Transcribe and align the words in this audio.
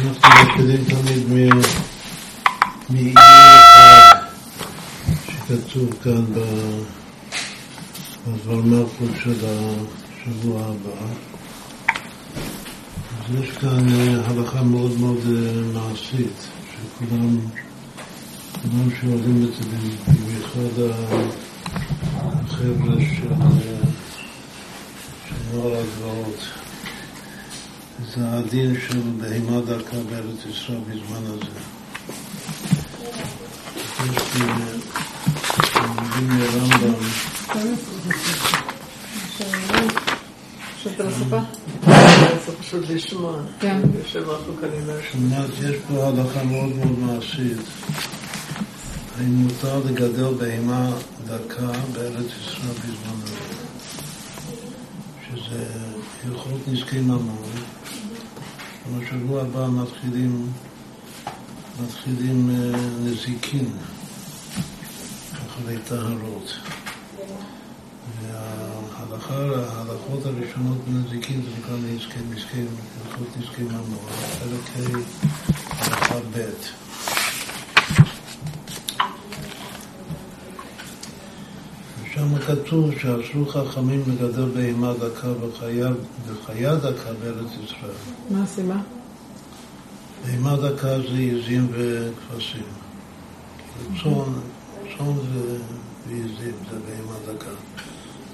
אנחנו 0.00 0.30
מתחילים 0.42 0.84
תמיד 0.84 1.50
מאי 2.90 3.14
אחד 3.14 4.16
שכתוב 5.26 5.94
כאן 6.04 6.24
בדבר 8.26 8.60
מלכות 8.62 9.10
של 9.22 9.34
השבוע 9.46 10.62
הבא. 10.62 11.06
אז 13.18 13.34
יש 13.42 13.50
כאן 13.50 13.88
אה, 13.88 14.26
הלכה 14.26 14.62
מאוד 14.62 15.00
מאוד 15.00 15.18
אה, 15.26 15.62
מעשית, 15.74 16.48
שכולם 16.72 17.38
כולם 18.62 18.90
שואלים 19.00 19.44
את 19.44 19.52
זה, 19.54 19.64
במיוחד 20.06 20.82
החבר'ה 22.16 22.94
של 23.16 23.32
אה, 23.32 23.36
נוער 25.52 25.76
הגבעות. 25.76 26.67
זה 28.06 28.20
הדין 28.32 28.74
של 28.88 29.00
בהמה 29.20 29.60
דרכה 29.60 29.96
בארץ 30.10 30.46
ישראל 30.50 30.78
בזמן 30.78 31.24
הזה. 31.24 31.60
יש 34.12 34.22
לי 34.34 34.46
מרמב"ם. 36.26 36.94
פשוט 42.60 42.82
לשמוע. 42.88 43.36
כן. 43.60 43.80
יש 44.02 45.76
פה 45.88 46.06
הלכה 46.06 46.44
מאוד 46.44 46.76
מאוד 46.76 46.98
מעשית. 46.98 47.58
האם 49.18 49.34
מותר 49.34 49.78
לגדל 49.78 50.34
בהמה 50.38 50.90
דקה 51.26 51.72
בארץ 51.92 52.26
ישראל 52.40 52.72
בזמן 52.72 53.22
הזה? 53.22 53.36
שזה 55.28 55.66
הלכות 56.24 56.68
נזקי 56.68 57.00
ממון. 57.00 57.77
בשבוע 58.96 59.42
הבא 59.42 59.66
מתחילים, 59.68 60.52
מתחילים 61.82 62.50
אה, 62.50 62.80
נזיקין 63.04 63.70
אחרי 65.46 65.76
טהרות. 65.88 66.58
וההלכה, 68.22 69.34
ההלכות 69.34 70.26
הראשונות 70.26 70.76
בנזיקין 70.88 71.42
זה 71.42 71.48
נקרא 71.58 71.76
נזקי, 71.76 72.18
נזקי, 72.30 72.64
הלכות 73.06 73.28
נזקי 73.36 73.62
ממון, 73.62 74.08
חלק 74.38 74.76
ה' 74.76 74.98
הלכה 75.70 76.18
ב'. 76.32 76.87
שם 82.18 82.38
כתוב 82.38 82.90
שאסרו 83.00 83.46
חכמים 83.46 84.02
לגדל 84.06 84.48
בהמה 84.54 84.92
דקה 84.94 85.28
וחיה 86.26 86.74
דקה 86.76 87.10
בארץ 87.22 87.50
ישראל. 87.64 87.90
מה 88.30 88.42
הסיבה? 88.42 88.76
בהמה 90.26 90.56
דקה 90.56 90.98
זה 90.98 91.18
עזים 91.18 91.68
וכבשים. 91.72 92.62
צאן, 94.02 94.32
צאן 94.98 95.04
ועזים 95.06 96.54
זה 96.70 96.76
בהמה 96.86 97.34
דקה. 97.34 97.50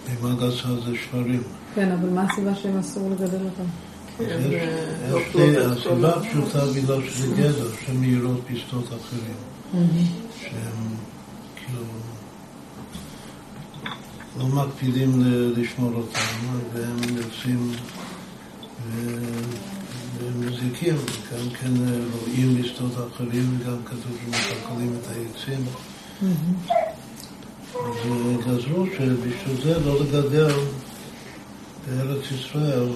בהמה 0.06 0.34
גסה 0.34 0.80
זה 0.84 0.96
שברים. 1.04 1.42
כן, 1.74 1.90
אבל 1.90 2.08
מה 2.08 2.26
הסיבה 2.30 2.54
שהם 2.54 2.78
אסור 2.78 3.10
לגדל 3.10 3.44
אותם? 3.44 3.68
הסיבה 5.72 6.08
הפשוטה 6.08 6.66
בגלל 6.66 7.08
שזה 7.08 7.34
גדר, 7.36 7.68
שהן 7.86 7.96
מהירות 7.96 8.40
בשדות 8.50 8.86
אחרים. 8.86 9.36
שהם 10.40 10.94
כאילו... 11.56 11.84
לא 14.38 14.46
מקפידים 14.46 15.22
לשמור 15.56 15.92
אותם, 15.94 16.58
והם 16.72 17.16
יוצאים 17.16 17.72
ומזיקים, 20.18 20.96
גם 21.32 21.50
כן 21.60 21.72
רואים 22.20 22.58
לשתות 22.58 22.92
אחרים, 23.14 23.58
וגם 23.60 23.76
כתוב 23.84 24.18
שמקלקלים 24.24 24.96
את 25.00 25.06
העצים. 25.08 25.64
אז 27.74 28.46
גזרו 28.46 28.86
שבשביל 28.86 29.62
זה 29.64 29.80
לא 29.86 30.00
לגדל 30.00 30.52
בארץ 31.86 32.24
ישראל, 32.30 32.88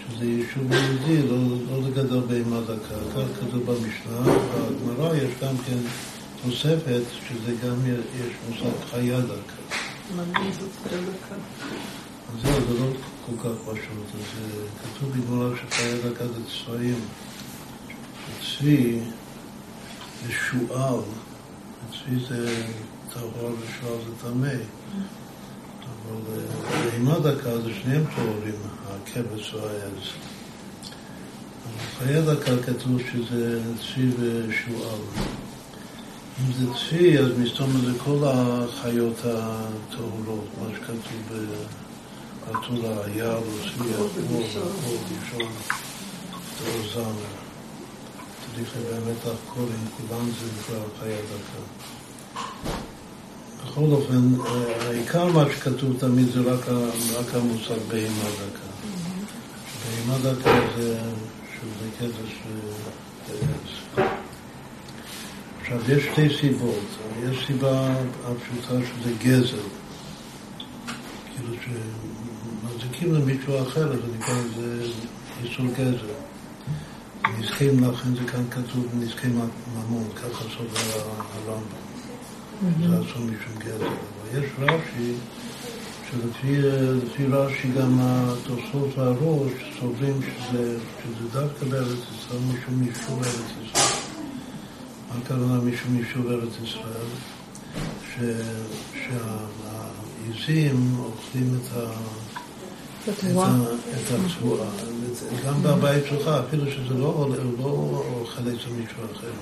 שזה 0.00 0.24
יישוב 0.24 0.72
יהודי, 0.72 1.28
לא, 1.28 1.36
לא 1.70 1.88
לגדל 1.88 2.20
בהמה 2.20 2.60
דקה. 2.60 2.94
כך 3.14 3.40
כתוב 3.40 3.62
במשנה, 3.66 4.34
בגמרא 4.54 5.14
יש 5.14 5.30
גם 5.42 5.54
כן 5.66 5.78
תוספת, 6.42 7.02
שזה 7.28 7.52
גם 7.64 7.76
יש 7.86 8.32
מושג 8.48 8.84
חיה 8.90 9.20
דקה. 9.20 9.77
זהו, 12.42 12.60
זה 12.68 12.80
לא 12.80 12.86
כל 13.26 13.32
כך 13.48 13.54
פשוט. 13.64 14.08
אז 14.14 14.40
כתוב 14.82 15.12
בגמרא 15.12 15.56
שחיי 15.56 15.94
דקה 15.98 16.26
זה 16.26 16.40
צבעים. 16.64 17.00
צבי 18.40 19.00
זה 20.26 20.32
שועל, 20.32 21.00
צבי 21.90 22.24
זה 22.28 22.64
טהור 23.12 23.30
ושועל 23.32 23.98
זה 24.06 24.28
טמא. 24.28 24.48
אבל 26.08 26.42
בהמה 26.92 27.18
דקה 27.18 27.60
זה 27.60 27.70
שניהם 27.82 28.04
טהורים, 28.14 28.54
הכבש 28.88 29.54
או 29.54 29.68
העז. 29.68 30.08
אבל 31.64 32.06
חיי 32.06 32.22
דקה 32.22 32.62
כתוב 32.62 33.00
שזה 33.12 33.60
צבי 33.80 34.10
ושועל. 34.18 35.00
אם 36.40 36.52
זה 36.52 36.66
צבי, 36.74 37.18
אז 37.18 37.28
מסתום 37.38 37.70
זה 37.84 37.92
כל 38.04 38.18
החיות 38.24 39.16
הטהורות, 39.24 40.44
מה 40.60 40.66
שכתוב 40.76 41.38
כתוב 42.46 42.84
היער, 43.04 43.36
או 43.36 43.42
צבי, 43.42 43.94
הכול, 43.94 44.08
הכול, 44.44 44.96
ראשון, 45.20 45.52
זמר. 46.94 47.12
צריך 48.54 48.76
באמת 48.90 49.20
הכל, 49.20 49.60
עם 49.60 50.08
כולם 50.08 50.30
זה 50.40 50.46
כבר 50.66 50.82
חיה 51.00 51.16
דקה. 51.16 51.60
בכל 53.64 53.92
אופן, 53.92 54.32
העיקר 54.80 55.26
מה 55.26 55.44
שכתוב 55.52 55.96
תמיד 55.98 56.26
זה 56.32 56.40
רק, 56.40 56.68
רק 57.14 57.34
המושג 57.34 57.78
בהמה 57.88 58.28
דקה. 58.34 58.68
בהמה 59.84 60.18
דקה 60.18 60.60
זה, 60.76 60.98
שוב, 61.60 61.70
זה 61.82 61.88
קטע 61.98 62.22
של... 62.28 64.02
עכשיו, 65.70 65.96
יש 65.96 66.04
שתי 66.04 66.38
סיבות. 66.40 66.84
יש 67.22 67.46
סיבה 67.46 67.94
הפשוטה 68.24 68.74
שזה 68.86 69.12
גזל. 69.22 69.56
כאילו 71.34 71.54
שמזיקים 71.62 73.14
למישהו 73.14 73.62
אחר, 73.62 73.92
אז 73.92 73.98
נקרא 74.18 74.34
לזה 74.34 74.86
איסור 75.44 75.66
גזל. 75.66 76.06
נזקי 77.38 77.66
לכן 77.66 78.14
זה 78.14 78.30
כאן 78.32 78.44
כתוב 78.50 78.86
נזקי 78.94 79.26
ממון, 79.26 80.08
ככה 80.16 80.44
סובר 80.56 81.10
הרמב"ם. 81.18 81.62
זה 82.80 82.86
אסור 82.86 83.22
משום 83.22 83.58
גזל. 83.58 83.86
אבל 83.86 84.42
יש 84.42 84.50
רש"י, 84.58 85.12
שלפי 86.10 87.26
רש"י 87.26 87.68
גם 87.68 87.98
התוספות 88.00 88.98
והראש 88.98 89.52
סוברים 89.80 90.20
שזה, 90.22 90.78
שזה 91.02 91.40
דווקא 91.40 91.66
בארץ 91.66 91.98
ישראל 92.18 92.40
משום 92.40 92.88
משום 92.88 93.18
ארץ 93.18 93.52
ישראל. 93.64 94.07
הכוונה 95.10 95.60
מישהו 95.90 96.22
בארץ 96.22 96.52
ישראל? 96.64 97.08
שהעיזים 98.94 100.76
אוכלים 100.98 101.56
את 101.56 101.76
ה... 101.76 101.90
את 103.08 103.24
הצבועה. 104.26 104.68
גם 105.46 105.62
בבית 105.62 106.04
שלך, 106.08 106.28
אפילו 106.28 106.70
שזה 106.70 106.94
לא, 106.94 107.28
לא 107.58 108.02
אוכל 108.20 108.42
אצל 108.42 108.70
מישהו 108.70 109.02
אחר. 109.12 109.32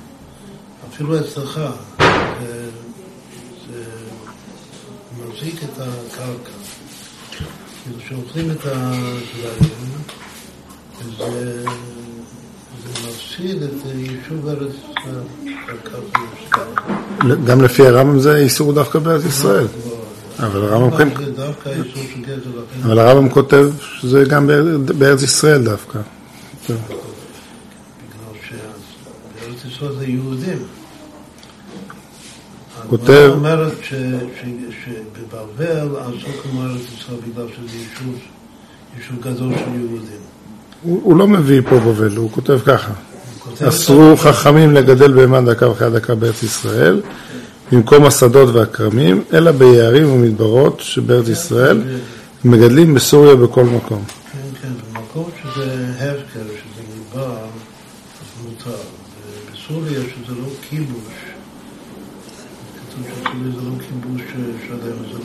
אפילו 0.88 1.20
אצלך, 1.20 1.60
זה 3.68 3.84
מחזיק 5.18 5.64
את 5.64 5.78
הקרקע. 5.78 6.50
כאילו 7.82 8.00
שאוכלים 8.08 8.50
את 8.50 8.64
הדברים, 8.64 9.92
וזה... 10.98 11.64
מפסיד 12.90 13.62
את 13.62 13.70
יישוב 13.94 14.48
ארץ. 14.48 14.72
גם 17.44 17.62
לפי 17.62 17.86
הרמב"ם 17.86 18.18
זה 18.18 18.36
איסור 18.36 18.72
דווקא 18.72 18.98
בארץ 18.98 19.24
ישראל. 19.24 19.66
אבל 20.38 20.64
הרמב"ם. 20.64 21.08
אבל 22.84 22.98
הרמב"ם 22.98 23.28
כותב 23.28 23.70
שזה 24.00 24.24
גם 24.28 24.50
בארץ 24.98 25.22
ישראל 25.22 25.64
דווקא. 25.64 25.98
בגלל 26.64 26.78
שבארץ 28.48 29.64
ישראל 29.64 29.92
זה 29.98 30.06
יהודים. 30.06 30.58
כותב... 32.88 33.30
אומרת 33.32 33.72
שבבבל 34.84 35.88
עשו 36.00 36.28
כמו 36.42 36.62
ארץ 36.62 36.80
ישראל 36.98 37.18
בגלל 37.30 37.46
שזה 37.48 37.76
יישוב 38.96 39.20
גדול 39.20 39.54
של 39.54 39.74
יהודים. 39.74 40.25
הוא 40.86 41.16
לא 41.16 41.28
מביא 41.28 41.60
פה 41.68 41.78
בבל, 41.80 42.16
הוא 42.16 42.30
כותב 42.30 42.58
ככה. 42.66 42.92
אסרו 43.68 44.16
חכמים 44.16 44.74
לגדל 44.74 45.12
בהמה 45.12 45.40
דקה 45.40 45.68
וחיה 45.68 45.90
דקה 45.90 46.14
בארץ 46.14 46.42
ישראל, 46.42 47.00
במקום 47.72 48.04
השדות 48.04 48.54
והכרמים, 48.54 49.22
אלא 49.32 49.50
ביערים 49.50 50.12
ומדברות 50.12 50.80
שבארץ 50.80 51.28
ישראל, 51.28 51.82
מגדלים 52.44 52.94
בסוריה 52.94 53.36
בכל 53.36 53.64
מקום. 53.64 54.04
כן, 54.32 54.38
כן, 54.62 54.68
במקום 54.92 55.30
שזה 55.42 55.86
הפקר, 55.98 56.40
שזה 56.40 56.82
מדבר, 56.96 57.36
מותר. 58.44 58.70
בסוריה, 59.52 60.00
שזה 60.00 60.34
לא 60.34 60.48
כיבוש, 60.68 61.14
כתוב 62.74 63.04
שסוריה 63.04 63.50
זה 63.54 63.62
לא 63.68 63.74
כיבוש 63.78 64.22
שלם, 64.32 64.78
זה 64.78 64.84
לא 64.84 64.94
נספק. 65.02 65.15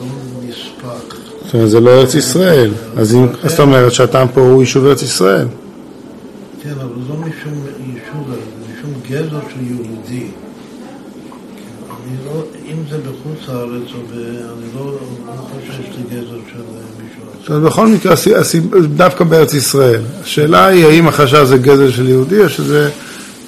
זאת 1.52 1.54
אומרת, 1.54 1.70
זה 1.70 1.80
לא 1.80 1.90
ארץ 1.90 2.14
ישראל. 2.14 2.70
אז 2.96 3.16
זאת 3.46 3.60
אומרת 3.60 3.92
שהטעם 3.92 4.28
פה 4.28 4.40
הוא 4.40 4.62
יישוב 4.62 4.86
ארץ 4.86 5.02
ישראל. 5.02 5.46
כן, 6.62 6.70
אבל 6.70 6.84
לא 7.08 7.14
משום 7.14 7.64
יישוב, 7.86 8.34
משום 8.72 8.92
גזר 9.10 9.40
של 9.54 9.66
יהודי. 9.66 10.26
לא, 12.26 12.42
אם 12.70 12.76
זה 12.90 12.98
בחוץ 12.98 13.48
לארץ, 13.48 13.82
אני 14.12 14.66
לא, 14.76 14.86
לא 15.26 15.32
חושב 15.32 15.82
שזה 15.82 16.02
גזר 16.10 16.38
של 16.52 16.58
מישהו 17.02 17.22
אחר. 17.44 17.60
בכל 17.60 17.86
מקרה, 17.86 18.14
דווקא 18.96 19.24
בארץ 19.24 19.54
ישראל. 19.54 20.02
השאלה 20.22 20.66
היא 20.66 20.86
האם 20.86 21.08
החשש 21.08 21.34
זה 21.34 21.58
גזר 21.58 21.90
של 21.90 22.08
יהודי 22.08 22.42
או 22.42 22.48
שזה 22.48 22.90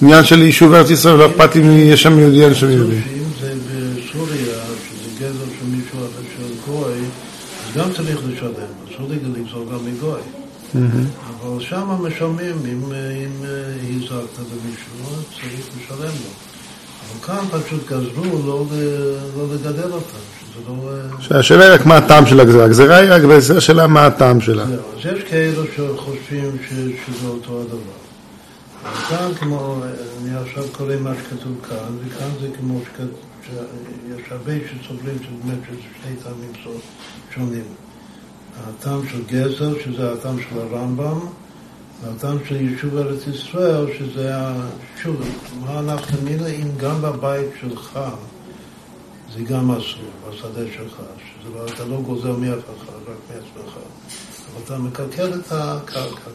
עניין 0.03 0.25
של 0.25 0.43
יישוב 0.43 0.75
ארץ 0.75 0.91
ישראל, 0.91 1.17
לא 1.17 1.27
אכפת 1.27 1.57
אם 1.57 1.71
יש 1.71 2.03
שם 2.03 2.19
יהודי 2.19 2.41
או 2.41 2.45
אין 2.45 2.55
שם 2.55 2.71
יהודי. 2.71 2.97
אם 2.97 3.01
זה 3.41 3.53
בסוריה, 3.55 4.37
שזה 4.37 5.09
גזר 5.21 5.45
של 5.59 5.67
מישהו 5.77 5.99
אחר 5.99 6.23
של 6.37 6.73
גוי, 6.73 6.93
אז 6.93 7.77
גם 7.77 7.93
צריך 7.93 8.19
לשלם. 8.29 8.51
אסור 8.95 9.09
לגזור 9.11 9.67
גם 9.73 9.79
מגוי. 9.87 10.21
אבל 10.75 11.61
שם 11.61 11.89
משלמים, 12.01 12.57
אם 12.67 12.83
הזרקת 13.97 14.39
למישהו, 14.39 15.23
צריך 15.35 15.69
לשלם 15.79 15.99
לו. 16.01 16.31
אבל 17.05 17.27
כאן 17.27 17.45
פשוט 17.51 17.87
גזרו 17.89 18.43
לא, 18.47 18.67
לא 19.37 19.55
לגדל 19.55 19.93
אותם, 19.93 20.19
שזה 20.41 20.61
לא... 20.69 21.39
השאלה 21.39 21.65
היא 21.65 21.75
רק 21.75 21.87
מה 21.87 21.97
הטעם 21.97 22.27
של 22.27 22.41
הגזרה. 22.41 22.65
הגזרה 22.65 22.97
היא 22.97 23.11
רק 23.11 23.23
השאלה 23.57 23.87
מה 23.87 24.07
הטעם 24.07 24.41
שלה. 24.41 24.63
אז 24.63 24.69
יש 24.99 25.23
כאלו 25.23 25.63
שחושבים 25.77 26.57
שזה 26.69 27.29
אותו 27.29 27.61
הדבר. 27.61 28.05
כאן 29.09 29.35
כמו, 29.35 29.83
אני 30.23 30.37
עכשיו 30.37 30.65
קורא 30.73 30.95
מה 31.01 31.11
שכתוב 31.15 31.53
כאן, 31.69 31.97
וכאן 32.07 32.29
זה 32.41 32.49
כמו 32.59 32.81
שיש 33.45 34.23
הרבה 34.31 34.53
שסובלים 34.53 35.17
שבאמת 35.23 35.59
שזה 35.69 35.79
שני 36.03 36.17
טעמים 36.23 36.53
שונים. 37.35 37.84
הטעם 38.63 39.09
של 39.09 39.23
גזר, 39.27 39.81
שזה 39.85 40.13
הטעם 40.13 40.37
של 40.41 40.59
הרמב"ם, 40.59 41.21
והטעם 42.05 42.39
של 42.49 42.57
יישוב 42.57 42.97
ארץ 42.97 43.27
ישראל, 43.27 43.87
שזה, 43.99 44.33
שוב, 45.03 45.17
מה 45.61 45.79
אנחנו 45.79 46.19
מילה 46.23 46.47
אם 46.47 46.69
גם 46.77 47.03
בבית 47.03 47.49
שלך 47.61 47.99
זה 49.35 49.43
גם 49.43 49.71
אסור, 49.71 50.11
בשדה 50.31 50.73
שלך, 50.75 50.97
שזה 50.97 51.85
לא, 51.85 51.97
לא 51.97 52.03
גוזר 52.03 52.37
מאף 52.37 52.59
אחד, 52.59 52.93
רק 53.07 53.17
מעצמך, 53.29 53.75
אבל 53.77 54.63
אתה 54.65 54.79
מקלקל 54.79 55.35
את 55.35 55.53
הקרקע. 55.53 56.31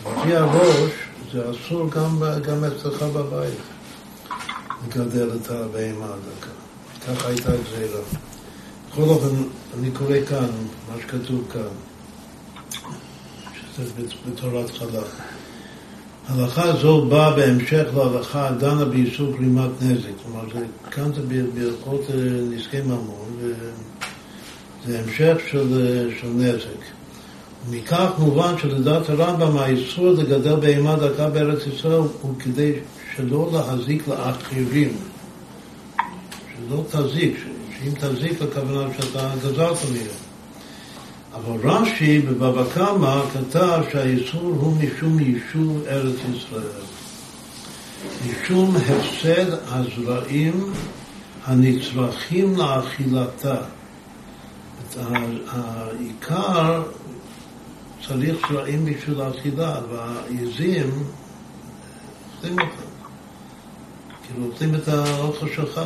לפי 0.00 0.36
הראש 0.36 0.92
זה 1.32 1.42
אסור 1.50 1.90
גם, 1.90 2.22
גם 2.42 2.64
אצלך 2.64 3.02
בבית 3.02 3.58
לגדל 4.86 5.30
את 5.36 5.50
הבהמה 5.50 6.06
הדקה. 6.06 6.50
ככה 7.06 7.28
הייתה 7.28 7.50
גזירה. 7.50 8.27
בכל 8.90 9.02
אופן, 9.02 9.36
אני 9.78 9.90
קורא 9.90 10.16
כאן, 10.28 10.46
מה 10.88 10.94
שכתוב 11.02 11.44
כאן, 11.52 11.60
שזה 13.76 13.90
בתורת 14.26 14.70
חלק. 14.70 15.04
הלכה 16.28 16.76
זו 16.76 17.06
באה 17.06 17.36
בהמשך 17.36 17.84
להלכה 17.96 18.50
דנה 18.50 18.84
באיסור 18.84 19.32
גרימת 19.32 19.70
נזק. 19.82 20.08
כלומר, 20.22 20.44
כאן 20.90 21.12
זה 21.14 21.22
בהלכות 21.54 22.00
אה, 22.10 22.14
נזקי 22.50 22.80
ממון, 22.80 23.36
וזה 23.40 25.00
המשך 25.00 25.36
של, 25.50 25.80
אה, 25.80 26.20
של 26.20 26.28
נזק. 26.28 26.80
מכך 27.70 28.10
מובן 28.18 28.54
שלדעת 28.62 29.10
הרמב"ם 29.10 29.56
האיסור 29.56 30.10
לגדל 30.10 30.56
בהמה 30.56 30.96
דקה 30.96 31.30
בארץ 31.30 31.66
ישראל 31.66 31.92
הוא 31.92 32.34
כדי 32.38 32.72
שלא 33.16 33.50
להזיק 33.52 34.08
לאחרים. 34.08 34.96
שלא 36.56 36.82
תזיק, 36.90 37.36
שאם 37.78 37.92
תזיק 38.00 38.42
לכוונה 38.42 38.94
שאתה 38.94 39.30
גזרת 39.44 39.76
מהם. 39.92 40.06
אבל 41.34 41.70
רש"י 41.70 42.18
בבבא 42.18 42.64
קמא 42.74 43.22
כתב 43.32 43.82
שהאיסור 43.92 44.40
הוא 44.42 44.76
משום 44.76 45.18
יישוב 45.18 45.84
ארץ 45.86 46.16
ישראל. 46.34 46.82
משום 48.26 48.76
הפסד 48.76 49.46
הזרעים 49.68 50.72
הנצרכים 51.44 52.56
לאכילתה. 52.56 53.56
העיקר 55.48 56.82
צריך 58.06 58.36
זרעים 58.52 58.84
בשביל 58.84 59.20
האכילה, 59.20 59.80
והעיזים, 59.90 60.90
אוכלים 62.36 62.58
אותם. 62.60 62.72
כאילו 64.26 64.46
אוכלים 64.46 64.74
את 64.74 64.88
האוכל 64.88 65.46
שלך. 65.56 65.80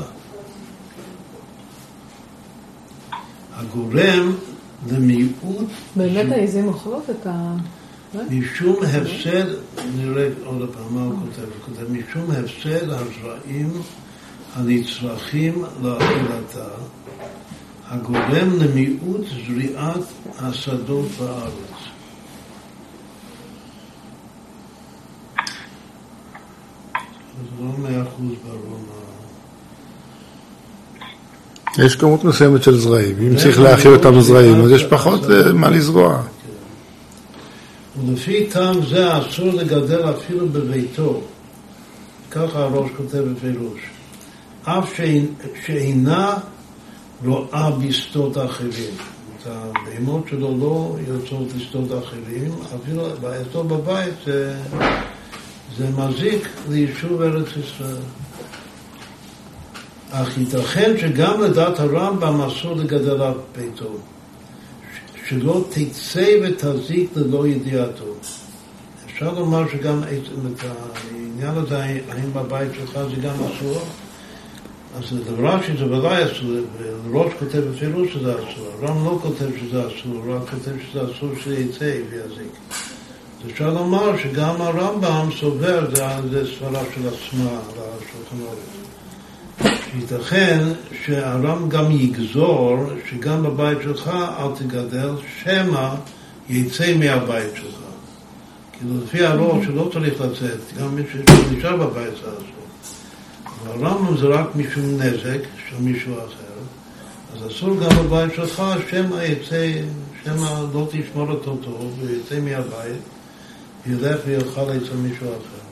הגורם 3.63 4.37
למיעוט... 4.91 5.69
באמת 5.97 6.33
העיזים 6.33 6.69
אוכלות 6.69 7.11
את 7.11 7.27
ה... 7.27 7.55
משום 8.31 8.77
הפסד, 8.83 9.47
נראה 9.97 10.29
עוד 10.45 10.71
פעם 10.75 10.95
מה 10.95 11.03
הוא 11.03 11.15
כותב, 11.19 11.43
הוא 11.43 11.75
כותב, 11.75 11.93
משום 11.93 12.31
הפסד 12.31 12.91
הזרעים 12.91 13.73
הנצרכים 14.55 15.65
לאכילתה, 15.83 16.69
הגורם 17.89 18.59
למיעוט 18.61 19.21
זריעת 19.47 20.05
השדות 20.39 21.07
בארץ. 21.19 21.53
זה 27.37 27.65
לא 27.65 27.71
מאה 27.79 28.03
אחוז 28.03 28.33
ברור 28.45 28.79
יש 31.79 31.97
כמות 31.97 32.25
מסוימת 32.25 32.63
של 32.63 32.79
זרעים, 32.79 33.17
אם 33.19 33.37
צריך 33.37 33.61
להאכיל 33.61 33.93
אותם 33.93 34.21
זרעים, 34.21 34.65
אז 34.65 34.71
יש 34.71 34.85
פחות 34.85 35.31
אה, 35.31 35.53
מה 35.53 35.71
לזרוע. 35.71 36.23
ולפי 38.07 38.47
טעם 38.47 38.87
זה 38.87 39.19
אסור 39.19 39.47
לגדל 39.47 40.11
אפילו 40.11 40.49
בביתו, 40.49 41.21
ככה 42.31 42.59
הראש 42.59 42.91
כותב 42.97 43.19
בפירוש, 43.19 43.81
אף 44.65 45.01
שאינה 45.67 46.35
רואה 47.25 47.71
בשדות 47.71 48.37
אחרים. 48.37 48.95
את 49.43 49.47
הבהמות 49.47 50.29
שלו 50.31 50.59
לא 50.59 50.97
יוצאות 51.09 51.49
לשדות 51.57 52.05
אחרים, 52.05 52.53
אפילו 52.83 53.05
בעייתו 53.21 53.65
בבית 53.65 54.15
זה 55.79 55.89
מזיק 55.97 56.49
ליישוב 56.71 57.23
ארץ 57.23 57.49
ישראל. 57.49 57.97
אך 60.15 60.39
ייתכן 60.39 60.99
שגם 60.99 61.41
לדעת 61.41 61.81
הרמב"ם 61.81 62.41
אסור 62.41 62.77
לגדל 62.77 63.23
אף 63.23 63.35
ביתו, 63.57 63.97
שלא 65.29 65.65
תצא 65.71 66.39
ותזיק 66.43 67.11
ללא 67.17 67.47
ידיעתו. 67.47 68.05
אפשר 69.07 69.33
לומר 69.33 69.69
שגם 69.73 70.03
את 70.03 70.65
העניין 70.65 71.55
הזה, 71.55 71.83
האם 71.83 72.33
בבית 72.33 72.71
שלך 72.75 72.99
זה 73.15 73.21
גם 73.23 73.35
אסור? 73.35 73.83
אז 74.97 75.03
לרש"י 75.39 75.73
זה 75.79 75.85
ודאי 75.85 76.25
אסור, 76.25 76.51
וראש 77.11 77.33
כותב 77.39 77.59
בפירוש 77.59 78.13
שזה 78.13 78.35
אסור, 78.35 78.69
הרם 78.83 79.05
לא 79.05 79.19
כותב 79.23 79.47
שזה 79.61 79.81
אסור, 79.81 80.23
רק 80.29 80.51
כותב 80.51 80.73
שזה 80.91 81.01
אסור 81.05 81.29
שזה 81.45 81.59
יצא 81.59 82.01
ויזיק. 82.11 82.53
אז 83.45 83.51
אפשר 83.51 83.75
לומר 83.75 84.19
שגם 84.23 84.63
הרמב"ם 84.63 85.29
סובר, 85.41 85.95
זה 86.31 86.57
סברה 86.59 86.83
של 86.95 87.09
עצמה, 87.09 87.51
על 87.51 87.79
השולחן 87.79 88.82
עורף. 89.61 89.83
ייתכן 89.95 90.65
שהרם 91.05 91.69
גם 91.69 91.91
יגזור 91.91 92.77
שגם 93.11 93.43
בבית 93.43 93.79
שלך 93.83 94.09
אל 94.39 94.49
תגדל, 94.59 95.11
שמא 95.43 95.89
יצא 96.49 96.95
מהבית 96.99 97.51
שלך. 97.55 97.75
כאילו 98.73 98.95
לפי 99.05 99.27
הראש 99.27 99.65
שלא 99.67 99.91
צריך 99.93 100.21
לצאת, 100.21 100.79
גם 100.79 100.95
מי 100.95 101.03
שנשאר 101.13 101.77
בבית 101.77 102.15
זה 102.15 102.21
אסור. 102.21 102.63
אבל 103.63 103.87
הרמב"ם 103.87 104.17
זה 104.17 104.27
רק 104.27 104.57
משום 104.57 104.85
נזק 104.85 105.41
של 105.69 105.77
מישהו 105.81 106.15
אחר, 106.15 106.63
אז 107.35 107.53
אסור 107.53 107.77
גם 107.77 107.97
בבית 107.97 108.35
שלך, 108.37 108.63
שמא 108.91 109.23
יצא, 109.23 109.73
שמא 110.25 110.65
לא 110.75 110.89
תשמור 110.91 111.31
אותו 111.31 111.57
טוב, 111.57 111.99
ויצא 112.01 112.41
מהבית, 112.41 113.03
וילך 113.87 114.21
ויאכל 114.27 114.61
אצל 114.61 114.97
מישהו 114.97 115.27
אחר. 115.27 115.63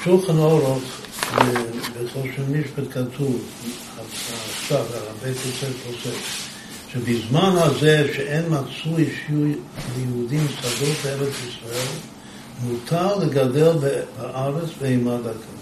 בשולחן 0.00 0.38
אורך 0.38 0.99
של 2.36 2.42
משפט 2.48 2.84
כתוב, 2.90 3.40
עכשיו, 4.50 4.78
הרבה 4.78 5.34
תוסף 5.34 5.72
תוסף, 5.86 6.48
שבזמן 6.92 7.54
הזה 7.56 8.10
שאין 8.14 8.44
מצוי 8.48 9.04
שיהיו 9.26 9.54
ליהודים 9.96 10.46
שדות 10.48 10.96
בארץ 11.04 11.34
ישראל, 11.48 11.86
מותר 12.62 13.16
לגדל 13.16 13.72
בארץ 14.16 14.68
בהמה 14.80 15.16
דקה. 15.16 15.60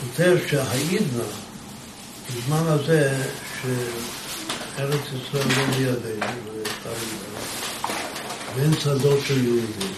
כותב 0.00 0.36
שהעידנה, 0.48 1.24
בזמן 2.28 2.62
הזה 2.66 3.24
שארץ 3.62 5.00
ישראל 5.14 5.44
לא 5.56 5.66
בידינו, 5.74 6.50
ואין 8.56 8.72
שדות 8.80 9.18
של 9.26 9.44
יהודים, 9.44 9.94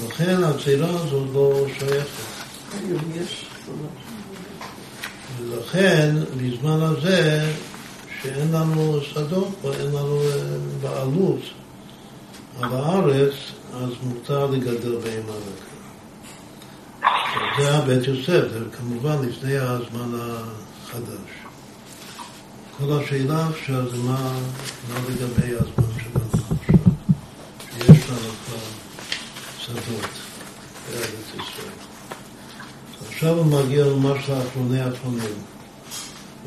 ולכן 0.00 0.44
הצעירה 0.44 0.90
הזאת 0.90 1.28
לא 1.32 1.66
שייכת. 1.78 2.31
ולכן, 5.40 6.14
בזמן 6.36 6.80
הזה, 6.80 7.52
שאין 8.22 8.52
לנו 8.52 9.00
שדות 9.02 9.48
או 9.64 9.72
אין 9.72 9.86
לנו 9.86 10.20
אה, 10.20 10.28
בעלות 10.80 11.40
על 12.60 12.72
הארץ, 12.72 13.34
אז 13.74 13.90
מותר 14.02 14.46
לגדל 14.46 14.96
בהמה 14.96 15.32
דקה. 15.32 15.72
זה 17.58 17.74
הבית 17.74 18.06
יוסף, 18.06 18.52
זה 18.52 18.58
כמובן 18.78 19.16
לפני 19.28 19.56
הזמן 19.56 20.18
החדש. 20.20 21.30
כל 22.78 22.92
השאלה 22.92 23.48
עכשיו 23.48 23.90
זה 23.90 23.96
מה, 23.96 24.32
מה 24.88 24.98
לגבי 25.08 25.54
הזמן 25.54 25.92
שלנו 25.98 26.26
עכשיו, 26.34 26.76
שיש 27.76 28.10
לנו 28.10 28.30
כבר 28.46 28.58
שדות 29.58 30.10
בארץ 30.90 31.28
ישראל. 31.34 31.92
עכשיו 33.22 33.38
הוא 33.38 33.46
מגיע 33.46 33.84
ממש 33.84 34.28
לאחרוני 34.28 34.80
האחרונים. 34.80 35.34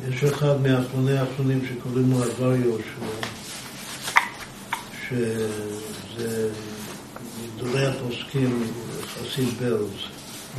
יש 0.08 0.24
אחד 0.24 0.60
מאחרוני 0.62 1.18
האחרונים 1.18 1.60
שקוראים 1.68 2.10
לו 2.10 2.24
הדבר 2.24 2.54
יהושע, 2.56 3.06
שזה 5.08 6.48
גדולי 7.56 7.86
הפוסקים, 7.86 8.66
חסיד 9.14 9.48
ברלס. 9.60 10.00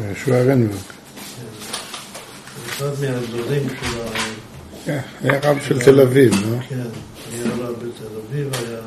יהושע 0.01 0.43
רנברג. 0.43 0.77
כן. 0.77 1.45
אחד 2.69 2.91
מהגדולים 3.01 3.69
של 3.69 4.01
ה... 4.01 4.07
כן, 4.85 4.99
היה 5.23 5.39
רב 5.43 5.57
של 5.67 5.79
תל 5.79 5.99
אביב, 5.99 6.33
לא? 6.33 6.57
כן, 6.69 6.79
היה 7.31 7.53
רב 7.53 7.75
בתל 7.75 8.05
אביב, 8.29 8.53
היה, 8.53 8.79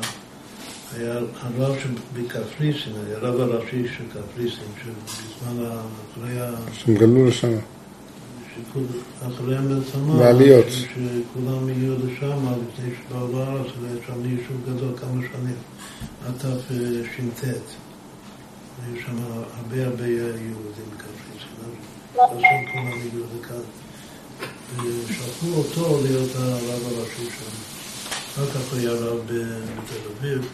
היה 0.97 1.13
הרב 1.41 1.75
בקפריסין, 2.13 2.93
היה 3.07 3.17
רב 3.17 3.39
הראשי 3.39 3.87
של 3.97 4.03
קפריסין, 4.13 4.67
שבזמן 4.81 5.65
אחרי 6.11 6.41
ה... 6.41 6.51
שהם 6.73 6.95
גלו 6.95 7.27
לשם. 7.27 7.57
אחרי 9.27 9.57
המלחמה, 9.57 10.17
בעליות. 10.17 10.65
שכולם 10.69 11.69
הגיעו 11.69 11.95
לשם, 11.95 12.45
לפני 12.45 12.91
שבאו 12.95 13.31
לארץ, 13.33 13.67
והיה 13.81 13.95
שם 14.07 14.25
יישוב 14.25 14.57
גדול 14.65 14.93
כמה 14.97 15.21
שנים, 15.31 15.55
עד 16.27 16.33
תש"ט. 16.37 17.45
היו 18.85 19.01
שם 19.05 19.17
הרבה 19.57 19.85
הרבה 19.85 20.07
יהודים 20.07 20.85
בקפריסין, 20.93 21.51
אז 22.13 22.29
כולם 22.73 22.87
הגיעו 23.07 23.25
לכאן. 23.39 23.61
ושלחו 24.77 25.47
אותו 25.57 26.01
להיות 26.03 26.29
הרב 26.35 26.81
הראשי 26.85 27.25
שם. 27.25 27.71
אחר 28.33 28.45
כך 28.45 28.71
הוא 28.71 28.79
היה 28.79 28.91
רב 28.91 29.19
בתל 29.25 30.09
אביב. 30.17 30.49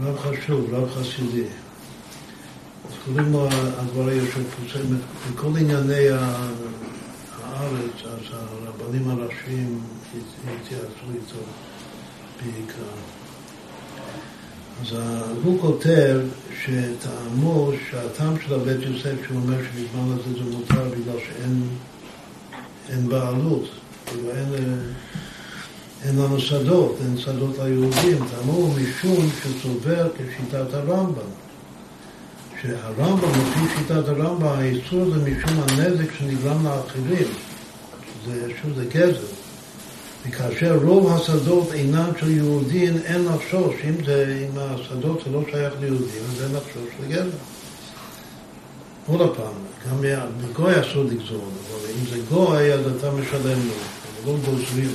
רב 0.00 0.18
חשוב, 0.18 0.74
רב 0.74 0.90
חסידי. 0.90 1.44
אז 2.88 2.92
קוראים 3.04 3.32
לו 3.32 3.48
הדבר 3.50 4.08
היושב 4.08 4.42
פוסק, 4.42 4.80
בכל 5.32 5.48
ענייני 5.58 6.08
הארץ, 6.08 8.04
אז 8.04 8.20
הרבנים 8.32 9.10
הראשיים 9.10 9.80
התייעצו 10.44 11.06
איתו 11.14 11.38
בעיקר. 12.42 12.82
אז 14.82 14.96
הוא 15.42 15.60
כותב 15.60 16.20
שטעמו 16.62 17.70
שהטעם 17.90 18.34
של 18.40 18.54
הבית 18.54 18.80
יוסף, 18.82 19.14
שהוא 19.26 19.36
אומר 19.36 19.56
שבזמן 19.62 20.12
הזה 20.12 20.44
זה 20.44 20.56
מותר 20.56 20.84
בגלל 20.88 21.18
שאין 21.18 21.68
אין 22.88 23.08
בעלות, 23.08 23.68
כאילו 24.06 24.30
אין, 24.30 24.48
אין 26.04 26.18
לנו 26.18 26.40
שדות, 26.40 26.96
אין 27.00 27.18
שדות 27.18 27.58
ליהודים, 27.58 28.18
טעמו 28.30 28.68
משום 28.68 29.30
שסובר 29.42 30.08
כשיטת 30.14 30.74
הרמב"ם. 30.74 31.30
שהרמב"ם, 32.62 33.30
לפי 33.30 33.74
שיטת 33.78 34.08
הרמב"ם, 34.08 34.46
האיסור 34.46 35.10
זה 35.10 35.30
משום 35.30 35.60
הנזק 35.68 36.14
שנגרם 36.18 36.66
לאחרים. 36.66 37.26
זה, 38.26 38.48
שוב, 38.62 38.72
זה 38.76 38.84
גזר. 38.84 39.26
וכאשר 40.26 40.78
רוב 40.82 41.12
השדות 41.12 41.72
אינם 41.72 42.10
של 42.20 42.30
יהודים, 42.30 42.96
אין 43.04 43.24
לחשוש. 43.24 43.74
אם, 43.88 44.04
זה, 44.04 44.46
אם 44.50 44.58
השדות 44.58 45.22
זה 45.24 45.30
לא 45.30 45.42
שייך 45.50 45.74
ליהודים, 45.80 46.22
אז 46.32 46.42
אין 46.42 46.52
לחשוש 46.56 46.90
לגזר. 47.02 47.36
עוד 49.06 49.36
פעם, 49.36 49.54
גם 49.90 50.04
בגוי 50.40 50.80
אסור 50.80 51.04
לגזור, 51.04 51.48
אבל 51.70 51.90
אם 51.90 52.06
זה 52.10 52.18
גוי, 52.28 52.72
אז 52.72 52.80
אתה 52.98 53.10
משלם 53.10 53.58
לו. 53.68 53.74
לא 54.26 54.36
גוזרים 54.44 54.90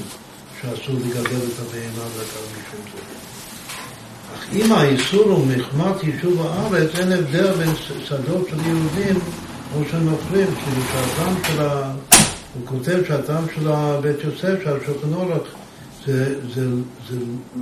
שאסור 0.61 0.95
לגדל 0.95 1.45
את 1.47 1.59
הבהמה 1.59 2.05
דקה 2.15 2.39
משום 2.51 2.85
זה. 2.93 3.01
אך 4.35 4.53
אם 4.53 4.71
האיסור 4.71 5.23
הוא 5.23 5.47
מחמת 5.47 6.03
יישוב 6.03 6.41
הארץ, 6.41 6.95
אין 6.99 7.11
הבדל 7.11 7.51
בין 7.51 7.75
שדות 8.05 8.47
של 8.49 8.57
יהודים 8.65 9.19
או 9.75 9.81
של 9.91 9.97
נוכרים, 9.97 10.47
כאילו 10.55 10.81
שהטעם 10.91 11.33
של 11.47 11.61
ה... 11.61 11.93
הוא 12.53 12.67
כותב 12.67 12.99
שהטעם 13.07 13.43
של 13.55 13.69
בית 14.01 14.23
יוסף, 14.23 14.63
של 14.63 14.77
השולחן 14.81 15.13
אורך, 15.13 15.47
זה, 16.05 16.35
זה, 16.53 16.67
זה 17.09 17.17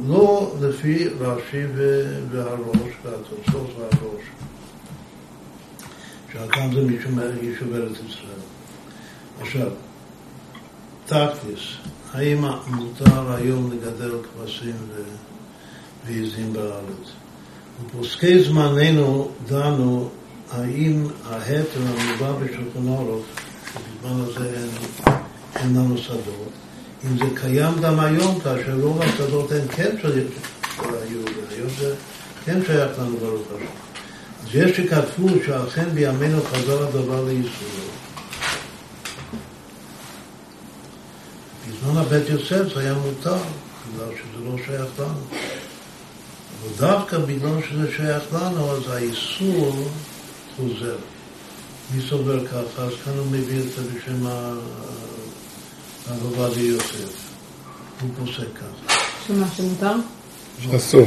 לא 0.07 0.55
לפי 0.61 1.07
רש"י 1.19 1.63
והראש 2.31 2.91
והתוצאות 3.03 3.75
והראש. 3.77 4.23
שהטעם 6.33 6.73
זה 6.73 6.81
משום 6.81 7.19
יישוב 7.41 7.73
ארץ 7.73 7.97
ישראל. 8.09 8.41
עכשיו, 9.41 9.67
תכלס, 11.05 11.59
האם 12.13 12.45
מותר 12.67 13.35
היום 13.35 13.71
לגדל 13.71 14.11
כבשים 14.23 14.75
ועיזים 16.05 16.53
בארץ? 16.53 17.11
בפוסקי 17.85 18.43
זמננו 18.43 19.31
דנו 19.47 20.09
האם 20.51 21.07
ההתר 21.25 21.79
המובא 21.79 22.31
בשולחן 22.31 22.87
אורך, 22.87 23.25
שבזמן 23.73 24.21
הזה 24.21 24.59
אין, 24.59 24.69
אין 25.55 25.75
לנו 25.75 25.97
שדות, 25.97 26.51
אם 27.05 27.17
זה 27.17 27.41
קיים 27.41 27.73
גם 27.81 27.99
היום, 27.99 28.39
כאשר 28.39 28.79
רוב 28.81 29.01
השדות 29.01 29.51
הן 29.51 29.67
כן 29.75 29.95
של 30.01 30.27
היהודים, 30.79 31.43
היום 31.49 31.69
זה 31.79 31.95
כן 32.45 32.59
שייך 32.65 32.99
לנו 32.99 33.17
ברוך 33.17 33.47
השם. 33.55 33.65
אז 34.43 34.55
יש 34.55 34.77
שכתבו 34.77 35.27
שאכן 35.45 35.89
בימינו 35.89 36.41
חזר 36.43 36.87
הדבר 36.87 37.23
לישראל. 37.23 37.94
בזמן 41.85 41.97
הבית 41.97 42.29
יוסף 42.29 42.73
זה 42.73 42.79
היה 42.79 42.93
מותר, 42.93 43.35
בגלל 43.93 44.09
שזה 44.15 44.45
לא 44.45 44.55
שייך 44.65 44.99
לנו. 44.99 45.19
אבל 46.61 46.69
דווקא 46.77 47.17
בגלל 47.17 47.61
שזה 47.69 47.91
שייך 47.97 48.23
לנו, 48.33 48.71
אז 48.71 48.89
האיסור 48.89 49.89
חוזר. 50.55 50.95
מי 51.95 52.01
סובר 52.09 52.47
ככה? 52.47 52.81
אז 52.81 52.91
כאן 53.05 53.13
הוא 53.17 53.25
מביא 53.31 53.59
את 53.59 53.63
זה 53.63 53.81
בשם 53.83 54.27
הרב 54.27 56.23
עובדיה 56.23 56.65
יוסף. 56.65 57.13
הוא 58.01 58.09
פוסק 58.17 58.47
ככה. 58.55 58.95
שמה, 59.27 59.47
שמותר? 59.55 59.95
שאסור. 60.61 61.05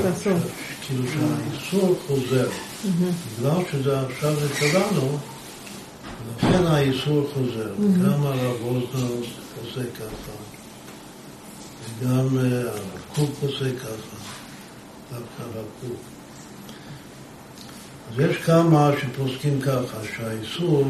כאילו 0.86 1.04
שהאיסור 1.12 1.98
חוזר. 2.06 2.48
בגלל 3.38 3.62
שזה 3.72 4.00
עכשיו 4.00 4.34
זה 4.40 4.48
שלנו, 4.58 5.18
לכן 6.36 6.66
האיסור 6.66 7.30
חוזר. 7.34 7.70
גם 8.04 8.22
הרב 8.22 8.56
אוזנר 8.62 9.14
עושה 9.62 9.82
ככה, 9.94 10.47
וגם 12.00 12.38
הרב 12.38 12.78
קוק 13.14 13.30
עושה 13.42 13.64
ככה, 13.80 14.16
דווקא 15.10 15.42
הרב 15.42 15.64
קוק. 15.80 15.96
אז 18.12 18.20
יש 18.20 18.36
כמה 18.36 18.90
שפוסקים 19.00 19.60
ככה, 19.60 19.98
שהאיסור 20.16 20.84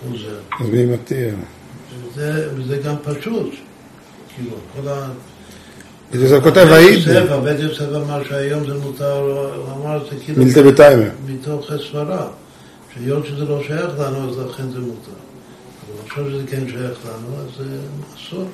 חוזר. 0.00 0.38
אז 0.60 0.66
מי 0.66 0.84
מתיר? 0.84 1.34
וזה, 2.12 2.48
וזה 2.56 2.76
גם 2.76 2.94
פשוט. 3.04 3.54
כאילו, 4.34 4.56
כל 4.74 4.88
ה... 4.88 5.08
זה 6.12 6.40
כותב. 6.40 6.66
יוסף, 6.92 7.30
הבית 7.30 7.60
יוסף 7.60 7.88
אמר 7.94 8.24
שהיום 8.24 8.66
זה 8.66 8.74
מותר, 8.78 9.18
הוא 9.56 9.72
אמר 9.72 9.96
את 9.96 10.10
זה 10.10 10.24
כאילו 10.24 10.44
מילתא 10.44 10.62
בטיימר. 10.62 11.10
מתוך 11.26 11.70
סברה, 11.90 12.28
שהיות 12.94 13.26
שזה 13.26 13.44
לא 13.44 13.62
שייך 13.66 13.98
לנו, 13.98 14.30
אז 14.30 14.38
לכן 14.38 14.70
זה 14.70 14.78
מותר. 14.78 15.10
אבל 15.86 16.06
עכשיו 16.06 16.30
שזה 16.30 16.42
כן 16.46 16.68
שייך 16.68 16.98
לנו, 17.06 17.36
אז 17.36 17.66
זה 17.66 17.76
אסור. 18.16 18.48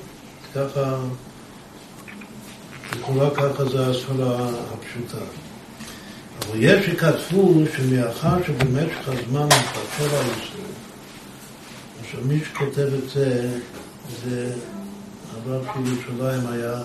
ככה, 0.55 0.95
לכאורה 2.95 3.29
ככה 3.35 3.65
זה 3.65 3.87
הסברה 3.87 4.49
הפשוטה. 4.73 5.25
אבל 6.39 6.57
יש 6.59 6.85
שכתבו 6.85 7.53
שמאחר 7.75 8.43
שבמשך 8.47 9.07
הזמן 9.07 9.45
מתפתח 9.45 10.13
האיסור, 10.13 10.65
עכשיו 12.01 12.19
מי 12.25 12.39
שכותב 12.39 12.87
את 13.03 13.09
זה, 13.09 13.57
זה 14.25 14.53
הרב 15.31 15.65
של 15.73 15.93
ירושלים 15.93 16.47
היה 16.47 16.81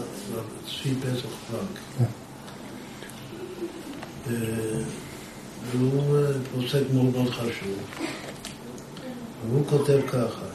צבי 0.66 0.94
פסח 0.94 1.28
פלנק. 1.50 2.08
אה, 4.30 4.82
והוא 5.72 6.16
אה, 6.16 6.32
פוסק 6.52 6.82
מאוד 6.94 7.12
מאוד 7.12 7.30
חשוב. 7.30 7.76
והוא 9.48 9.66
כותב 9.66 9.98
ככה, 10.08 10.46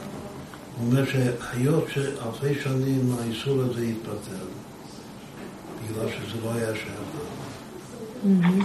הוא 0.78 0.88
אומר 0.88 1.06
שהיות 1.06 1.86
שאלפי 1.94 2.62
שנים 2.64 3.16
האיסור 3.20 3.62
הזה 3.62 3.82
התפטר, 3.82 4.46
בגלל 5.90 6.08
שזה 6.10 6.38
לא 6.44 6.54
היה 6.54 6.76
שייך 6.76 7.00
לנו, 8.26 8.64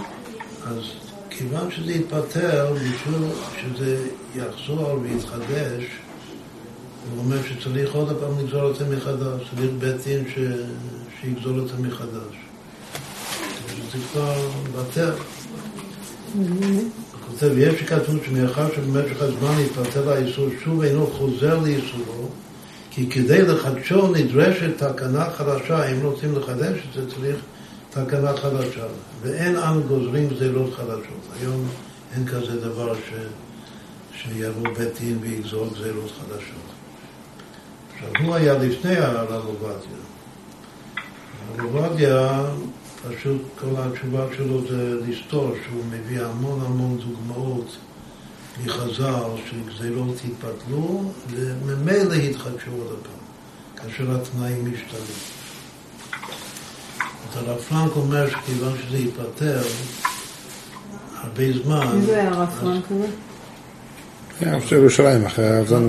אז 0.65 0.83
כיוון 1.29 1.71
שזה 1.71 1.91
יתפטר, 1.91 2.73
בשביל 2.73 3.29
שזה 3.61 4.07
יחזור 4.35 4.99
ויתחדש, 5.01 5.83
הוא 7.11 7.19
אומר 7.19 7.37
שצריך 7.43 7.95
עוד 7.95 8.17
פעם 8.19 8.39
לגזור 8.39 8.71
את 8.71 8.75
זה 8.75 8.95
מחדש, 8.95 9.41
צריך 9.55 9.71
בית 9.79 9.95
דין 10.03 10.23
ש... 10.29 10.39
שיגזול 11.21 11.59
את 11.59 11.67
זה 11.67 11.87
מחדש. 11.87 12.35
זה 13.91 13.97
כבר 14.11 14.49
בטל. 14.75 15.11
הוא 16.33 16.89
כותב, 17.27 17.57
יש 17.57 17.79
שכתוב 17.79 18.15
שמאחר 18.25 18.75
שבמשך 18.75 19.21
הזמן 19.21 19.53
יתפטר 19.59 20.09
האיסור, 20.09 20.47
שוב 20.63 20.81
אינו 20.81 21.07
חוזר 21.07 21.59
לאיסורו, 21.59 22.29
כי 22.97 23.09
כדי 23.09 23.41
לחדשו 23.41 24.07
נדרשת 24.07 24.83
תקנה 24.83 25.29
חדשה, 25.29 25.91
אם 25.91 26.01
רוצים 26.01 26.35
לחדש 26.35 26.77
את 26.89 26.93
זה 26.93 27.15
צריך 27.15 27.35
תקנה 27.89 28.37
חדשה, 28.37 28.85
ואין 29.21 29.57
אנו 29.57 29.83
גוזרים 29.83 30.29
גזירות 30.29 30.73
חדשות. 30.73 31.21
היום 31.39 31.67
אין 32.15 32.27
כזה 32.27 32.61
דבר 32.61 32.95
ש... 32.95 33.13
שיבוא 34.13 34.73
בית 34.77 34.99
דין 34.99 35.17
ויגזור 35.21 35.67
גזירות 35.73 36.11
חדשות. 36.11 36.67
עכשיו, 37.93 38.09
הוא 38.25 38.35
היה 38.35 38.57
לפני 38.57 38.95
הרב 38.95 39.45
עובדיה. 39.45 39.97
הרב 41.57 41.75
עובדיה, 41.75 42.45
פשוט 43.09 43.41
כל 43.59 43.73
התשובה 43.77 44.25
שלו 44.37 44.67
זה 44.67 44.95
לסתור, 45.07 45.51
שהוא 45.65 45.83
מביא 45.91 46.21
המון 46.21 46.59
המון 46.65 46.97
דוגמאות 46.97 47.77
מחז"ל 48.65 49.23
שגזירות 49.49 50.15
התבטלו 50.25 51.11
וממילא 51.29 52.13
התחדשו 52.13 52.71
עוד 52.71 52.99
פעם, 53.03 53.19
כאשר 53.75 54.15
התנאים 54.15 54.73
משתנים. 54.73 55.17
אז 57.29 57.37
הרב 57.37 57.57
פרנק 57.57 57.95
אומר 57.95 58.29
שכיוון 58.29 58.73
שזה 58.77 58.97
ייפטר 58.97 59.61
הרבה 61.13 61.43
זמן... 61.63 61.87
מי 61.95 62.05
זה 62.05 62.19
היה 62.21 62.29
הרב 62.29 62.49
פרנק 62.59 62.85
הזה? 62.91 63.07
הרב 64.41 64.61
של 64.61 64.75
ירושלים, 64.75 65.25
אחרי 65.25 65.47
הרב. 65.47 65.67
זה 65.67 65.79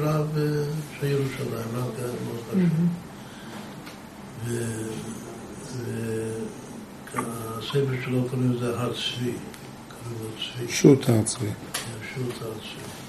רב 0.00 0.38
אה, 0.38 0.42
של 1.00 1.06
ירושלים, 1.06 1.68
רב 1.74 1.90
מאוד 2.24 2.40
חשוב. 2.50 2.62
והספר 7.14 8.04
שלו 8.04 8.24
קוראים 8.30 8.52
לזה 8.52 8.78
הר 8.78 8.92
צבי, 8.92 9.32
קוראים 9.88 10.18
לו 10.20 10.28
צבי, 10.36 10.72
שו"ת 10.72 11.08
הר 11.08 11.22
צבי. 11.22 11.48
שו"ת 12.14 12.42
הר 12.42 12.52
צבי. 12.52 13.02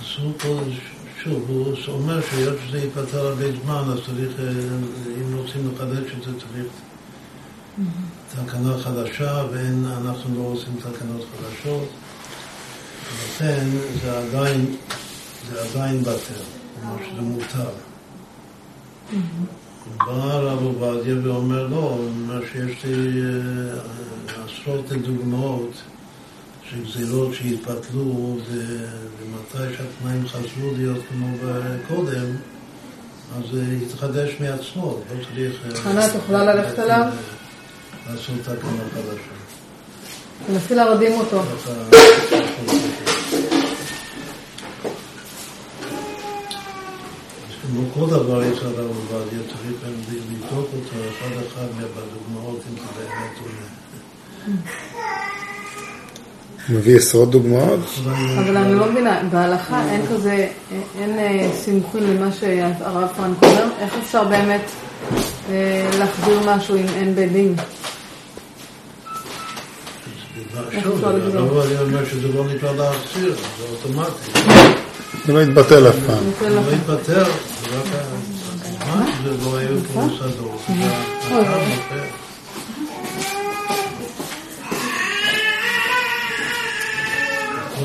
אז 0.00 0.22
הוא 0.22 0.32
פה, 0.38 0.60
שוב, 1.22 1.44
הוא 1.48 1.74
אומר 1.88 2.20
שהיות 2.30 2.56
שזה 2.68 2.78
ייפטר 2.78 3.26
הרבה 3.26 3.44
זמן, 3.62 3.82
אז 3.92 3.98
צריך, 4.06 4.40
אה, 4.40 4.50
אם 5.20 5.36
רוצים 5.36 5.70
לחדש 5.74 6.12
את 6.18 6.22
זה, 6.22 6.30
צריך 6.38 6.66
תקנה 8.46 8.78
חדשה, 8.78 9.44
ואנחנו 9.52 10.34
לא 10.34 10.48
עושים 10.48 10.76
תקנות 10.78 11.26
חדשות. 11.36 11.88
ולכן 13.12 13.66
זה 14.02 14.18
עדיין, 14.18 14.76
זה 15.50 15.62
עדיין 15.62 16.00
בטל, 16.00 16.42
כלומר 16.80 16.96
שזה 17.10 17.20
מותר. 17.20 17.70
בא 19.98 20.12
הרב 20.12 20.62
עובדיה 20.62 21.14
ואומר 21.22 21.66
לא, 21.66 21.76
הוא 21.76 22.08
אומר 22.08 22.40
שיש 22.52 22.84
לי 22.84 23.22
אה, 23.22 24.44
עשרות 24.44 24.92
דוגמאות 24.92 25.72
של 26.72 26.84
גזירות 26.84 27.34
שהתפתלו 27.34 28.36
ומתי 29.20 29.74
שהתנאים 29.76 30.28
חזרו 30.28 30.70
להיות 30.76 30.98
כמו 31.08 31.26
קודם, 31.88 32.26
אז 33.36 33.42
זה 33.52 33.64
יתחדש 33.82 34.30
מעצמו, 34.40 35.00
לא 35.10 35.24
צריך... 35.24 35.54
אה, 35.70 35.74
חנה, 35.74 36.06
את 36.06 36.14
יכולה 36.14 36.54
ללכת 36.54 36.78
אליו? 36.78 37.04
לעשות 38.10 38.34
תקנה 38.42 38.82
חדשה. 38.94 39.32
תנסי 40.46 40.74
להרדים 40.74 41.12
אותו. 41.12 41.42
כמו 47.62 47.82
כל 47.94 48.10
דבר 48.10 48.42
יש 48.42 48.58
הרב 48.58 48.78
עובדיה, 48.78 49.38
צריך 49.48 49.76
לבדוק 50.30 50.68
אותו 50.74 50.96
אחד 51.10 51.42
אחד 51.46 51.66
בדוגמאות, 51.78 52.60
אם 52.70 52.76
זה 52.76 52.82
באמת 52.98 53.38
עולה. 53.40 53.72
מביא 56.68 56.96
עשרות 56.96 57.30
דוגמאות. 57.30 57.80
אבל 58.38 58.56
אני 58.56 58.74
לא 58.74 58.92
מבינה, 58.92 59.22
בהלכה 59.30 59.84
אין 59.90 60.06
כזה, 60.06 60.48
אין 61.00 61.18
אה, 61.18 61.50
סימוכין 61.54 62.02
למה 62.02 62.32
שהרב 62.32 63.08
פרנק 63.16 63.42
אומר? 63.42 63.64
איך 63.80 63.94
אפשר 64.06 64.24
באמת 64.24 64.62
אה, 65.50 65.90
להחזיר 65.98 66.40
משהו 66.46 66.76
אם 66.76 66.86
אין 66.96 67.14
בית 67.14 67.32
דין? 67.32 67.54
אומר 71.80 72.04
שזה 72.04 72.28
לא 72.28 72.44
להחזיר, 72.76 73.34
זה 73.58 73.64
אוטומטי. 73.72 74.40
זה 75.26 75.32
לא 75.32 75.42
יתבטל 75.42 75.88
אף 75.88 75.94
פעם. 76.06 76.24
זה 76.40 76.50
לא. 76.50 76.60
התפטר, 76.60 77.24
זה 77.24 77.76
רק 77.76 77.86
הזמן 78.92 79.12
שזה 79.22 79.44
לא 79.44 79.56
היו 79.56 79.78
פה 79.94 80.00
מוסדות. 80.00 80.60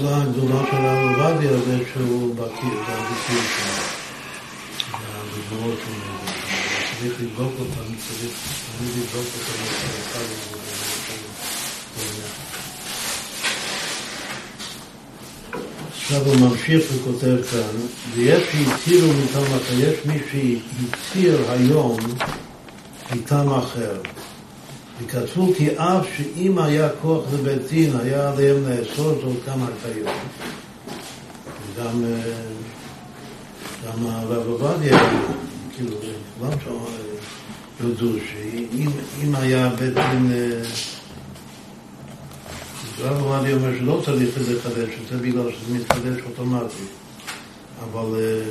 כל 0.01 0.07
הגדולה 0.07 0.63
של 0.71 0.77
הרב 0.77 1.19
עובדיה 1.19 1.51
זה 1.51 1.77
שהוא 1.93 2.35
בקיא, 2.35 2.69
זה 2.69 2.93
הביטוי 2.93 3.41
שלו. 3.53 3.83
זה 4.91 5.07
הדוגמאות 5.13 5.79
שהוא. 5.79 6.17
צריך 6.99 7.21
לבדוק 7.21 7.53
אותם, 7.59 7.93
צריך 8.07 8.33
תמיד 8.77 8.91
לבדוק 8.97 9.25
אותם 9.25 9.63
אחד 9.63 9.87
אחד. 10.07 10.25
עכשיו 15.91 16.21
הוא 16.25 16.35
ממשיך 16.35 16.83
וכותב 16.95 17.37
כאן, 17.51 17.77
ויש 18.15 18.43
שהצהירו 18.51 19.13
מטעם 19.13 19.43
אחר, 19.43 19.73
יש 19.79 19.95
מי 20.05 20.19
שהצהיר 20.31 21.51
היום 21.51 21.97
מטעם 23.15 23.49
אחר. 23.49 24.01
וכתבו 25.01 25.53
כי 25.57 25.69
אף 25.77 26.07
שאם 26.17 26.59
היה 26.59 26.89
כוח 27.01 27.23
לבית 27.33 27.67
דין, 27.69 27.95
היה 27.99 28.31
עליהם 28.31 28.63
לאסור 28.69 29.13
זאת 29.21 29.45
גם. 29.45 30.11
וגם 31.75 32.03
אה, 32.05 32.41
גם 33.85 34.05
הרב 34.05 34.47
עובדיה, 34.47 34.99
כאילו, 35.75 35.97
כולם 36.39 36.51
שם 36.63 36.69
אה, 36.69 37.87
יודו 37.87 38.19
שאם 38.31 38.89
אם 39.23 39.35
היה 39.35 39.69
בית 39.69 39.93
דין 39.93 40.31
אה, 40.31 40.61
הרב 43.03 43.23
עובדיה 43.23 43.53
אומר 43.53 43.77
שלא 43.79 44.01
צריך 44.05 44.37
לחדש 44.37 44.89
את 45.03 45.07
זה 45.09 45.17
בגלל 45.17 45.51
שזה 45.51 45.77
מתחדש 45.77 46.21
אוטומטי. 46.25 46.83
אבל 47.83 48.19
אה, 48.19 48.41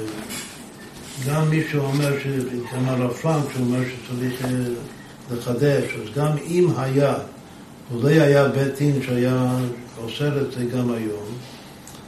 גם 1.27 1.51
מי 1.51 1.63
שאומר, 1.71 2.13
גם 2.75 2.89
הרב 2.89 3.13
פרנק 3.13 3.45
שאומר 3.55 3.81
שצריך 3.85 4.45
לחדש, 5.33 5.85
אז 5.95 6.15
גם 6.17 6.31
אם 6.47 6.69
היה, 6.77 7.15
אולי 7.95 8.21
היה 8.21 8.49
בית 8.49 8.79
דין 8.79 9.03
שהיה 9.03 9.49
אוסר 10.03 10.43
את 10.43 10.53
זה 10.53 10.65
גם 10.65 10.91
היום, 10.91 11.27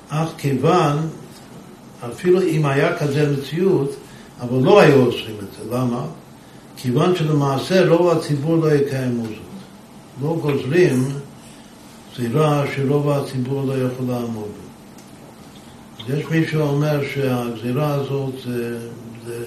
אך 0.08 0.28
כיוון, 0.38 1.08
אפילו 2.06 2.42
אם 2.42 2.66
היה 2.66 2.98
כזה 2.98 3.32
מציאות, 3.32 3.96
אבל 4.40 4.62
לא 4.62 4.80
היו 4.80 5.06
אוסרים 5.06 5.36
את 5.36 5.52
זה, 5.58 5.76
למה? 5.76 6.06
כיוון 6.76 7.16
שלמעשה 7.16 7.88
רוב 7.88 8.08
הציבור 8.08 8.56
לא 8.56 8.74
יקיימו 8.74 9.24
זאת. 9.24 9.48
לא 10.22 10.36
גוזרים 10.40 11.08
גזירה 12.18 12.64
שרוב 12.76 13.10
הציבור 13.10 13.64
לא 13.64 13.72
יכול 13.72 14.06
לעמוד 14.08 14.48
בה. 14.48 16.14
יש 16.14 16.24
מי 16.30 16.46
שאומר 16.46 17.00
שהגזירה 17.14 17.94
הזאת 17.94 18.32
זה, 18.44 18.78
זה 19.26 19.44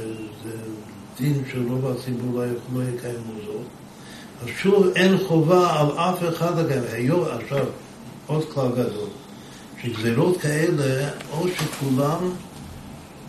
דין 1.21 1.43
שרוב 1.51 1.91
הציבור 1.91 2.43
לא 2.73 2.81
יקיימו 2.84 3.34
זאת. 3.45 3.65
אז 4.41 4.47
שוב 4.62 4.88
אין 4.95 5.17
חובה 5.27 5.79
על 5.79 5.88
אף 5.91 6.19
אחד 6.29 6.60
לקיים. 6.60 6.84
היום, 6.91 7.25
עכשיו, 7.31 7.65
עוד 8.27 8.45
כלל 8.53 8.69
גדול, 8.71 9.10
שגזירות 9.81 10.41
כאלה, 10.41 11.10
או 11.31 11.47
שכולם 11.47 12.29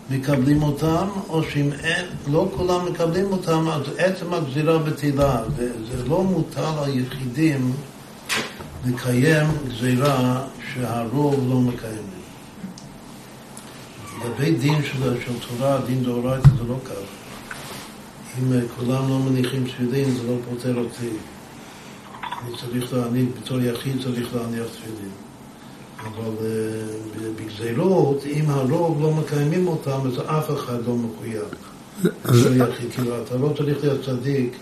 מקבלים 0.09 0.63
אותם, 0.63 1.07
או 1.29 1.43
שאם 1.43 1.69
אין, 1.83 2.05
לא 2.27 2.51
כולם 2.57 2.91
מקבלים 2.91 3.31
אותם, 3.31 3.67
אז 3.69 3.81
עצם 3.97 4.33
הגזירה 4.33 4.77
בטלה, 4.77 5.43
זה, 5.57 5.71
זה 5.91 6.09
לא 6.09 6.23
מוטל 6.23 6.73
על 6.83 6.99
יחידים 6.99 7.73
לקיים 8.85 9.47
גזירה 9.67 10.41
שהרוב 10.73 11.49
לא 11.49 11.59
מקיימים. 11.59 12.23
לגבי 14.21 14.51
דין 14.51 14.83
של, 14.83 15.21
של 15.25 15.33
תורה, 15.47 15.77
דין 15.87 16.03
דאורייתא 16.03 16.49
זה 16.57 16.63
לא 16.67 16.75
כך. 16.85 17.22
אם 18.39 18.53
אה, 18.53 18.59
כולם 18.77 19.09
לא 19.09 19.19
מניחים 19.19 19.63
תפילין, 19.67 20.15
זה 20.15 20.23
לא 20.27 20.35
פותר 20.49 20.75
אותי. 20.77 21.09
אני 22.23 22.55
צריך 22.57 22.93
להניח, 22.93 23.25
בתור 23.43 23.59
יחיד 23.61 24.01
צריך 24.03 24.35
להניח 24.35 24.65
תפילין. 24.65 25.11
אבל 25.99 26.45
אה, 26.45 27.27
בגזירות, 27.35 28.23
אם 28.25 28.49
הרוב 28.49 29.01
לא 29.01 29.11
מקיימים 29.13 29.67
אותם, 29.67 29.99
אז 30.05 30.13
אף 30.25 30.51
אחד 30.59 30.77
לא 30.87 30.95
מחויב. 30.95 31.43
בתור 32.03 32.35
יחיד, 32.69 32.91
כאילו, 32.91 33.11
אתה 33.23 33.37
לא 33.37 33.53
צריך 33.57 33.77
להיות 33.83 34.05
צדיק. 34.05 34.55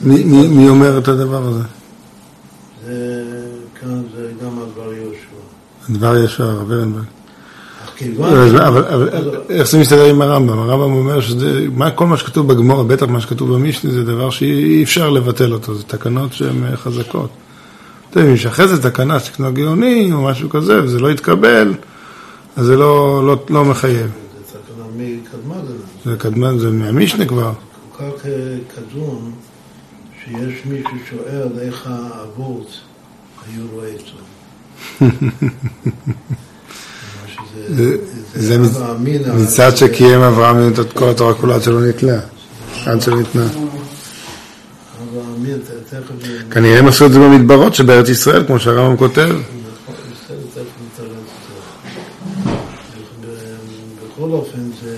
מי- 0.00 0.68
אומר 0.68 0.98
את 0.98 1.08
הדבר 1.08 1.42
הזה? 1.46 1.62
זה 2.86 3.24
כאן 3.80 4.02
זה 4.16 4.32
גם 4.44 4.58
הדבר 4.58 4.92
יהושע. 4.92 5.26
דבר 5.90 6.24
ישר, 6.24 6.44
הרב 6.50 6.72
ארנברג. 6.72 7.04
אך 7.94 7.98
כיוון... 7.98 8.32
אבל, 8.32 8.60
אבל, 8.60 8.84
אבל 8.84 9.30
איך 9.50 9.70
זה 9.70 9.78
מסתדר 9.78 10.04
עם 10.04 10.22
הרמב"ם? 10.22 10.58
הרמב"ם 10.58 10.92
אומר 10.92 11.20
שזה, 11.20 11.66
מה, 11.74 11.90
כל 11.90 12.06
מה 12.06 12.16
שכתוב 12.16 12.52
בגמור, 12.52 12.82
בטח 12.82 13.06
מה 13.06 13.20
שכתוב 13.20 13.54
במשנה, 13.54 13.90
זה 13.90 14.04
דבר 14.04 14.30
שאי 14.30 14.82
אפשר 14.82 15.10
לבטל 15.10 15.52
אותו, 15.52 15.74
זה 15.74 15.82
תקנות 15.82 16.32
שהן 16.32 16.64
אה, 16.64 16.76
חזקות. 16.76 17.30
אתה 18.10 18.20
יודע, 18.20 18.30
אם 18.30 18.34
יש 18.34 18.46
אחרי 18.46 18.68
זה 18.68 18.82
תקנה 18.82 19.20
שתקנה 19.20 19.50
גאוני 19.50 20.12
או 20.12 20.22
משהו 20.22 20.50
כזה, 20.50 20.84
וזה 20.84 21.00
לא 21.00 21.10
יתקבל, 21.10 21.74
אז 22.56 22.66
זה 22.66 22.76
לא, 22.76 23.26
לא, 23.26 23.44
לא 23.50 23.64
מחייב. 23.64 24.10
זה 24.52 24.58
תקנה 24.58 24.84
מי 24.96 25.18
קדמה 25.30 25.54
לזה. 25.64 26.10
זה 26.10 26.16
קדמן, 26.18 26.58
זה 26.58 26.70
מהמשנה 26.70 27.26
כבר. 27.26 27.52
כל 27.92 28.04
כך 28.18 28.26
אה, 28.26 28.30
קדום, 28.74 29.32
שיש 30.24 30.62
מי 30.64 30.82
ששואל 30.82 31.48
איך 31.60 31.88
האבות 31.90 32.80
היו 33.46 33.62
רועי 33.72 33.94
צאן. 35.00 35.08
זה- 37.68 37.96
זה 38.34 38.58
מצ- 38.58 38.76
מצד 39.34 39.76
שקיים 39.76 40.20
אברהם 40.20 40.72
את 40.72 40.92
כל 40.92 41.08
התורה 41.08 41.34
כולה 41.34 41.54
עד 41.54 41.62
שלא 41.62 41.80
נתלה, 41.80 42.18
עד 42.86 43.02
שלא 43.02 43.16
ניתנה. 43.16 43.46
כנראה 46.50 46.78
הם 46.78 46.86
עשו 46.88 47.06
את 47.06 47.12
זה 47.12 47.18
במדברות 47.18 47.74
שבארץ 47.74 48.08
ישראל, 48.08 48.44
כמו 48.46 48.58
שהרמב"ם 48.60 48.96
כותב. 48.96 49.28
בכל 54.16 54.30
אופן, 54.30 54.58
זה 54.84 54.96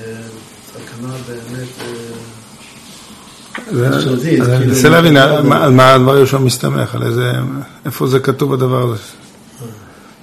תקנה 0.73 1.09
באמת... 1.29 1.69
אה, 3.83 3.99
יסודית, 3.99 4.41
אז 4.41 4.49
אני 4.49 4.57
כאילו, 4.59 4.73
מנסה 4.75 4.89
להבין 4.89 5.17
על. 5.17 5.43
מה- 5.71 5.95
הדבר 5.95 6.21
ראשון 6.21 6.45
מסתמך, 6.45 6.95
על 6.95 7.03
איזה, 7.03 7.33
איפה 7.87 8.07
זה 8.07 8.19
כתוב 8.21 8.53
הדבר 8.53 8.83
הזה. 8.93 9.03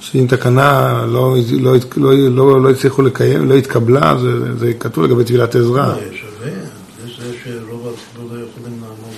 שאם 0.04 0.26
תקנה 0.30 1.04
לא, 1.08 1.36
לא, 1.62 1.76
לא, 1.98 2.14
לא, 2.30 2.62
לא 2.64 2.70
הצליחו 2.70 3.02
לקיים, 3.02 3.50
לא 3.50 3.54
התקבלה, 3.56 4.16
זה, 4.22 4.58
זה 4.58 4.74
כתוב 4.74 5.04
לגבי 5.04 5.24
טבילת 5.24 5.56
עזרא. 5.56 5.82
אה, 5.82 5.96
שווה, 6.12 6.52
זה 7.06 7.24
זה 7.26 7.34
שרוב 7.44 7.88
הציבור 7.94 8.30
לא 8.38 8.44
יכולים 8.44 8.80
לעמוד 8.82 9.14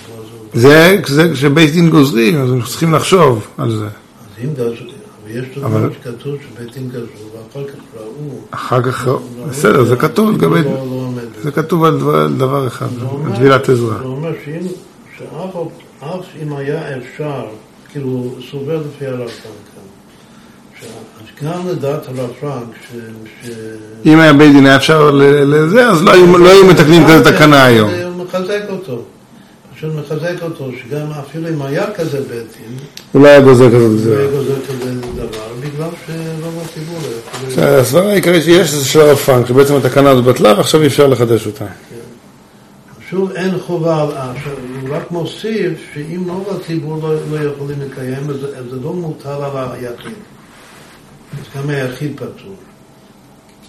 בו, 0.52 0.60
זה... 0.60 0.96
זה, 1.06 1.24
זה 1.24 1.32
כשבית 1.34 1.72
דין 1.72 1.90
גוזרים, 1.90 2.40
אז 2.42 2.52
הם 2.52 2.62
צריכים 2.62 2.92
לחשוב 2.94 3.46
על 3.58 3.70
זה. 3.70 3.84
אז 3.84 3.90
אם 4.44 4.48
גזרו, 4.54 4.72
ויש 5.26 5.44
אבל- 5.62 5.70
דוגמאות 5.70 5.92
שכתוב 6.02 6.34
שבית 6.56 6.74
דין 6.74 6.88
גזרו, 6.88 7.04
ואחר 7.32 7.68
כך 7.68 7.74
ראו... 7.96 8.38
אחר 8.50 8.82
כך, 8.82 9.08
בסדר, 9.50 9.84
זה 9.84 9.96
כתוב 9.96 10.30
לגבי, 10.30 10.62
לא- 10.62 10.70
לא. 10.70 11.10
זה 11.42 11.50
כתוב 11.50 11.84
על 11.84 11.98
דבר, 11.98 12.26
דבר 12.26 12.66
אחד, 12.66 12.86
זה 13.00 13.06
על 13.26 13.36
טבילת 13.36 13.68
עזרא. 13.68 13.98
זה 13.98 14.04
אומר 14.04 14.32
שאם, 14.44 14.66
שאף 15.18 15.56
אף 16.00 16.24
אם 16.42 16.56
היה 16.56 16.96
אפשר, 16.98 17.44
כאילו, 17.92 18.34
סובר 18.50 18.76
לפי 18.86 19.06
הרב 19.06 19.18
פרנק 19.18 19.75
שגם 20.80 21.68
לדעת 21.68 22.08
הרב 22.08 22.30
פרנק, 22.40 22.74
ש... 23.42 23.48
אם 24.06 24.20
היה 24.20 24.32
בית 24.32 24.52
דין 24.52 24.66
היה 24.66 24.76
אפשר 24.76 25.10
לזה, 25.10 25.88
אז 25.88 26.02
לא 26.02 26.12
היו, 26.12 26.38
לא 26.38 26.70
מתקנים 26.70 27.02
כזה 27.08 27.32
תקנה 27.32 27.64
היום. 27.64 27.90
הוא 27.90 28.24
מחזק 28.24 28.62
אותו. 28.68 29.02
פשוט 29.76 29.90
מחזק 29.94 30.42
אותו, 30.42 30.70
שגם 30.82 31.06
אפילו 31.20 31.48
אם 31.48 31.62
היה 31.62 31.84
כזה 31.94 32.18
בית 32.20 32.28
דין, 32.30 32.78
הוא 33.12 33.22
לא 33.22 33.28
היה 33.28 33.40
גוזר 33.40 33.68
כזאת 33.68 33.80
הוא 33.80 33.88
היה 33.88 33.96
גזירה. 33.96 34.26
גוזר 34.30 34.54
כזה 34.68 34.90
דבר, 35.16 35.26
בגלל 35.60 35.88
שלא 36.06 36.48
בציבור 36.64 36.98
לא 37.56 37.62
הסברה 37.62 38.10
העיקרית 38.10 38.42
שיש 38.44 38.70
זה 38.70 38.84
של 38.84 39.00
הרב 39.00 39.16
פרנק, 39.16 39.46
שבעצם 39.46 39.74
התקנה 39.74 40.10
הזאת 40.10 40.24
בטלה 40.24 40.54
ועכשיו 40.56 40.82
אי 40.82 40.86
אפשר 40.86 41.06
לחדש 41.06 41.46
אותה. 41.46 41.64
שוב, 43.10 43.30
אין 43.32 43.58
חובה, 43.58 44.02
על- 44.02 44.08
עכשיו, 44.36 44.52
הוא 44.82 44.96
רק 44.96 45.10
מוסיף 45.10 45.72
שאם 45.94 46.24
רוב 46.28 46.56
הציבור 46.60 46.98
לא, 47.02 47.14
לא 47.40 47.48
יכולים 47.48 47.76
לקיים, 47.80 48.30
אז 48.30 48.36
זה 48.70 48.76
לא 48.84 48.92
מוטל 48.92 49.28
על 49.28 49.66
היחיד. 49.72 50.12
אז 51.32 51.62
גם 51.62 51.70
היחיד 51.70 52.12
פטור. 52.16 52.54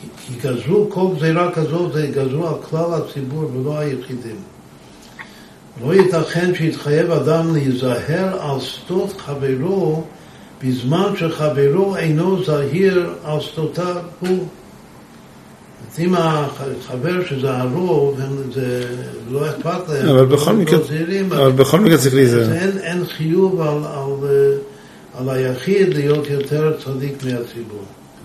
כי, 0.01 0.07
כי 0.27 0.47
גזרו 0.47 0.89
כל 0.89 1.05
גזירה 1.17 1.51
כזאת, 1.51 1.93
זה 1.93 2.07
גזרו 2.07 2.47
על 2.47 2.53
כלל 2.69 2.93
הציבור 2.93 3.51
ולא 3.53 3.79
היחידים. 3.79 4.35
לא 5.85 5.93
ייתכן 5.93 6.55
שיתחייב 6.55 7.11
אדם 7.11 7.53
להיזהר 7.53 8.41
על 8.41 8.59
שדות 8.59 9.21
חברו 9.21 10.03
בזמן 10.63 11.13
שחברו 11.19 11.95
אינו 11.95 12.43
זהיר 12.43 13.09
על 13.23 13.39
שדותיו 13.39 13.95
הוא. 14.19 14.47
אם 15.99 16.15
החבר 16.15 17.25
שזה 17.29 17.57
הרוב, 17.57 18.19
זה 18.53 18.85
לא 19.29 19.49
אכפת 19.49 19.89
להם, 19.89 20.09
אבל 20.09 20.25
בכל 20.25 20.53
מקרה- 20.53 20.79
לא 20.79 21.79
מקרה 21.79 21.97
צריך 21.97 22.13
להיזהר. 22.13 22.53
אין, 22.53 22.77
אין 22.77 23.05
חיוב 23.05 23.61
על, 23.61 23.77
על, 25.17 25.29
היחיד 25.29 25.93
להיות 25.93 26.29
יותר 26.29 26.77
צדיק 26.83 27.23
מהציבור. 27.23 27.83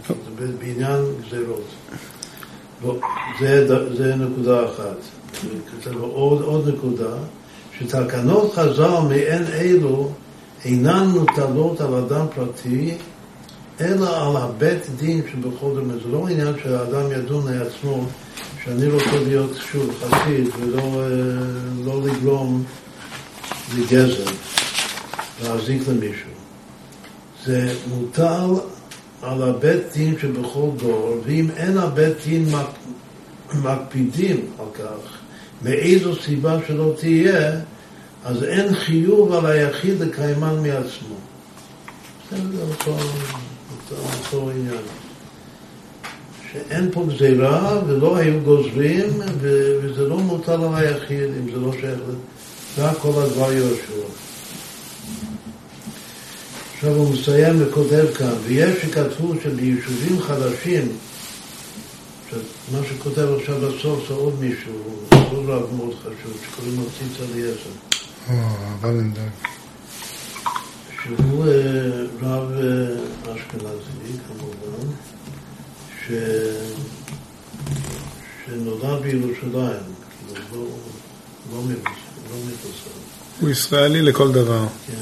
זה 0.09 0.46
בעניין 0.59 1.05
גזירות. 1.26 1.64
לא, 2.85 2.98
זה, 3.96 4.14
נקודה 4.16 4.64
אחת. 4.64 4.96
כתוב 5.81 6.02
עוד, 6.02 6.42
עוד 6.42 6.68
נקודה, 6.68 7.14
שתקנות 7.78 8.55
חז"ל 8.55 8.98
מעין 9.09 9.44
אלו 9.52 10.11
אינן 10.64 11.07
מוטלות 11.07 11.81
על 11.81 11.94
אדם 11.94 12.26
פרטי, 12.35 12.94
אלא 13.81 14.26
על 14.26 14.37
הבית 14.37 14.83
דין 14.96 15.22
שבכל 15.33 15.74
זאת. 15.74 16.02
זה 16.02 16.09
לא 16.09 16.28
עניין 16.28 16.55
שהאדם 16.62 17.12
ידון 17.12 17.52
לעצמו 17.52 18.05
שאני 18.64 18.87
רוצה 18.90 19.20
להיות 19.26 19.50
שוב 19.72 19.90
חסיד 20.00 20.48
ולא 20.59 20.83
אה, 20.83 21.09
לא 21.85 22.02
לגרום 22.02 22.64
לגזל, 23.76 24.31
להזיק 25.42 25.88
למישהו. 25.88 26.33
זה 27.46 27.72
מוטל 27.88 28.46
על 29.22 29.42
הבית 29.42 29.92
דין 29.92 30.14
שבכל 30.20 30.68
דור, 30.76 31.16
ואם 31.26 31.48
אין 31.57 31.78
הבית 31.78 32.14
דין 32.24 32.46
מק- 32.50 32.78
מקפידים 33.55 34.46
על 34.59 34.66
כך, 34.74 35.18
מאיזו 35.62 36.16
סיבה 36.16 36.57
שלא 36.68 36.92
תהיה, 37.00 37.52
אז 38.24 38.44
אין 38.44 38.74
חיוב 38.74 39.33
על 39.33 39.46
היחיד 39.46 40.00
לקיימן 40.00 40.55
מעצמו. 40.62 41.14
זה 42.31 42.37
אותו, 42.70 42.90
אותו, 42.90 44.02
אותו 44.24 44.50
עניין. 44.50 44.83
שאין 46.52 46.88
פה 46.92 47.07
גזירה 47.14 47.81
ולא 47.87 48.16
היו 48.16 48.40
גוזרים 48.40 49.11
וזה 49.40 50.09
לא 50.09 50.18
מוטל 50.18 50.52
על 50.64 50.74
היחיד 50.74 51.24
אם 51.40 51.52
זה 51.52 51.57
לא 51.61 51.72
שייך. 51.72 51.98
זה 52.76 52.90
הכל 52.90 53.22
הדבר 53.22 53.52
יהושע. 53.52 54.07
עכשיו 56.83 56.97
הוא 56.97 57.14
מסיים 57.14 57.62
וכותב 57.62 58.05
כאן, 58.14 58.33
ויש 58.47 58.83
שכתבו 58.83 59.35
שביישובים 59.42 60.21
חדשים, 60.23 60.88
מה 62.73 62.79
שכותב 62.88 63.29
עכשיו 63.40 63.57
בסוף 63.61 64.09
זה 64.09 64.14
עוד 64.14 64.40
מישהו, 64.40 64.73
עוד 65.31 65.49
רב 65.49 65.75
מאוד 65.77 65.95
חשוב, 66.01 66.33
שקוראים 66.47 66.77
לו 66.77 66.83
ציץ 66.99 67.29
אליעזר. 67.31 67.59
שהוא 71.05 71.47
אה, 71.47 71.51
רב 72.23 72.53
אה, 72.53 73.35
אשכנזי 73.35 74.18
כמובן, 74.29 74.92
ש... 76.07 76.12
שנולד 78.47 79.03
בירושלים, 79.03 79.83
כאילו 80.35 80.45
לא, 80.53 80.66
לא 81.53 81.62
מבוס- 81.62 81.87
לא 82.31 82.37
מבוסר, 82.47 82.90
הוא 83.40 83.51
ישראלי 83.51 84.03
לכל 84.03 84.33
דבר, 84.33 84.66
כן. 84.87 84.95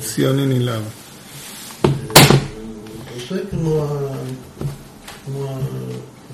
ציוני 0.00 0.46
נלהב. 0.46 0.82
עושה 3.32 3.44
כמו 3.50 3.86
כמו 5.24 5.58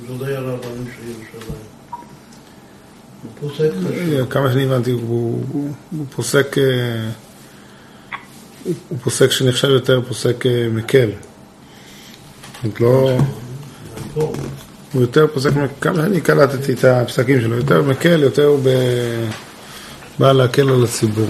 גדולי 0.04 0.36
הרבנים 0.36 0.86
של 0.96 1.08
ירושלים. 1.08 1.62
הוא 3.22 3.30
פוסק 3.40 3.70
חשוב. 3.70 4.30
כמה 4.30 4.52
שאני 4.52 4.64
הבנתי, 4.64 4.90
הוא, 4.90 5.02
הוא, 5.52 5.72
הוא 5.90 6.06
פוסק, 6.10 6.58
אה, 6.58 7.10
הוא 8.64 8.98
פוסק 9.02 9.30
שנחשב 9.30 9.68
יותר 9.68 10.00
פוסק 10.08 10.46
אה, 10.46 10.68
מקל. 10.72 11.10
לא, 12.80 13.18
פה, 14.14 14.32
הוא 14.92 15.02
יותר 15.02 15.26
פוסק, 15.34 15.50
כמה 15.80 15.96
שאני 15.96 16.20
קלטתי 16.20 16.72
את 16.72 16.84
הפסקים 16.84 17.40
שלו, 17.40 17.56
יותר 17.56 17.82
מקל, 17.82 18.22
יותר 18.22 18.56
ב... 18.64 18.68
בא 20.18 20.32
להקל 20.32 20.68
על 20.68 20.84
הציבור. 20.84 21.28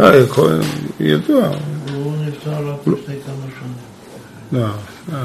אה, 0.00 0.12
ידוע, 1.00 1.48
הוא 1.94 2.16
נפטר 2.16 2.68
רק 2.68 2.86
לפני 2.86 3.14
כמה 3.26 3.46
שנים. 3.58 3.92
לא, 4.52 4.68
שנים. 5.12 5.24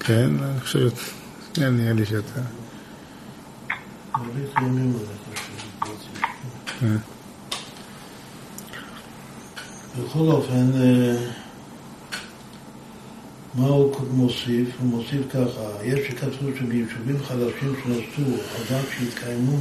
כן, 0.00 0.30
אני 0.42 0.60
חושב, 0.60 0.88
כן, 1.54 1.76
נראה 1.76 1.92
לי 1.92 2.06
חושב. 2.06 2.40
כן. 6.80 6.96
בכל 9.98 10.18
אופן, 10.18 10.70
אה, 10.74 11.16
מה 13.54 13.66
הוא 13.66 13.96
מוסיף? 14.10 14.68
הוא 14.80 14.88
מוסיף 14.88 15.20
ככה, 15.30 15.84
יש 15.84 16.08
שכתבו 16.08 16.48
שביישובים 16.58 17.24
חדשים 17.24 17.74
שנוסדו, 17.82 18.34
אדם 18.34 18.82
שהתקיימו 18.90 19.58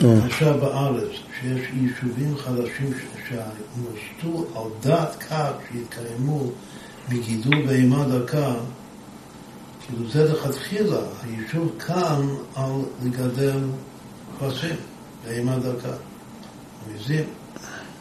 עכשיו 0.00 0.58
בארץ, 0.60 1.10
שיש 1.40 1.68
יישובים 1.74 2.36
חדשים 2.36 2.92
שנוסדו 3.28 4.46
על 4.54 4.70
דעת 4.80 5.16
כך 5.16 5.50
שהתקיימו 5.72 6.50
מגידול 7.08 7.66
בהמה 7.66 8.04
דקה, 8.04 8.54
כאילו 9.80 10.10
זה 10.10 10.32
לכתחילה, 10.32 11.00
היישוב 11.22 11.72
כאן 11.78 12.28
על 12.56 12.72
לגדל 13.04 13.60
כבשים, 14.38 14.76
בהמה 15.24 15.58
דקה, 15.58 15.92
עזים. 16.94 17.24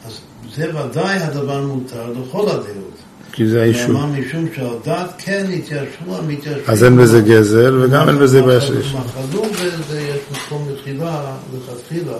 אז 0.05 0.21
זה 0.55 0.85
ודאי 0.85 1.17
הדבר 1.17 1.67
מותר 1.67 2.13
לכל 2.13 2.49
הדעות. 2.49 3.08
כי 3.39 3.47
זה 3.47 3.61
היישוב. 3.61 3.91
למה 3.91 4.05
משום 4.05 4.45
שעל 4.55 4.75
דעת 4.85 5.09
כן 5.17 5.45
התיישבו 5.57 6.17
המתיישבים. 6.17 6.63
אז 6.67 6.83
אין 6.83 6.97
בזה 6.97 7.21
גזל 7.21 7.79
וגם 7.81 8.09
אין 8.09 8.19
בזה 8.19 8.41
בעיה 8.41 8.61
של 8.61 8.77
איש. 8.77 8.93
מחלו 8.93 9.43
בזה, 9.43 10.01
יש 10.01 10.19
מקום 10.31 10.67
מחילה, 10.73 11.37
לכתחילה, 11.55 12.17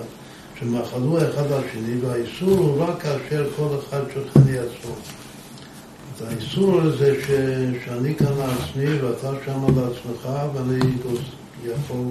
שמחלו 0.59 1.17
אחד 1.17 1.51
על 1.51 1.61
שני, 1.73 2.01
והאיסור 2.01 2.57
הוא 2.57 2.83
רק 2.83 3.01
כאשר 3.01 3.45
כל 3.55 3.67
אחד 3.79 3.99
יעצמו. 4.35 4.95
אז 6.15 6.27
האיסור 6.27 6.81
הזה 6.81 7.15
ש, 7.21 7.27
שאני 7.85 8.15
כאן 8.15 8.27
לעצמי 8.37 8.99
ואתה 9.01 9.31
שם 9.45 9.65
לעצמך, 9.65 10.29
ואני 10.53 10.79
יכול 11.65 12.05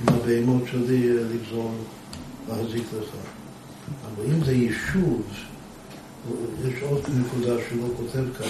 עם 0.00 0.14
הבהמות 0.14 0.62
שלי 0.70 1.08
לגזול, 1.08 1.70
להזיק 2.48 2.84
לך. 2.98 3.10
אבל 4.06 4.32
אם 4.32 4.44
זה 4.44 4.52
יישוב, 4.52 5.22
יש 6.68 6.82
עוד 6.82 7.00
נקודה 7.18 7.54
שהוא 7.68 7.88
לא 7.88 7.94
כותב 7.96 8.24
כאן, 8.38 8.48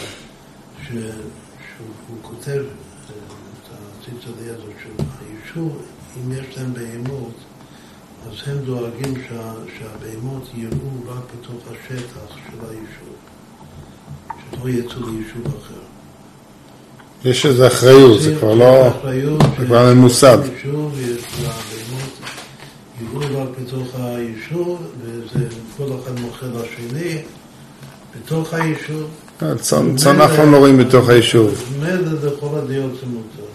ש, 0.82 0.88
שהוא 0.88 2.16
כותב 2.22 2.48
אה, 2.50 3.14
את 3.54 3.74
הציצה 4.00 4.30
הזאת 4.46 4.72
של 4.82 5.04
היישוב, 5.20 5.82
אם 6.16 6.32
יש 6.32 6.58
להם 6.58 6.74
בהמות, 6.74 7.34
אז 8.26 8.32
הם 8.46 8.58
דואגים 8.58 9.14
שה, 9.28 9.52
שהבהמות 9.78 10.50
יראו 10.54 10.90
רק 11.06 11.24
בתוך 11.40 11.62
השטח 11.66 12.36
של 12.36 12.58
היישוב, 12.68 13.14
שלא 14.50 14.68
יצאו 14.68 15.10
ליישוב 15.10 15.46
אחר. 15.46 15.80
יש 17.24 17.46
איזו 17.46 17.66
אחריות, 17.66 18.22
זה 18.22 18.36
כבר 18.38 18.54
לא... 18.54 18.90
זה 19.58 19.66
כבר 19.66 19.94
ממוסד. 19.94 20.38
יש 20.54 20.64
לבהמות 20.64 22.20
יראו 23.00 23.42
רק 23.42 23.48
בתוך 23.60 23.88
היישוב, 23.94 24.78
וזה 25.02 25.48
כל 25.76 25.84
אחד 26.02 26.20
מוכר 26.20 26.62
לשני. 26.62 27.22
בתוך 28.16 28.54
היישוב. 28.54 29.10
צאן 29.96 30.20
אף 30.20 30.36
פעם 30.36 30.52
לא 30.52 30.56
רואים 30.56 30.78
בתוך 30.78 31.08
היישוב. 31.08 31.74
מילא 31.80 32.12
לכל 32.22 32.58
הדעות 32.58 32.92
זה 33.00 33.06
מותר. 33.06 33.50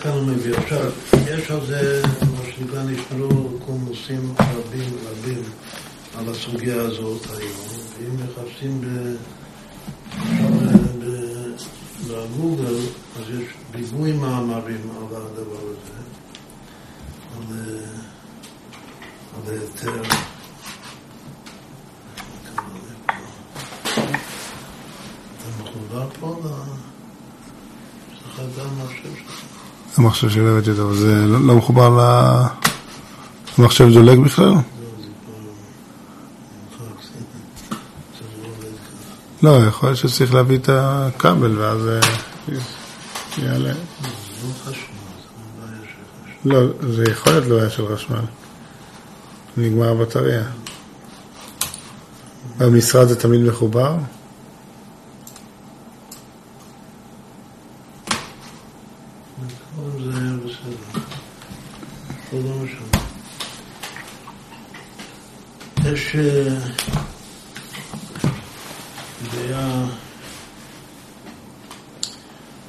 כאן 0.00 0.10
הוא 0.10 0.22
מביא. 0.22 0.54
עכשיו, 0.54 0.90
יש 1.26 1.50
על 1.50 1.66
זה, 1.66 2.02
מה 2.20 2.42
שנקרא, 2.56 2.82
נשמרו 2.82 3.48
קומוסים 3.66 4.34
רבים 4.40 4.90
רבים 5.10 5.42
על 6.18 6.28
הסוגיה 6.28 6.80
הזאת 6.80 7.26
היום, 7.38 7.68
ואם 7.98 8.16
מחפשים 8.16 8.80
בגוגל, 12.08 12.76
אז 13.16 13.22
יש 13.40 13.46
ריבוי 13.74 14.12
מאמרים 14.12 14.90
על 14.96 15.16
הדבר 15.16 15.62
הזה, 15.64 15.98
על 19.36 19.54
היתר. 19.54 20.02
מחובר 25.88 26.08
פה 26.20 26.40
שלך. 28.88 29.42
המחשב 29.96 30.30
של 30.30 30.46
הבאתי 30.46 30.70
אותו, 30.70 30.94
זה 30.94 31.26
לא, 31.26 31.40
לא 31.40 31.56
מחובר 31.56 32.00
למחשב 33.58 33.88
דולג 33.92 34.18
בכלל? 34.18 34.52
לא, 39.42 39.50
יכול 39.68 39.88
להיות 39.88 39.98
שצריך 39.98 40.34
להביא 40.34 40.58
את 40.58 40.68
הכבל 40.72 41.58
ואז 41.58 41.78
יעלה. 43.38 43.72
לא, 46.44 46.60
זה 46.80 47.04
יכול 47.10 47.32
להיות 47.32 47.46
לא 47.46 47.60
היה 47.60 47.70
של 47.70 47.96
חשמל. 47.96 48.24
נגמר 49.56 49.88
הבטריה. 49.88 50.42
במשרד 52.58 53.08
זה 53.08 53.20
תמיד 53.20 53.40
מחובר? 53.40 53.96
יש 65.92 66.16
דעה 69.32 69.86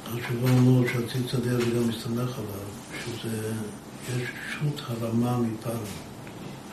חשובה 0.04 0.52
מאוד 0.60 0.86
שהציץ 0.92 1.34
הדעה 1.34 1.54
וגם 1.54 1.88
מסתמך 1.88 2.38
עליו, 2.38 2.68
שזה, 3.04 3.52
יש 4.08 4.28
שו"ת 4.52 4.80
הרמה 4.88 5.38
מפעם, 5.38 5.72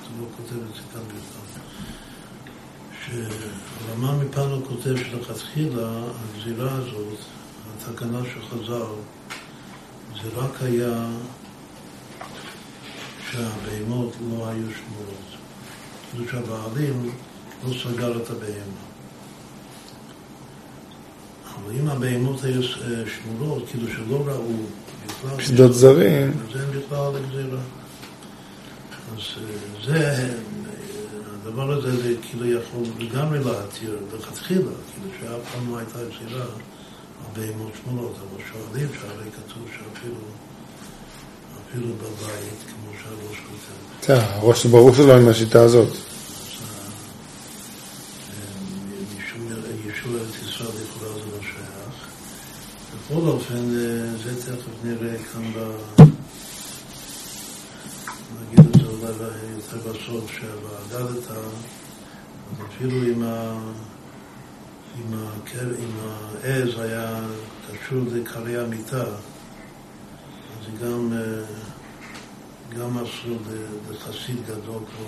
זה 0.01 0.09
לא 0.19 0.25
כותב 0.37 0.55
את 0.55 0.75
זה 0.75 0.81
כאן 0.93 1.01
בכלל, 1.01 1.61
שהרמה 3.05 4.23
מפעם 4.23 4.51
כותב 5.37 5.45
שלכתחילה 5.45 5.89
הגזירה 6.35 6.73
הזאת, 6.73 7.17
התקנה 7.77 8.19
של 8.33 8.41
חז"ל, 8.41 8.93
זה 10.23 10.29
רק 10.35 10.61
היה 10.61 11.07
שהבהמות 13.31 14.15
לא 14.29 14.47
היו 14.47 14.65
שמורות. 14.77 15.27
כאילו 16.11 16.29
שהבעלים 16.31 17.11
לא 17.67 17.73
סגר 17.73 18.17
את 18.17 18.29
הבהמה. 18.29 18.83
אבל 21.45 21.75
אם 21.79 21.87
הבהמות 21.87 22.43
היו 22.43 22.61
אה, 22.61 23.03
שמורות, 23.17 23.63
כאילו 23.71 23.87
שלא 23.87 24.23
ראו 24.25 24.53
בכלל... 25.05 25.43
שדות 25.43 25.73
זרים. 25.73 26.31
אז 26.31 26.61
הם 26.61 26.69
בכלל 26.69 27.15
הגזירה. 27.15 27.61
אז 29.11 29.21
אה, 29.37 29.85
זה, 29.85 30.33
הדבר 31.47 31.71
הזה 31.71 31.97
זה 31.97 32.13
כאילו 32.21 32.45
יכול 32.45 32.83
לגמרי 32.99 33.39
להתיר 33.39 33.97
לכתחילה, 34.17 34.61
כאילו 34.61 35.09
שאף 35.19 35.53
פעם 35.53 35.71
לא 35.71 35.77
הייתה 35.77 35.99
גזירה 35.99 36.41
על 36.41 36.47
בהמות 37.33 37.71
שמורות, 37.83 38.15
אבל 38.15 38.43
שואלים 38.51 38.87
שהרי 38.93 39.31
כתוב 39.31 39.63
שאפילו 39.71 40.15
אפילו 41.69 41.87
בבית, 41.93 42.59
כמו 42.67 42.91
שהראש 42.93 43.37
כותב. 43.37 44.01
בסדר, 44.01 44.21
הראש 44.21 44.65
ברור 44.65 44.95
שלא 44.95 45.17
עם 45.17 45.27
השיטה 45.27 45.61
הזאת. 45.61 45.89
ישוע 49.87 50.11
ארץ 50.11 50.49
ישראל 50.49 50.69
לכאורה 50.69 51.13
זה 51.13 51.25
לא 51.31 51.41
שייך. 51.41 52.07
בכל 52.95 53.27
אופן, 53.27 53.69
זה 54.23 54.41
תכף 54.41 54.71
נראה 54.83 55.17
כאן 55.33 55.51
ב... 55.53 56.03
נגיד 58.41 58.59
את 58.59 58.73
זה 58.73 58.87
אולי 58.87 59.13
יותר 59.55 59.91
בסוף, 59.91 60.31
שהוועדת, 60.31 61.31
אז 61.31 61.45
אפילו 62.67 63.03
אם 63.03 63.23
אם 65.79 65.93
העז 66.43 66.79
היה 66.79 67.19
קשור 67.67 67.99
לקרי 68.13 68.57
המיטה, 68.57 69.03
אז 69.03 69.17
זה 70.65 70.85
גם, 70.85 71.13
גם 72.69 72.97
אסור 72.97 73.37
לחסיד 73.91 74.45
גדול 74.45 74.83
כמו 74.95 75.05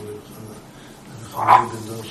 לחמי 1.22 1.68
בן 1.70 1.88
דוסה. 1.88 2.10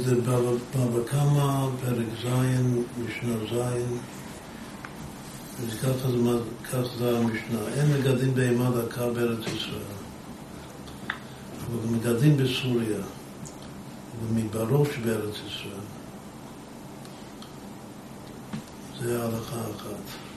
זה, 0.05 0.15
בבא 0.15 1.05
קמא, 1.07 1.69
פרק 1.81 2.07
ז', 2.23 2.27
משנה 3.07 3.35
ז', 3.51 3.85
וככה 5.67 6.83
זה 6.99 7.19
המשנה. 7.19 7.59
אין 7.75 7.93
מגדלים 7.93 8.35
בהמה 8.35 8.71
דקה 8.71 9.11
בארץ 9.11 9.47
ישראל. 9.47 10.01
אבל 11.67 11.97
מגדלים 11.97 12.37
בסוריה, 12.37 12.99
ובמדברות 14.23 14.89
שבארץ 14.95 15.35
ישראל. 15.35 15.87
זה 19.01 19.23
ההלכה 19.23 19.61
אחת. 19.77 20.30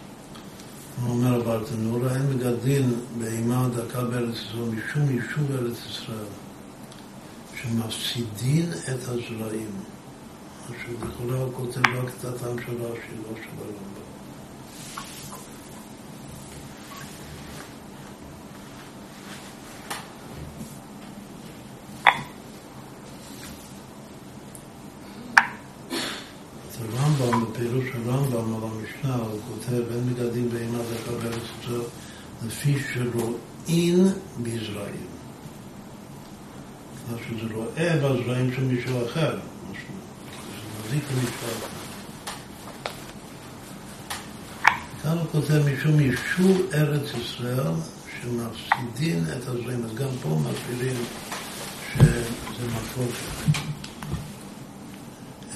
הוא 1.02 1.10
אומר 1.10 1.42
הברטנורה, 1.42 2.16
אין 2.16 2.30
מגדלים 2.30 2.94
בהמה 3.20 3.70
דקה 3.76 4.04
בארץ 4.04 4.36
ישראל 4.36 4.64
משום 4.64 5.10
יישוב 5.10 5.52
ארץ 5.52 5.78
ישראל, 5.90 6.32
שמפסידין 7.62 8.72
את 8.72 9.00
הזרעים. 9.08 9.72
עכשיו, 10.70 11.08
לכאורה 11.08 11.38
הוא 11.38 11.54
כותב 11.54 11.80
רק 11.80 12.12
את 12.20 12.26
הטעם 12.26 12.58
של 12.66 12.82
רש"י, 12.82 13.16
לא 13.24 13.36
של 13.36 13.50
הרמב"ם. 13.60 14.03
רואה 37.78 37.96
בזרעים 37.98 38.54
של 38.56 38.64
מישהו 38.64 39.06
אחר, 39.06 39.38
משהו, 39.72 39.94
מזיק 40.86 41.04
למישהו 41.12 41.36
אחר. 41.40 41.68
כאן 45.04 45.18
הוא 45.18 45.28
כותב 45.32 45.62
משום 45.68 46.00
יישוב 46.00 46.62
ארץ 46.74 47.10
ישראל 47.22 47.72
שמפסידים 48.22 49.24
את 49.38 49.48
הזרעים, 49.48 49.84
אז 49.84 49.96
גם 49.96 50.10
פה 50.22 50.30
מפעילים 50.30 50.96
שזה 51.94 52.68
מקור 52.68 53.08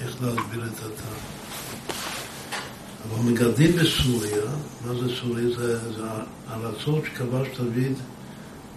איך 0.01 0.21
להסביר 0.21 0.65
את 0.65 0.79
הטעם. 0.79 1.17
אבל 3.09 3.31
מגדלים 3.31 3.75
בסוריה, 3.75 4.43
מה 4.85 4.93
זה 4.93 5.15
סוריה? 5.21 5.49
זה, 5.57 5.91
זה 5.91 6.03
הארצות 6.47 7.03
שכבש 7.05 7.47
דוד, 7.57 7.97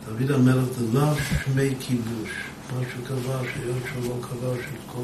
דוד 0.07 0.31
המלך 0.31 0.65
דלא 0.79 1.15
שמי 1.45 1.75
כיבוש. 1.81 2.50
מה 2.75 2.81
שקבע, 2.93 3.39
שהיות 3.55 3.83
שהוא 3.93 4.05
לא 4.05 4.27
כבש 4.27 4.65
את 4.65 4.93
כל 4.93 5.03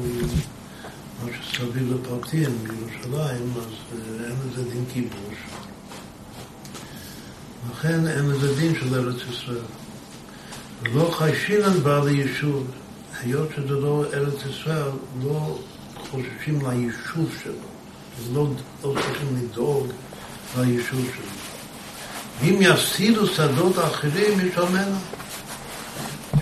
מה 1.23 1.29
שסביב 1.41 1.93
לפרטים 1.93 2.49
בירושלים, 2.63 3.53
אז 3.57 3.99
אין 4.25 4.35
לזה 4.45 4.63
דין 4.73 4.85
כיבוש. 4.93 5.37
לכן 7.71 8.07
אין 8.07 8.29
לזה 8.29 8.55
דין 8.55 8.75
של 8.75 8.95
ארץ 8.95 9.21
ישראל. 9.31 9.65
ולא 10.81 11.11
חיישינן 11.17 11.79
בא 11.83 12.03
ליישוב, 12.05 12.67
היות 13.21 13.49
שזה 13.55 13.73
לא 13.73 14.05
ארץ 14.13 14.45
ישראל, 14.49 14.91
לא 15.23 15.59
חוששים 16.11 16.61
ליישוב 16.61 17.35
שלו. 17.43 17.53
אז 18.17 18.33
לא, 18.33 18.47
לא 18.83 18.93
צריכים 18.93 19.27
לדאוג 19.37 19.87
ליישוב 20.57 21.05
שלו. 21.15 21.37
ואם 22.41 22.61
יפסידו 22.61 23.27
שדות 23.27 23.79
אחרים, 23.79 24.39
יש 24.39 24.45
ישלמנה. 24.45 24.99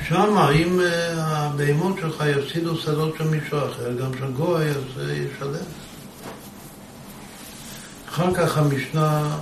שם, 0.07 0.37
אם 0.37 0.79
אה, 0.79 1.13
הבהמות 1.17 1.95
שלך 2.01 2.23
יפסידו 2.37 2.77
שדות 2.77 3.15
של 3.17 3.27
מישהו 3.27 3.57
אחר, 3.57 3.93
גם 3.93 4.17
של 4.19 4.31
גוי, 4.31 4.69
אז 4.69 4.83
ישלם. 4.97 5.65
אחר 8.09 8.33
כך 8.33 8.57
המשנה 8.57 9.37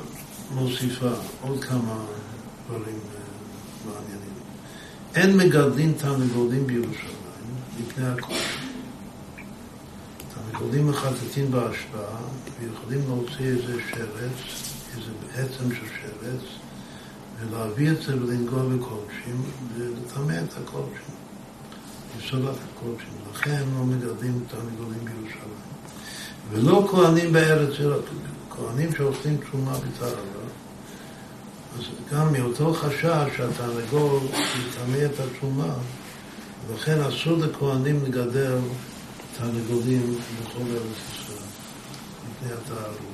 מוסיפה 0.51 1.09
עוד 1.41 1.63
כמה 1.63 1.95
דברים 2.67 2.99
אה, 3.15 3.21
מעניינים. 3.85 4.33
אין 5.15 5.37
מגדלים 5.37 5.93
תרנגולים 5.93 6.67
בירושלים 6.67 7.13
מפני 7.79 8.07
הכל. 8.07 8.33
תרנגולים 10.33 10.87
מחטטים 10.87 11.51
בהשפעה 11.51 12.17
ויכולים 12.59 13.01
להוציא 13.07 13.45
איזה 13.45 13.81
שרץ, 13.91 14.37
איזה 14.97 15.11
עצם 15.35 15.75
של 15.75 15.85
שרץ, 16.01 16.41
ולהביא 17.49 17.91
את 17.91 18.01
זה 18.01 18.21
ולנגוע 18.21 18.63
בקודשים 18.63 19.43
ולטמא 19.77 20.33
את 20.43 20.57
הקודשים, 20.57 21.15
לפסול 22.17 22.49
את 22.49 22.55
הקודשים. 22.71 23.13
לכן 23.33 23.63
לא 23.77 23.85
מגדלים 23.85 24.43
תרנגולים 24.47 25.05
בירושלים. 25.05 25.63
ולא 26.51 26.87
כהנים 26.91 27.33
בארץ, 27.33 27.73
כהנים 28.49 28.95
שאוכלים 28.95 29.37
תרומה 29.37 29.77
בטהרה. 29.77 30.21
אז 31.77 31.83
גם 32.11 32.33
מאותו 32.33 32.73
חשש 32.73 33.37
שהתרנגול 33.37 34.19
יטמא 34.33 35.05
את 35.05 35.19
התרומה, 35.19 35.73
ולכן 36.67 37.01
אסור 37.01 37.37
לכהנים 37.37 38.03
לגדל 38.03 38.57
תרנגולים 39.37 40.15
בכל 40.41 40.59
ארץ 40.59 40.97
ישראל, 41.13 41.47
מפני 42.29 42.53
הטהרות. 42.53 43.12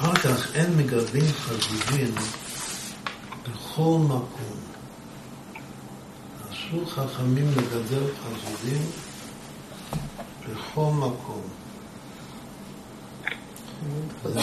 אחר 0.00 0.14
כך 0.14 0.54
אין 0.54 0.76
מגדלים 0.76 1.32
חזירים 1.32 2.14
בכל 3.42 3.98
מקום. 4.04 4.56
אסור 6.50 6.90
חכמים 6.90 7.46
לגדל 7.50 8.04
חזירים 8.22 8.82
בכל 10.50 10.90
מקום. 10.92 11.42
זה, 14.24 14.40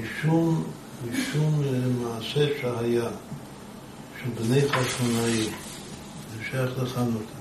משום 0.00 0.64
משום 1.10 1.62
מעשה 2.02 2.46
שהיה 2.60 3.08
של 4.22 4.30
בני 4.38 4.68
חשמונאי, 4.68 5.44
זה 5.44 6.44
שייך 6.50 6.70
לחנוכה. 6.82 7.40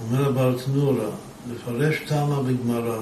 אומר 0.00 0.28
הבעל 0.28 0.58
תנורה, 0.64 1.10
לפרש 1.50 1.96
תמה 2.06 2.42
בגמרא, 2.42 3.00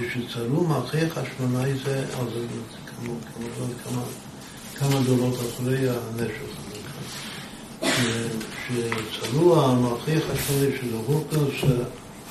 כשצרו 0.00 0.66
מלכי 0.66 1.10
חשמונאי 1.10 1.74
זה, 1.84 1.98
אז 1.98 2.28
כמובן 2.86 3.74
כמה, 3.84 4.02
כמה 4.74 5.00
אחרי 5.32 5.88
הנשך. 5.88 6.64
שצרו 8.66 9.60
המלכי 9.60 10.20
חשמונאי 10.20 10.76
של 10.80 10.94
הורקוס 10.94 11.70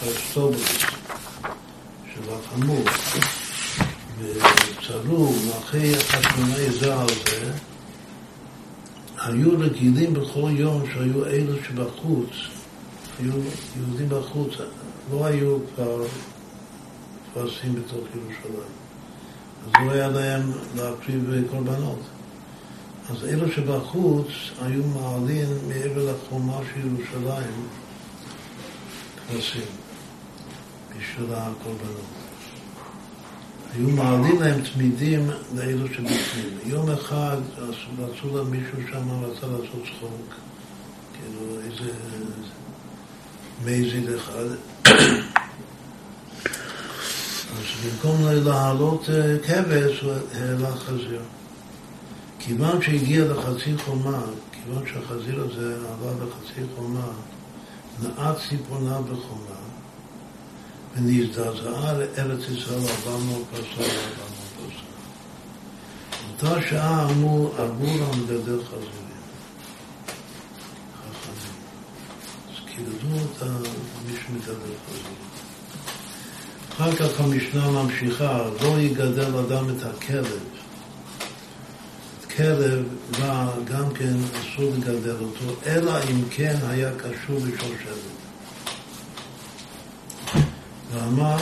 ארסטובוס, 0.04 0.78
של 2.13 2.34
החמור, 2.34 2.84
וצרו 4.19 5.34
מלכי 5.34 5.95
החשמונאי 5.95 6.71
זה 6.71 6.95
על 6.95 7.08
זה, 7.08 7.52
היו 9.17 9.60
רגילים 9.60 10.13
בכל 10.13 10.49
יום 10.54 10.84
שהיו 10.93 11.26
אלו 11.26 11.54
שבחוץ, 11.67 12.30
היו 13.19 13.34
יהודים 13.78 14.10
בחוץ, 14.10 14.54
לא 15.12 15.26
היו 15.26 15.58
כבר 15.76 16.06
פרסים 17.33 17.75
בתוך 17.75 18.07
ירושלים. 18.15 18.73
אז 19.65 19.71
לא 19.85 19.91
היה 19.91 20.07
להם 20.07 20.51
להקריב 20.75 21.47
קורבנות. 21.51 21.99
אז 23.09 23.25
אלו 23.25 23.51
שבחוץ 23.51 24.27
היו 24.61 24.83
מעלים 24.83 25.47
מעבר 25.67 26.11
לחומה 26.11 26.57
של 26.73 26.87
ירושלים 26.87 27.67
כבשים 29.27 29.65
בשביל 30.89 31.33
הקורבנות. 31.33 32.23
היו 33.73 33.89
מעלים 33.89 34.41
להם 34.41 34.61
תמידים 34.73 35.29
לאלו 35.55 35.87
שבפנים. 35.87 36.57
יום 36.65 36.89
אחד 36.89 37.37
רצו 37.99 38.37
לה 38.37 38.43
מישהו 38.43 38.77
שם, 38.91 39.23
רצה 39.23 39.47
לעשות 39.47 39.83
צחוק, 39.83 40.35
כאילו 41.13 41.61
איזה 41.61 41.91
מייזיד 43.63 44.09
אחד. 44.09 44.45
במקום 47.83 48.21
להעלות 48.27 49.09
אה, 49.09 49.37
כבש, 49.39 50.01
הוא 50.01 50.13
העלה 50.33 50.75
חזיר. 50.75 51.21
כיוון 52.39 52.81
שהגיע 52.81 53.25
לחצי 53.25 53.77
חומה, 53.77 54.21
כיוון 54.51 54.83
שהחזיר 54.87 55.41
הזה 55.41 55.75
עלה 55.75 56.11
לחצי 56.11 56.61
חומה, 56.75 57.07
נעץ 58.01 58.37
ציפורניו 58.49 59.03
בחומה, 59.03 59.59
ונזדעזעה 60.95 61.93
לארץ 61.93 62.39
ישראל 62.49 62.79
ארבע 62.79 63.17
מאות 63.25 63.43
פרסה 63.51 63.81
וארבע 63.81 64.25
מאות 64.29 64.71
פרסה. 64.71 64.83
באותה 66.41 66.67
שעה 66.69 67.09
אמרו, 67.09 67.49
ארבו 67.59 67.85
לנו 67.85 68.23
לגדל 68.23 68.63
חזירים. 68.63 69.13
חכמים. 71.01 71.53
אז 72.49 72.65
קידדו 72.65 73.19
אותה 73.19 73.53
מי 74.05 74.13
שמגדל 74.15 74.73
חזירים. 74.87 75.32
אחר 76.76 76.95
כך 76.95 77.19
המשנה 77.19 77.71
ממשיכה, 77.71 78.43
לא 78.61 78.80
יגדל 78.80 79.38
אדם 79.38 79.69
את 79.69 79.84
הכלב. 79.84 80.39
כלב 82.36 82.86
רע 83.19 83.51
גם 83.65 83.93
כן 83.93 84.13
אסור 84.32 84.71
לגדל 84.78 85.15
אותו, 85.21 85.55
אלא 85.65 85.97
אם 86.09 86.24
כן 86.30 86.55
היה 86.69 86.91
קשור 86.97 87.39
בשושלת. 87.39 88.13
ואמר 90.91 91.38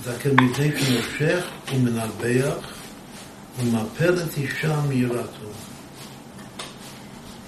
את 0.00 0.06
הכלב 0.06 0.40
מפני 0.40 0.70
שנושך 0.80 1.44
ומנבח 1.72 2.54
ומפל 3.58 4.14
את 4.22 4.36
אישה 4.36 4.80
מיראתו. 4.80 5.50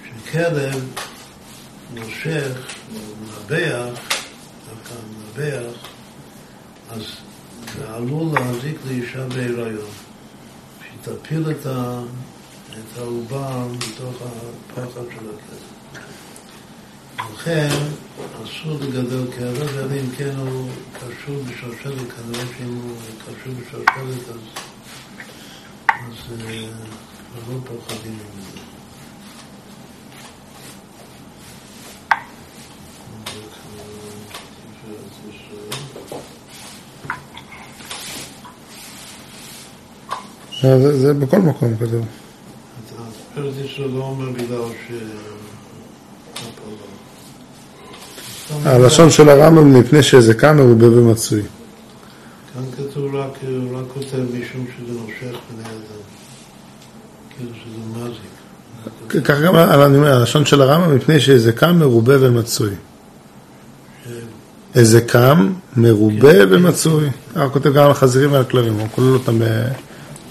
שכלב 0.05 0.85
נושך 1.93 2.75
ומנבח, 2.93 3.99
דווקא 4.69 4.93
מנבח, 5.09 5.87
אז 6.89 7.26
זה 7.77 7.93
עלול 7.93 8.33
להזיק 8.33 8.77
לאישה 8.87 9.27
בהיריון. 9.27 9.89
שתפיל 11.01 11.51
את, 11.51 11.65
העובר 12.97 13.67
מתוך 13.67 14.21
הפחד 14.21 15.01
של 15.13 15.25
הכלב. 15.29 15.77
לכן 17.33 17.69
אסור 18.43 18.79
לגדל 18.81 19.31
כלב, 19.37 19.77
אלא 19.77 19.93
אם 19.93 20.11
כן 20.17 20.35
הוא 20.35 20.69
קשור 20.93 21.43
בשרשרת, 21.43 22.11
כנראה 22.11 22.45
שאם 22.57 22.73
הוא 22.73 22.95
קשור 23.25 23.53
בשרשרת 23.53 24.29
אז, 24.29 24.39
אז 25.89 26.41
אה, 26.45 26.67
לא 27.47 27.59
פוחדים 27.65 28.11
ממנו. 28.13 28.56
זה, 40.61 40.99
זה 40.99 41.13
בכל 41.13 41.39
מקום 41.39 41.73
ש... 44.87 44.91
הלשון 48.65 49.09
של 49.09 49.29
הרמב"ם 49.29 49.79
מפני 49.79 50.03
שזקן 50.03 50.57
מרובה 50.57 50.85
ומצוי. 50.91 51.41
כאן 52.53 52.63
כתוב 52.71 53.15
רק, 53.15 53.37
רק 53.73 53.85
כותב 53.93 54.17
משום 54.17 54.65
שזה 54.77 54.99
נושך 54.99 55.37
בני 55.51 55.63
אדם. 55.63 56.01
כאילו 57.37 57.51
שזה 57.53 58.09
מזיק. 58.09 59.25
כך 59.25 59.41
גם 59.41 59.55
אני 59.55 59.97
אומר, 59.97 60.13
הלשון 60.13 60.45
של 60.45 60.61
הרמב"ם 60.61 60.95
מפני 60.95 61.19
שזקן 61.19 61.71
מרובה 61.71 62.13
ומצוי. 62.19 62.69
איזה 64.75 65.01
קם, 65.01 65.53
מרובה 65.77 66.33
ומצוי. 66.49 67.09
הוא 67.35 67.49
כותב 67.49 67.73
גם 67.73 67.85
על 67.85 67.93
חזירים 67.93 68.31
ועל 68.31 68.43
כלבים, 68.43 68.73
הוא 68.73 68.87
כולל 68.95 69.13
אותם 69.13 69.39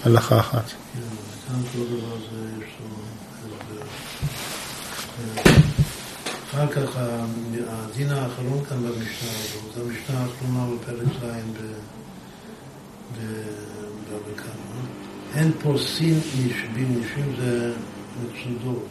בהלכה 0.05 0.39
אחת. 0.39 0.71
אחר 6.49 6.67
כך 6.67 6.97
הדין 7.67 8.09
האחרון 8.09 8.65
כאן 8.69 8.77
במשנה 8.77 9.29
הזאת, 9.31 9.77
המשנה 9.77 10.19
האחרונה 10.19 10.67
בפרק 10.75 11.07
ז' 11.21 11.67
בבבא 13.13 14.33
קמא. 14.35 14.85
אין 15.35 15.51
פוסין 15.61 16.17
נשבים, 16.17 17.01
נשבים 17.01 17.35
זה 17.39 17.73
מצודות, 18.23 18.87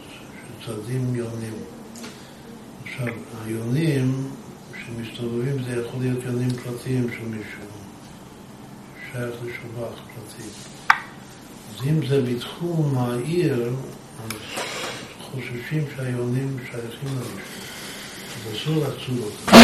שצדים 0.61 1.15
יונים. 1.15 1.53
עכשיו, 2.83 3.13
היונים 3.45 4.29
שמסתובבים 4.73 5.63
זה 5.63 5.81
יכול 5.81 6.01
להיות 6.01 6.23
יונים 6.23 6.49
פרטיים 6.49 7.07
של 7.11 7.25
מישהו, 7.25 7.67
שייך 9.11 9.35
לשובח 9.43 9.93
פרטי. 9.95 10.76
אז 11.77 11.87
אם 11.87 12.07
זה 12.07 12.21
בתחום 12.21 12.97
העיר, 12.97 13.69
אז 14.23 14.31
חוששים 15.21 15.85
שהיונים 15.95 16.57
שייכים 16.65 17.09
למישהו, 17.09 17.57
אז 18.35 18.55
אסור 18.55 18.75
לצוד 18.75 19.17
אותם. 19.23 19.57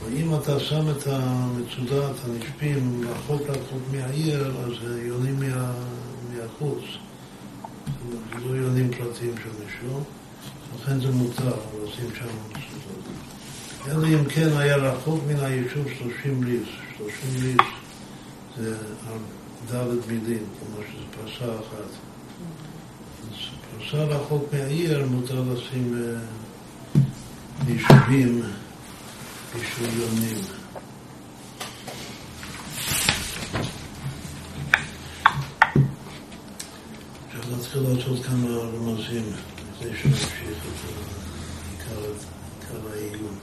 אבל 0.00 0.16
אם 0.16 0.34
אתה 0.34 0.60
שם 0.60 0.90
את 0.90 1.06
המצודת, 1.06 2.14
הנשפים, 2.24 3.04
רחוק 3.10 3.42
רחוק 3.42 3.82
מהעיר, 3.92 4.54
אז 4.64 4.72
זה 4.82 5.02
יונים 5.02 5.40
מה, 5.40 5.72
מהחוץ. 6.32 6.82
זה 8.10 8.48
לא 8.48 8.56
יונים 8.56 8.90
פרטיים 8.90 9.34
של 9.36 9.64
מישהו, 9.64 10.00
לכן 10.74 11.00
זה 11.00 11.10
מותר 11.10 11.56
לשים 11.84 12.10
שם 12.14 12.26
מצודות. 12.48 13.04
אלא 13.88 14.06
אם 14.06 14.24
כן 14.24 14.48
היה 14.56 14.76
רחוק 14.76 15.20
מן 15.28 15.44
היישוב 15.44 15.86
שלושים 15.98 16.42
ליס. 16.42 16.68
שלושים 16.96 17.42
ליס 17.42 17.66
זה 18.56 18.76
דלת 19.70 20.06
מילים, 20.08 20.44
כלומר 20.58 20.88
שזה 20.88 21.04
פרסה 21.10 21.52
אחת. 21.54 21.90
אז 23.30 23.36
פרסה 23.78 24.04
רחוק 24.04 24.44
מהעיר 24.52 25.06
מותר 25.06 25.42
לשים 25.52 26.14
יישובים 27.68 28.42
ישויונים. 29.56 30.38
עכשיו 37.26 37.56
נתחיל 37.58 37.82
לעשות 37.82 38.24
כמה 38.24 38.48
רמזים 38.48 39.24
לפני 39.80 39.96
שנמשיך 40.02 40.66
את 41.76 41.92
עיקר 42.60 42.88
העיון. 42.92 43.38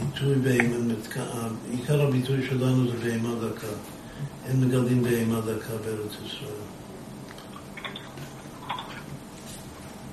הביטוי 0.00 0.34
בהמה, 0.34 0.94
עיקר 1.70 2.02
הביטוי 2.02 2.46
שלנו 2.48 2.90
זה 2.90 2.96
בהמה 3.04 3.34
דקה. 3.34 3.66
אין 4.46 4.60
מגדלים 4.60 5.02
בהמה 5.02 5.40
דקה 5.40 5.72
בארץ 5.84 6.12
ישראל. 6.26 6.52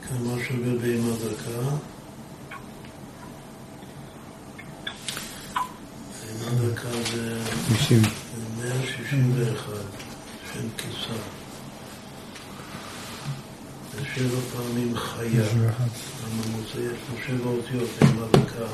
כמה 0.10 0.44
שווה 0.48 0.76
בהמה 0.82 1.12
דקה? 1.16 1.60
בהמה 6.22 6.72
דקה 6.72 6.90
זה 7.14 7.40
161 8.58 9.74
שם 10.54 10.68
כיסה. 10.78 11.45
זה 14.16 14.30
שבע 14.30 14.40
פעמים 14.56 14.98
חיה. 14.98 15.44
הממוצע 16.24 16.80
יש 16.80 17.00
לו 17.10 17.18
שבע 17.28 17.50
אותיות, 17.50 17.90
בהמה 18.02 18.26
דקה. 18.32 18.66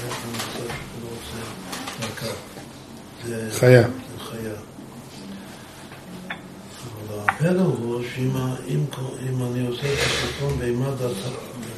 הממוצע 0.00 0.74
שכולו 0.74 1.16
זה. 1.32 2.18
זה 3.26 3.58
חיה. 3.58 3.82
זה 3.82 4.24
חיה. 4.24 4.52
אבל 7.08 7.18
הפלא 7.28 7.62
הוא 7.62 8.02
שאם 8.14 8.36
אם, 8.68 8.84
אם 9.28 9.42
אני 9.44 9.66
עושה 9.66 9.92
את 9.92 9.98
הסרטון 9.98 10.58
בהמה 10.58 10.90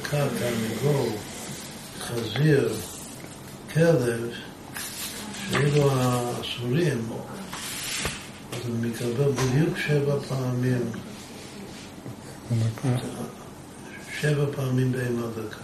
דקה, 0.03 0.27
תרנגול, 0.39 1.09
חזיר, 2.01 2.73
כלב, 3.75 4.31
שאלו 5.51 5.91
האסורים, 5.93 7.09
אז 8.53 8.59
אני 8.66 8.89
מקבל 8.89 9.33
בדיוק 9.33 9.79
שבע 9.79 10.18
פעמים, 10.29 10.91
שבע 14.20 14.46
פעמים 14.57 14.92
בהמה 14.92 15.26
דקה. 15.26 15.57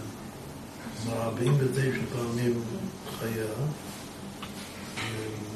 כלומר, 1.03 1.21
49 1.21 1.81
פעמים 2.13 2.61
חיה, 3.19 3.45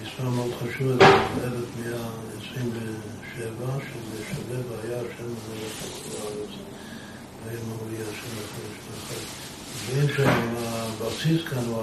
מספר 0.01 0.29
מאוד 0.29 0.51
חשוב, 0.59 0.91
1127, 0.91 3.79
שזה 3.79 4.23
שווה 4.29 4.59
והיה 4.69 4.99
השם 4.99 5.29
לכל 5.34 5.47
הארץ, 6.17 6.53
והיה 7.45 7.59
מורי 7.67 7.97
השם 8.01 8.31
לכל 8.38 8.63
משפחה. 8.71 9.15
מבינים 9.91 10.09
שהבסיס 10.15 11.41
כאן, 11.49 11.65
או 11.67 11.77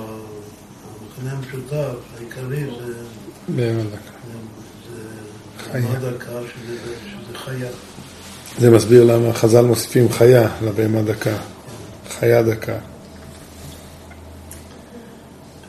המכנה 1.03 1.31
המשותף 1.33 1.97
העיקרי 2.17 2.65
זה... 2.65 2.95
בהמה 3.49 3.85
דקה. 3.85 4.13
זה 6.33 6.43
שזה 6.55 6.77
שזה 7.07 7.33
חיה. 7.39 7.71
זה 8.59 8.71
מסביר 8.71 9.05
למה 9.05 9.33
חז"ל 9.33 9.63
מוסיפים 9.65 10.13
חיה 10.13 10.49
לבהמה 10.63 11.03
דקה. 11.03 11.37
חיה 12.19 12.43
דקה. 12.43 12.73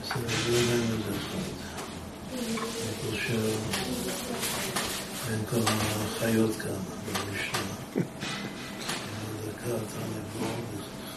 בסדר, 0.04 0.20
זה 0.52 0.60
עדיין 0.60 0.82
איזה 0.82 1.12
אחד. 1.22 1.38
אני 2.42 3.12
חושב 3.12 3.58
בין 5.30 5.40
כל 5.50 5.72
החיות 5.72 6.56
כאן 6.56 6.72
במשנה. 7.08 8.04
דקה, 9.46 9.66
תרנגול, 9.66 10.56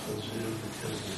חזיר 0.06 0.48
וכזה. 0.60 1.14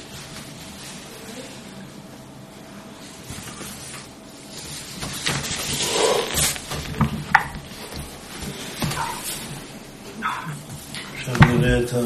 עכשיו 11.17 11.35
נראה 11.47 11.79
את 11.79 11.93
ה... 11.93 11.97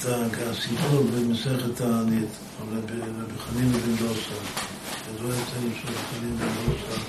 את 0.00 0.06
ה- 0.06 0.50
הסיפור 0.50 1.04
במסכת 1.38 1.76
תענית, 1.76 2.28
על 2.60 2.78
רבי 2.78 2.92
רבי 3.00 3.38
חנין 3.38 3.72
בן 3.72 3.96
דוסה. 3.96 4.34
ידוע 5.14 5.30
אצלנו 5.30 5.70
שרבי 5.74 5.96
חנין 6.10 6.36
בן 6.36 6.46
דוסה 6.66 7.00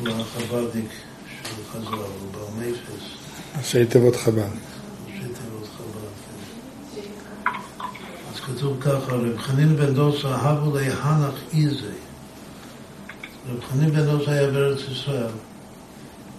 הוא 0.00 0.08
החב"דניק 0.08 0.90
של 1.42 1.62
חז"ל, 1.72 1.94
הוא 1.94 2.32
בר 2.32 2.46
מייפס, 2.58 3.04
ראשי 3.58 3.86
תיבות 3.86 4.16
חב"ד. 4.16 4.38
ראשי 4.38 5.18
תיבות 5.18 5.68
חב"ד. 5.76 6.10
כן. 6.94 7.00
אז 8.32 8.40
כתוב 8.40 8.76
ככה, 8.80 9.12
רבי 9.12 9.38
חנין 9.38 9.76
בן 9.76 9.94
דוסה, 9.94 10.28
הבו 10.28 10.76
לי 10.76 10.86
הנח 10.90 11.34
איזי. 11.52 11.86
רבי 13.48 13.60
חנין 13.70 13.90
בן 13.90 14.04
דוסה 14.04 14.30
היה 14.30 14.50
בארץ 14.50 14.80
ישראל. 14.92 15.32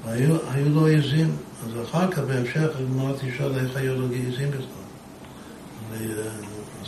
והיו 0.06 0.36
היו 0.52 0.70
לו 0.70 0.88
עזים, 0.88 1.36
אז 1.66 1.72
אחר 1.90 2.12
כך 2.12 2.20
בהמשך 2.20 2.70
הגמרא 2.80 3.14
תשאל 3.14 3.56
איך 3.56 3.76
היו 3.76 3.96
לו 3.96 4.06
עזים 4.06 4.52
בכלל. 4.52 4.82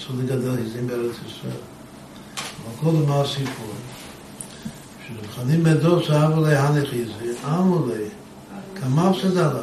אה, 0.03 0.07
אסור 0.07 0.15
לגדל 0.19 0.63
עזים 0.65 0.87
בארץ 0.87 1.15
ישראל. 1.27 1.53
אבל 2.65 2.75
קודם 2.79 3.09
מה 3.09 3.21
הסיפור? 3.21 3.73
כשנבחנים 5.03 5.63
בדוס 5.63 6.09
אבו 6.09 6.45
לי 6.45 6.55
הנחיזי, 6.55 7.31
אמרו 7.45 7.87
לי, 7.87 8.05
כמה 8.81 9.09
הפסדה 9.09 9.47
לנו. 9.47 9.61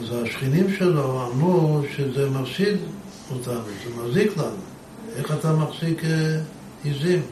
אז 0.00 0.04
השכנים 0.24 0.76
שלו 0.78 1.26
אמרו 1.26 1.82
שזה 1.96 2.30
מפסיד 2.30 2.76
אותנו, 3.30 3.62
זה 3.84 4.02
מזיק 4.04 4.36
לנו. 4.36 4.62
איך 5.16 5.32
אתה 5.32 5.52
מחזיק 5.52 6.04
אה, 6.04 6.40
עזים? 6.84 7.22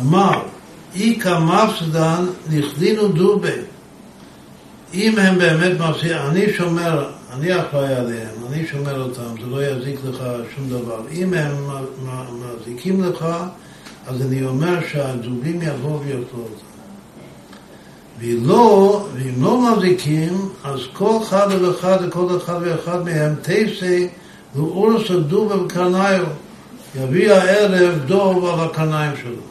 אמר, 0.00 0.42
איכא 0.94 1.38
מפסדן 1.38 2.26
נכדינו 2.50 3.08
דובי. 3.08 3.60
אם 4.94 5.18
הם 5.18 5.38
באמת 5.38 5.80
מפסידים, 5.80 6.16
אני 6.16 6.52
שומר, 6.52 7.10
אני 7.34 7.60
אחראי 7.60 7.94
עליהם, 7.94 8.34
אני 8.50 8.66
שומר 8.66 9.02
אותם, 9.02 9.40
זה 9.40 9.46
לא 9.46 9.64
יזיק 9.64 10.00
לך 10.04 10.24
שום 10.54 10.68
דבר. 10.68 11.00
אם 11.10 11.34
הם 11.34 11.54
מזיקים 12.40 13.04
לך, 13.04 13.26
אז 14.06 14.22
אני 14.22 14.44
אומר 14.44 14.78
שהדובים 14.88 15.62
יבואו 15.62 16.00
ויאכלו 16.00 16.40
אותם. 16.42 16.64
ואם 18.18 18.38
לא, 18.42 19.06
ואם 19.14 19.42
לא 19.42 19.76
מזיקים, 19.76 20.48
אז 20.64 20.80
כל 20.92 21.18
אחד 21.22 21.48
ואחד 21.60 21.98
וכל 22.08 22.36
אחד 22.36 22.58
ואחד 22.62 23.04
מהם 23.04 23.34
תעשה 23.42 24.06
לאורס 24.56 25.10
הדוב 25.10 25.52
וקרניו, 25.52 26.24
יביא 26.96 27.32
הערב 27.32 27.98
דוב 28.06 28.44
על 28.44 28.60
הקרניים 28.60 29.16
שלו. 29.22 29.42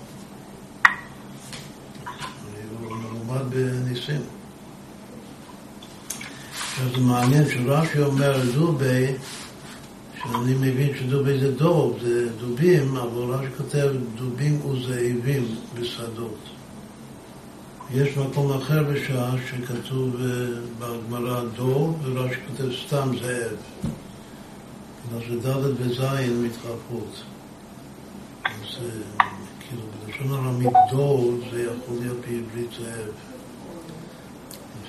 הוא 2.82 2.96
מלומד 2.98 3.50
בניסים. 3.50 4.22
זה 6.78 7.02
מעניין 7.02 7.44
שרש"י 7.50 8.02
אומר 8.02 8.38
דובי, 8.54 9.06
שאני 10.18 10.54
מבין 10.54 10.90
שדובי 11.00 11.40
זה 11.40 11.52
דוב, 11.52 11.98
זה 12.02 12.30
דובים, 12.40 12.98
אבל 12.98 13.34
רש"י 13.34 13.52
כותב 13.58 13.90
דובים 14.16 14.66
וזאבים 14.66 15.56
בשדות. 15.74 16.38
יש 17.94 18.18
מקום 18.18 18.52
אחר 18.52 18.84
בשעה 18.84 19.36
שכתוב 19.50 20.16
אה, 20.22 20.28
בגמרא 20.80 21.44
דוב, 21.56 22.00
ורש"י 22.04 22.40
כותב 22.48 22.70
סתם 22.88 23.10
זאב. 23.22 23.58
אז 25.16 25.46
ד' 25.46 25.82
וז' 25.82 26.02
מתחלפות. 26.44 27.24
אז 28.46 28.52
אה, 28.82 29.26
כאילו, 29.60 29.82
בלשון 30.06 30.46
ארמית 30.46 30.74
דוב 30.92 31.42
זה 31.52 31.62
יכול 31.62 31.96
להיות 32.02 32.18
בעברית 32.18 32.72
זאב. 32.80 33.33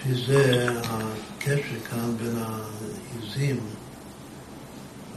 לפי 0.07 0.25
זה 0.27 0.69
הקשר 0.85 1.81
כאן 1.91 2.17
בין 2.17 2.37
העיזים 2.37 3.61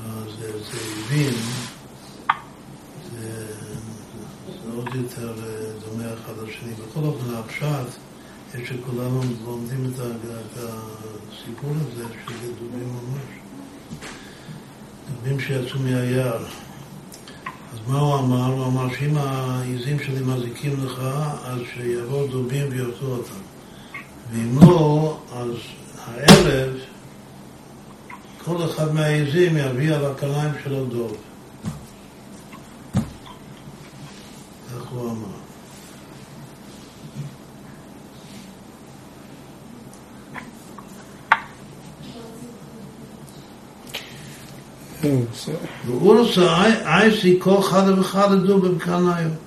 הזאבים 0.05 1.33
זה, 3.11 3.45
זה 4.47 4.71
עוד 4.75 4.89
יותר 4.95 5.33
אה, 5.43 5.71
דומה 5.79 6.13
אחד 6.13 6.33
לשני. 6.43 6.73
בכל 6.73 6.99
אופן, 6.99 7.33
הפשט, 7.33 7.97
יש 8.55 8.69
שכולנו 8.69 9.21
לומדים 9.45 9.91
את, 9.95 9.99
הסיפור 10.55 11.71
הזה, 11.71 12.03
שזה 12.27 12.53
דובים 12.59 12.89
ממש. 12.89 13.39
דובים 15.15 15.39
שיצאו 15.39 15.79
מהיער. 15.79 16.45
אז 17.73 17.79
מה 17.87 17.99
הוא 17.99 18.19
אמר? 18.19 18.45
הוא 18.45 18.65
אמר 18.65 18.93
שאם 18.93 19.17
העיזים 19.17 19.99
שלי 19.99 20.21
מזיקים 20.21 20.85
לך, 20.85 20.99
אז 21.43 21.59
שיבואו 21.73 22.27
דובים 22.27 22.67
ויאכלו 22.69 23.09
אותם. 23.09 23.46
ואם 24.31 24.59
לא, 24.61 25.17
אז 25.33 25.49
הערב 26.05 26.73
כל 28.45 28.65
אחד 28.65 28.93
מהעיזים 28.93 29.57
יביא 29.57 29.93
על 29.93 30.05
הקליים 30.05 30.51
שלו 30.63 30.85
דוב. 30.85 31.17
כך 34.67 34.87
הוא 34.89 35.11
אמר. 35.11 35.37
ואורסה 45.85 46.63
אייסי 46.85 47.37
כל 47.39 47.61
חד 47.61 47.99
וחד 47.99 48.45
דוב 48.45 48.67
בקנאיו. 48.67 49.46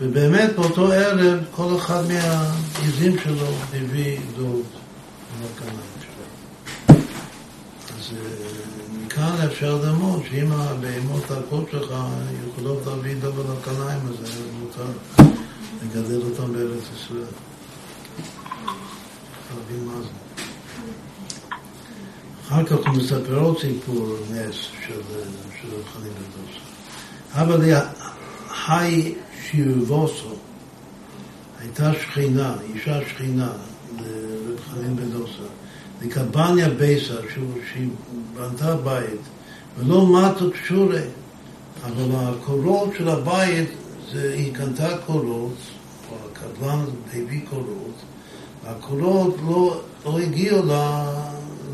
ובאמת 0.00 0.56
באותו 0.56 0.92
ערב 0.92 1.38
כל 1.50 1.76
אחד 1.76 2.02
מהעיזים 2.08 3.18
שלו 3.24 3.46
הביא 3.74 4.18
דוב 4.36 4.62
לקנאיו 5.40 5.78
שלו. 6.00 6.94
אז 7.98 8.12
אה, 8.12 8.48
מכאן 9.06 9.46
אפשר 9.46 9.76
ללמוד 9.84 10.22
שאם 10.30 10.52
הבהמות 10.52 11.30
הקוד 11.30 11.64
שלך 11.70 11.94
יכולות 12.48 12.86
להביא 12.86 13.14
דוב 13.20 13.38
לקנאים, 13.38 14.00
אז 14.08 14.42
מותר 14.60 14.86
לגדל 15.82 16.20
אותם 16.30 16.52
בארץ 16.52 16.84
ישראל. 16.96 17.24
להבין 19.56 19.84
מה 19.84 20.02
זה. 20.02 20.08
אחר 22.48 22.64
כך 22.64 22.76
הוא 22.86 22.96
מספר 22.96 23.38
עוד 23.38 23.60
סיפור 23.60 24.16
נס 24.30 24.54
של, 24.86 25.00
של 25.60 25.68
חנין 25.92 26.12
בן 26.12 27.40
אבל 27.40 27.74
היי 28.68 29.14
שיובוסו, 29.50 30.34
הייתה 31.60 31.92
שכינה, 32.02 32.54
אישה 32.74 33.00
שכינה 33.08 33.52
לרב 33.98 34.60
חנין 34.70 34.96
בן 34.96 35.10
דוסה, 35.10 35.42
לקבניה 36.02 36.68
בייסה, 36.68 37.14
שהיא 37.72 37.88
בנתה 38.34 38.76
בית, 38.76 39.20
ולא 39.78 40.06
מתו 40.06 40.50
קשורי, 40.50 41.02
אבל 41.84 42.08
הקולות 42.12 42.90
של 42.98 43.08
הבית, 43.08 43.68
זה, 44.12 44.34
היא 44.34 44.54
קנתה 44.54 44.98
קולות, 45.06 45.56
או 46.10 46.16
הקבלן 46.32 46.84
הביא 47.14 47.40
קולות, 47.50 47.94
והקולות 48.64 49.36
לא, 49.46 49.80
לא 50.04 50.18
הגיעו 50.18 50.62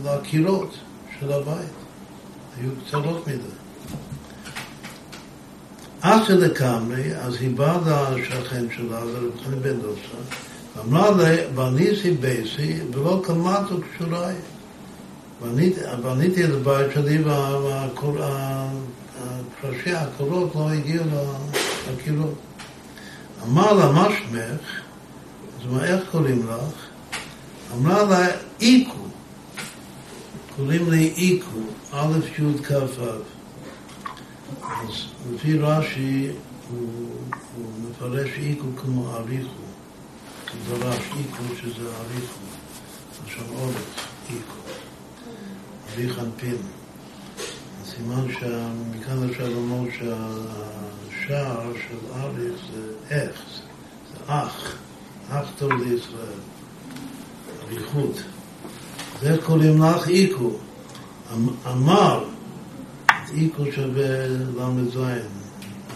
לקירות 0.05 0.75
של 1.21 1.33
הבית, 1.33 1.75
היו 2.61 2.71
קצרות 2.87 3.27
מדי. 3.27 3.64
אסי 6.07 6.33
לקמרי, 6.33 7.17
אז 7.17 7.35
היא 7.41 7.57
באה 7.57 8.11
לשכן 8.17 8.65
שלה, 8.77 9.05
לרב 9.05 9.55
בן 9.63 9.81
דוסה, 9.81 10.19
ואמרה 10.77 11.11
לה, 11.11 11.37
בניסי 11.55 12.11
בייסי, 12.11 12.81
ולא 12.93 13.23
קמתו 13.25 13.77
קשוריי. 13.95 14.35
בניתי 16.03 16.45
את 16.45 16.51
הבית 16.51 16.93
שלי, 16.95 17.19
והפרשי 19.63 19.93
הקולות 19.93 20.55
לא 20.55 20.71
הגיעו 20.71 21.05
לקירות. 21.93 22.35
אמר 23.43 23.73
לה, 23.73 23.93
מה 23.93 24.09
שמך? 24.19 24.81
אז 25.61 25.67
מה, 25.73 25.85
איך 25.85 26.01
קוראים 26.11 26.47
לך? 26.49 26.75
אמרה 27.75 28.05
לה, 28.05 28.27
איקו. 28.61 29.05
קוראים 30.57 30.91
לי 30.91 31.13
איקו, 31.17 31.61
א' 31.93 32.19
י' 32.39 32.63
כ' 32.63 32.73
ו'. 32.99 33.34
אז 34.63 34.95
לפי 35.35 35.59
רש"י 35.59 36.31
הוא, 36.71 37.11
הוא 37.57 37.67
מפרש 37.91 38.31
איקו 38.39 38.67
כמו 38.77 39.17
אריכו, 39.17 39.65
דרש 40.69 41.05
איקו 41.17 41.55
שזה 41.57 41.89
אריכו, 41.89 42.41
עכשיו 43.25 43.45
עורף, 43.59 44.09
איקו, 44.31 44.61
אריך 45.93 46.19
אנפין. 46.19 46.57
סימן 47.85 48.33
שמכאן 48.33 49.31
אפשר 49.31 49.49
לומר 49.49 49.91
שהשער 49.91 51.73
של 51.75 52.21
אריך 52.21 52.55
זה 52.73 52.93
איך, 53.11 53.43
זה 54.13 54.19
אח, 54.27 54.77
אח 55.31 55.47
טוב 55.59 55.73
לישראל, 55.73 56.41
אריכות. 57.63 58.23
זה 59.21 59.37
קוראים 59.45 59.83
לך 59.83 60.09
איקו. 60.09 60.51
אמ, 61.33 61.49
אמר 61.67 62.25
איקו 63.35 63.65
שווה 63.73 64.27
ל"ז, 64.27 64.99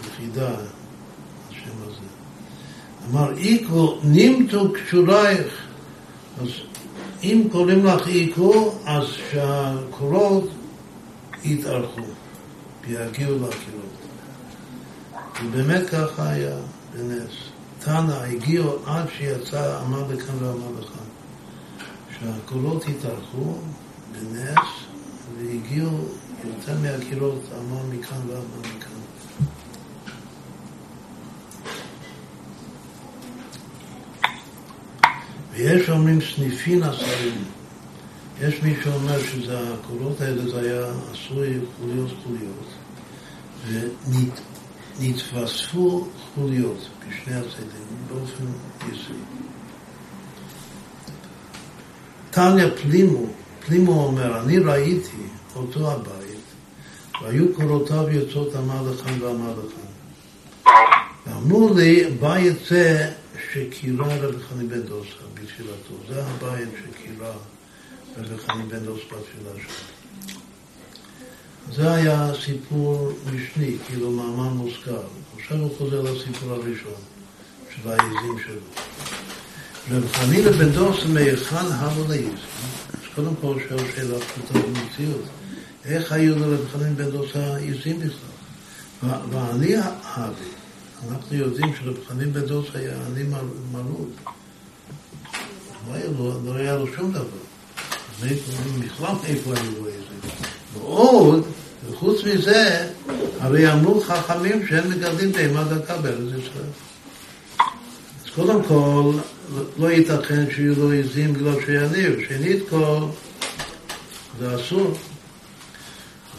יחידה, 0.07 0.55
השם 1.49 1.77
הזה. 1.81 2.07
אמר, 3.09 3.37
איקו 3.37 3.99
נימתו 4.03 4.73
קשורייך. 4.73 5.67
אז 6.41 6.47
אם 7.23 7.47
קוראים 7.51 7.85
לך 7.85 8.07
איקו, 8.07 8.75
אז 8.85 9.05
שהקורות 9.31 10.49
יתארכו, 11.43 12.01
ויגיעו 12.87 13.35
לקירות. 13.35 13.99
ובאמת 15.45 15.89
ככה 15.89 16.29
היה 16.29 16.57
בנס. 16.93 17.31
תנא 17.79 18.11
הגיעו 18.11 18.75
עד 18.85 19.05
שיצא, 19.17 19.81
אמר 19.81 20.03
לכאן 20.09 20.35
ואמר 20.43 20.69
לכאן. 20.79 21.05
שהקולות 22.19 22.85
התארכו 22.87 23.55
בנס 24.11 24.67
והגיעו 25.37 25.97
יותר 26.43 26.77
מהקירות 26.81 27.41
המון 27.57 27.89
מכאן 27.91 28.17
והמון 28.27 28.59
מכאן. 28.59 28.99
ויש 35.51 35.89
אומרים 35.89 36.19
סניפין 36.21 36.83
עשרים. 36.83 37.43
יש 38.41 38.63
מי 38.63 38.75
שאומר 38.83 39.19
שזה 39.23 39.59
הקולות 39.73 40.21
האלה 40.21 40.51
זה 40.51 40.59
היה 40.59 40.85
עשוי 41.11 41.59
חוליות 41.79 42.09
חוליות 42.23 42.69
ונתווספו 44.99 46.07
חוליות 46.35 46.89
בשני 46.99 47.35
הצדדים 47.35 47.87
באופן 48.07 48.45
יסודי. 48.91 49.19
תניא 52.31 52.69
פלימו, 52.81 53.25
פלימו 53.65 54.03
אומר, 54.05 54.41
אני 54.41 54.57
ראיתי 54.57 55.17
אותו 55.55 55.91
הבית 55.91 56.28
והיו 57.21 57.53
קורותיו 57.53 58.09
יוצאות 58.09 58.55
אמר 58.55 58.91
לכאן 58.91 59.21
ואמר 59.21 59.53
לכאן. 59.59 59.89
ואמרו 61.27 61.73
לי, 61.73 62.09
בית 62.19 62.53
זה 62.69 63.11
שקירה 63.53 64.15
רבי 64.15 64.37
חני 64.49 64.67
בן 64.67 64.81
דוסה 64.81 65.09
בתפילתו. 65.33 65.93
זה 66.09 66.23
הבית 66.25 66.69
שקירה 66.77 67.31
רבי 68.17 68.37
חני 68.37 68.63
בן 68.63 68.79
דוסה 68.79 69.03
בתפילה 69.03 69.63
שלו. 69.67 69.99
זה 71.75 71.93
היה 71.93 72.31
סיפור 72.45 73.11
משני, 73.25 73.77
כאילו 73.87 74.11
מאמר 74.11 74.49
מוזכר. 74.49 75.01
עכשיו 75.37 75.57
הוא 75.57 75.77
חוזר 75.77 76.01
לסיפור 76.01 76.51
הראשון, 76.51 77.01
של 77.75 77.89
העזים 77.89 78.37
שלו. 78.45 78.85
רב 79.91 80.07
חנינא 80.11 80.51
בן 80.51 80.69
דוסה 80.69 81.07
מהיכן 81.07 81.55
הבו 81.55 82.01
לעזים? 82.01 82.35
אז 82.93 83.15
קודם 83.15 83.35
כל 83.41 83.55
שאלה 83.67 84.19
פשוטה 84.19 84.59
במציאות. 84.59 85.38
איך 85.85 86.11
היו 86.11 86.35
לרב 86.39 86.67
חנין 86.73 86.95
בן 86.95 87.09
דוסה 87.09 87.57
עזים 87.57 87.99
בכלל? 87.99 89.19
ואני 89.29 89.75
האבי. 90.03 90.49
אנחנו 91.09 91.35
יודעים 91.35 91.73
שרב 91.79 91.95
חנין 92.07 92.33
בן 92.33 92.45
דוסה 92.45 92.77
היה 92.79 92.97
עני 93.05 93.23
מרוד. 93.71 94.09
לא 95.87 96.33
לא 96.45 96.55
היה 96.55 96.75
לו 96.75 96.87
שום 96.95 97.11
דבר. 97.11 97.23
בכלל 98.79 99.15
איפה 99.25 99.53
היו 99.55 99.71
לו 99.71 99.87
עזים. 99.87 100.31
ועוד, 100.73 101.45
וחוץ 101.89 102.23
מזה, 102.23 102.87
הרי 103.39 103.73
אמרו 103.73 104.01
חכמים 104.01 104.67
שהם 104.67 104.89
מגדלים 104.91 105.31
בהמה 105.31 105.63
דקה 105.63 105.97
בארץ 105.97 106.19
ישראל. 106.19 106.69
אז 108.25 108.29
קודם 108.35 108.63
כל, 108.63 109.13
לא 109.77 109.91
ייתכן 109.91 110.45
שיהיו 110.55 110.75
לו 110.75 110.91
עזים 110.91 111.33
בגלל 111.33 111.65
שיניב. 111.65 112.19
שנית 112.27 112.69
כל, 112.69 112.99
זה 114.39 114.55
אסור. 114.55 114.97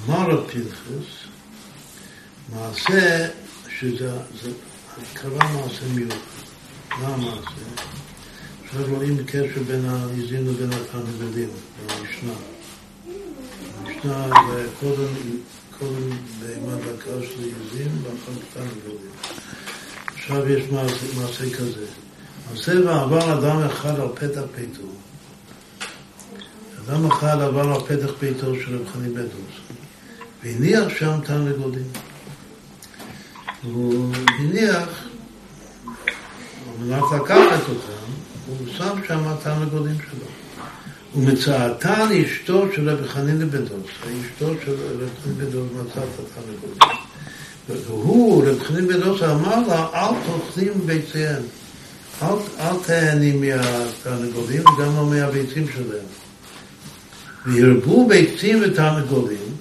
אמר 0.06 0.30
רב 0.30 0.50
פנחס, 0.50 1.06
מעשה 2.54 3.28
שזה, 3.68 4.12
זה, 4.42 4.50
קרה 5.14 5.52
מעשה 5.52 5.88
מיוחד. 5.94 6.16
מה 6.98 7.08
המעשה? 7.08 7.84
עכשיו 8.64 8.82
רואים 8.94 9.16
קשר 9.26 9.62
בין 9.66 9.84
העזים 9.84 10.46
לבין 10.46 10.70
התנגדים, 10.72 11.48
במשנה. 11.86 12.32
במשנה 13.84 14.28
זה 14.52 14.66
קודם, 14.80 15.12
קודם 15.78 16.10
בהמה 16.40 16.74
דקה 16.76 17.10
של 17.22 17.42
עזים 17.42 18.02
ואחר 18.02 18.40
כך 18.40 18.54
תנגדים. 18.54 19.10
עכשיו 20.06 20.48
יש 20.48 20.70
מעשה, 20.70 21.20
מעשה 21.20 21.56
כזה. 21.56 21.86
מעשה 22.50 22.72
ועבר 22.86 23.38
אדם 23.38 23.62
אחד 23.62 24.00
על 24.00 24.08
פתח 24.14 24.42
ביתו. 24.56 24.82
אדם 26.90 27.06
אחד 27.06 27.40
עבר 27.40 27.72
על 27.74 27.80
פתח 27.80 28.10
ביתו 28.20 28.54
של 28.54 28.76
רב 28.76 28.88
חני 28.92 29.08
בדוס, 29.08 29.54
והניח 30.42 30.98
שם 30.98 31.18
תרנגולים. 31.24 31.88
הוא 33.62 34.14
הניח, 34.38 34.88
על 36.66 36.86
מנת 36.86 37.02
לקחת 37.12 37.68
אותם, 37.68 38.12
הוא 38.46 38.56
שם 38.76 38.98
שם 39.08 39.34
תרנגולים 39.42 39.96
שלו. 39.96 40.26
ומצאתן 41.16 42.08
אשתו 42.24 42.66
של 42.74 42.90
רבי 42.90 43.08
חנין 43.08 43.50
בדוס, 43.50 43.90
אשתו 44.02 44.54
של 44.64 44.72
רבי 44.72 45.04
חנין 45.22 45.38
בדוס 45.38 45.68
מצא 45.72 46.00
את 46.00 46.20
התרנגולים. 46.20 47.00
והוא, 47.68 48.44
רבי 48.46 48.64
חנין 48.64 48.88
בדוס, 48.88 49.22
אמר 49.22 49.66
לה, 49.68 49.86
אל 49.94 50.14
תאכלי 50.26 50.70
מביציהן. 50.76 51.42
אל, 52.22 52.34
אל 52.60 52.76
תהני 52.86 53.32
מהתרנגולים, 53.32 54.62
גם 54.78 54.96
לא 54.96 55.06
מהביצים 55.06 55.66
שלהם. 55.68 56.06
והרבו 57.46 58.08
ביצים 58.08 58.58
ותרנגולים, 58.62 59.56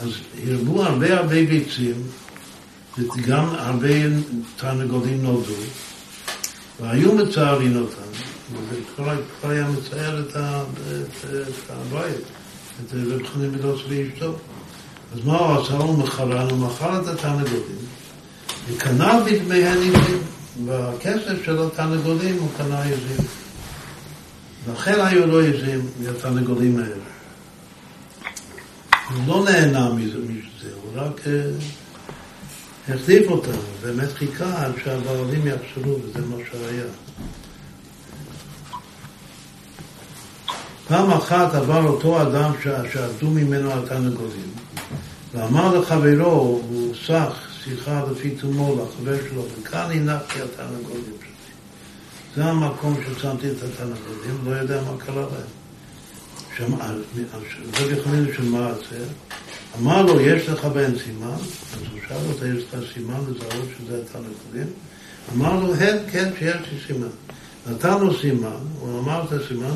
אז 0.00 0.08
הרבו 0.46 0.82
הרבה 0.82 1.18
הרבה 1.18 1.44
ביצים, 1.46 1.94
וגם 2.98 3.44
הרבה 3.44 3.88
תרנגולים 4.56 5.22
נולדו, 5.22 5.52
והיו 6.80 7.14
מצערים 7.14 7.76
אותם, 7.76 8.10
וזה 8.52 8.80
כבר 8.96 9.50
היה 9.50 9.66
מצער 9.68 10.20
את, 10.20 10.36
הבית, 11.70 12.24
את 12.86 12.94
רב 12.94 13.26
חנין 13.26 13.52
בדוס 13.52 13.80
ואשתו. 13.88 14.34
אז 15.14 15.24
מה 15.24 15.38
הוא 15.38 15.62
עשה? 15.62 15.74
הוא 15.74 15.98
מכרן, 15.98 16.50
הוא 16.50 16.58
מכר 16.58 17.00
את 17.00 17.06
התרנגולים, 17.06 17.78
וקנה 18.68 19.20
בדמיהן 19.20 19.78
עזים. 19.78 20.22
בכסף 20.66 21.44
של 21.44 21.62
התרנגולים 21.62 22.36
הוא 22.38 22.48
קנה 22.56 22.82
עזים. 22.82 23.26
לכן 24.72 25.00
היו 25.00 25.26
לו 25.26 25.40
עזים 25.40 25.86
מהתרנגולים 26.00 26.78
האלה. 26.78 27.19
הוא 29.14 29.26
לא 29.26 29.44
נהנה 29.44 29.90
מזה, 29.94 30.18
הוא 30.82 30.92
רק 30.94 31.20
uh, 31.20 32.90
החליף 32.92 33.30
אותם, 33.30 33.58
באמת 33.82 34.12
חיכה 34.12 34.64
עד 34.64 34.72
שהבעלים 34.84 35.46
יחשבו, 35.46 35.96
וזה 36.02 36.26
מה 36.26 36.36
שהיה. 36.50 36.84
פעם 40.88 41.10
אחת 41.10 41.54
עבר 41.54 41.86
אותו 41.86 42.22
אדם 42.22 42.52
שעבדו 42.92 43.30
ממנו 43.30 43.72
התרנגולים, 43.72 44.50
ואמר 45.34 45.78
לחברו, 45.78 46.62
הוא 46.68 46.94
סח 47.06 47.48
שיחה 47.64 48.04
לפי 48.10 48.30
תומו 48.30 48.76
לחבר 48.82 49.16
שלו, 49.30 49.44
וכאן 49.60 49.90
הנחתי 49.90 50.40
התרנגולים 50.42 51.04
שלי. 51.20 51.30
זה 52.34 52.44
המקום 52.44 52.94
ששמתי 53.04 53.50
את 53.50 53.56
התרנגולים, 53.56 54.38
לא 54.44 54.50
יודע 54.50 54.82
מה 54.82 54.96
קרה 54.98 55.22
להם. 55.22 55.59
רבי 57.80 58.02
חנין 58.02 58.26
שמע 58.36 58.70
את 58.70 58.76
זה, 58.90 59.04
אמר 59.78 60.02
לו, 60.02 60.20
יש 60.20 60.48
לך 60.48 60.64
בן 60.64 60.98
סימן? 61.04 61.34
אז 61.72 61.80
הוא 61.92 62.00
שאל 62.08 62.16
אותו, 62.28 62.46
יש 62.46 62.64
לך 62.64 62.80
סימן 62.94 63.20
לזהות 63.28 63.68
שזה 63.78 64.02
התרנגולים? 64.02 64.72
אמר 65.32 65.60
לו, 65.60 65.74
כן, 65.74 65.98
כן, 66.10 66.30
שיש 66.38 66.54
לי 66.72 66.78
סימן. 66.86 67.08
נתן 67.70 68.00
לו 68.00 68.20
סימן, 68.20 68.56
הוא 68.80 68.98
אמר 68.98 69.24
את 69.24 69.32
הסימן, 69.32 69.74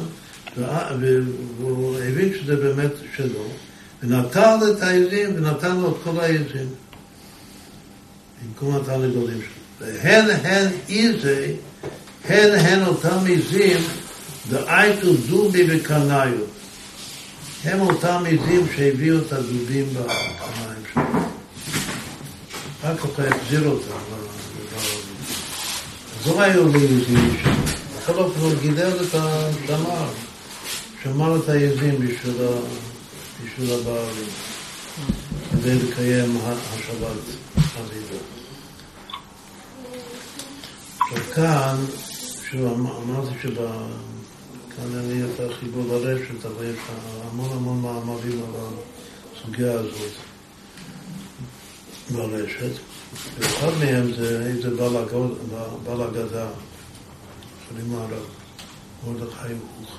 והוא 0.56 1.98
הבין 1.98 2.32
שזה 2.40 2.56
באמת 2.56 2.92
שלו, 3.16 3.46
ונטל 4.02 4.56
את 4.72 4.82
העזים 4.82 5.36
ונתן 5.36 5.76
לו 5.76 5.88
את 5.88 5.94
כל 6.04 6.20
העזים. 6.20 6.68
במקום 8.44 8.76
התרנגולים 8.76 9.40
שלו. 9.40 9.86
והן 9.86 10.30
הן 10.30 10.66
איזה, 10.88 11.52
הן 12.24 12.58
הן 12.58 12.86
אותם 12.86 13.18
עזים, 13.28 13.80
דאייתו 14.50 15.12
דובי 15.28 15.66
וקנאיו. 15.68 16.53
הם 17.64 17.80
אותם 17.80 18.22
עזים 18.28 18.66
שהביאו 18.76 19.18
את 19.18 19.32
הדובים 19.32 19.88
בקנאים 19.94 20.84
שלהם. 20.92 21.06
כך 22.82 23.04
הוא 23.04 23.24
החזיר 23.24 23.68
אותם. 23.68 23.98
אז 26.20 26.26
לא 26.26 26.40
היו 26.40 26.68
לי 26.68 26.84
עזים 26.84 27.36
שם. 27.42 27.54
בכל 27.98 28.12
אופן 28.12 28.40
הוא 28.40 28.54
גידל 28.60 28.92
את 29.02 29.14
הדמר, 29.14 30.08
שמר 31.02 31.36
את 31.36 31.48
העזים 31.48 31.94
בשביל 32.00 33.72
הבעלים, 33.72 34.30
כדי 35.50 35.74
לקיים 35.74 36.38
השבת 36.46 37.16
עבידה. 37.78 38.22
עכשיו 41.00 41.34
כאן, 41.34 41.76
אמרתי 42.54 43.48
שכאן 44.74 44.98
אין 44.98 45.08
לי 45.08 45.24
את 45.24 45.50
החיבור 45.50 45.84
לרשת, 45.86 46.46
אבל 46.46 46.64
יש 46.64 46.78
המון 47.30 47.50
המון 47.52 47.80
מאמרים 47.80 48.42
על 48.42 48.60
הסוגיה 49.36 49.72
הזאת 49.72 50.12
ברשת. 52.10 52.72
ואחד 53.38 53.70
מהם 53.78 54.12
זה 54.12 54.46
איזה 54.46 54.70
בעל 55.84 56.02
אגדה 56.02 56.48
של 57.68 57.80
עם 57.80 57.94
הרב, 57.94 58.24
מרדכי 59.06 59.52
הוך. 59.80 59.98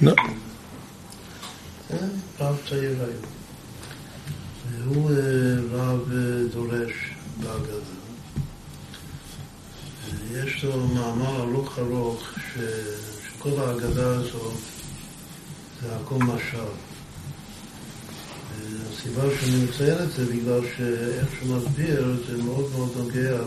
לא. 0.00 0.14
רב 2.40 2.56
צעיר 2.68 3.04
היום. 3.04 3.24
והוא 4.78 5.10
רב 5.72 6.10
דורש 6.52 7.14
בהגדה. 7.40 7.99
יש 10.34 10.64
לו 10.64 10.86
מאמר 10.86 11.42
ארוך 11.42 11.78
ארוך, 11.78 12.22
ש... 12.38 12.58
שכל 13.28 13.60
ההגדה 13.60 14.08
הזאת 14.08 14.56
זה 15.82 15.96
הכל 15.96 16.14
משל. 16.14 16.70
הסיבה 18.92 19.22
שאני 19.40 19.64
מציין 19.64 19.98
את 20.02 20.12
זה 20.12 20.26
בגלל 20.26 20.60
שאיך 20.76 21.28
שהוא 21.38 21.56
מסביר 21.56 22.16
זה 22.28 22.42
מאוד 22.42 22.70
מאוד 22.76 22.90
נוגע 22.96 23.38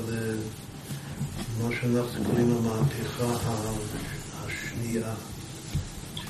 למה 1.59 1.69
שאנחנו 1.81 2.23
קוראים 2.23 2.57
המהפכה 2.57 3.49
השנייה, 4.45 5.13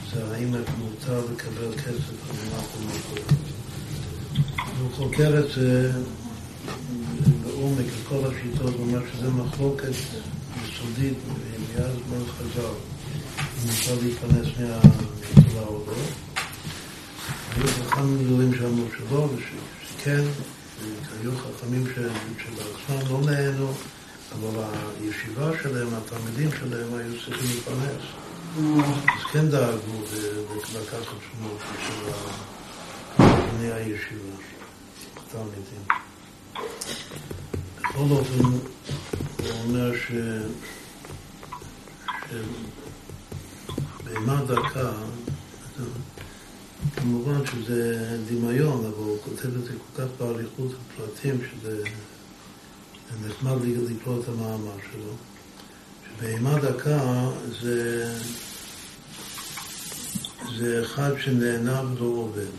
שזה 0.06 0.36
האם 0.36 0.56
מותר 0.78 1.22
לקבל 1.34 1.72
כסף 1.76 2.30
על 2.30 2.36
מנת 2.36 2.68
למכור. 2.82 3.38
הוא 4.80 4.92
חוקר 4.92 5.40
את 5.40 5.52
זה 5.56 5.92
לעומק, 7.64 7.86
את 7.86 8.08
כל 8.08 8.20
השיטות, 8.26 8.74
הוא 8.74 8.86
אומר 8.86 9.00
שזה 9.14 9.30
מחלוקת 9.30 9.88
יסודית 10.64 11.18
מאז 11.76 11.96
מאוד 12.10 12.28
חזר, 12.30 12.74
אם 13.40 13.70
אפשר 13.70 13.94
להיכנס 14.02 14.48
מהתורה 14.60 15.68
או 15.68 15.84
לא. 15.88 15.94
היו 17.56 17.68
חכמים 17.68 18.24
גדולים 18.24 18.54
שאמרו 18.56 18.86
שלא, 18.98 19.30
ושכן, 19.36 20.24
היו 21.22 21.32
חכמים 21.38 21.86
שבעצמם 22.38 23.12
לא 23.12 23.32
נהנו, 23.32 23.72
אבל 24.34 24.64
הישיבה 25.02 25.52
שלהם, 25.64 25.88
התלמידים 25.94 26.50
שלהם, 26.60 26.94
היו 26.94 27.14
צריכים 27.26 27.50
להתפרנס. 27.50 28.04
אז 29.08 29.24
כן 29.32 29.50
דאגו 29.50 30.02
לקחת 30.74 31.18
שמות 31.32 31.60
של 31.88 32.12
בני 33.58 33.72
הישיבה, 33.72 34.36
תלמידים. 35.32 35.84
בכל 37.94 38.12
אופן, 38.12 38.44
הוא 38.44 38.60
אומר 39.64 39.92
ש... 39.98 40.12
שבהמה 44.04 44.42
דקה, 44.48 44.92
כמובן 46.96 47.46
שזה 47.46 48.18
דמיון, 48.30 48.86
אבל 48.86 49.04
הוא 49.04 49.18
כותב 49.24 49.46
את 49.46 49.64
זה 49.64 49.72
כל 49.72 50.02
כך 50.02 50.08
באריכות 50.20 50.72
הפרטים, 50.72 51.42
שזה 51.52 51.84
נחמד 53.28 53.58
לקרוא 53.90 54.20
את 54.22 54.28
המאמר 54.28 54.78
שלו. 54.92 55.14
שבהמה 56.10 56.60
דקה 56.60 57.30
זה, 57.62 58.08
זה 60.60 60.82
אחד 60.86 61.12
שנהנה 61.20 61.82
ולא 61.82 62.06
עובד. 62.06 62.54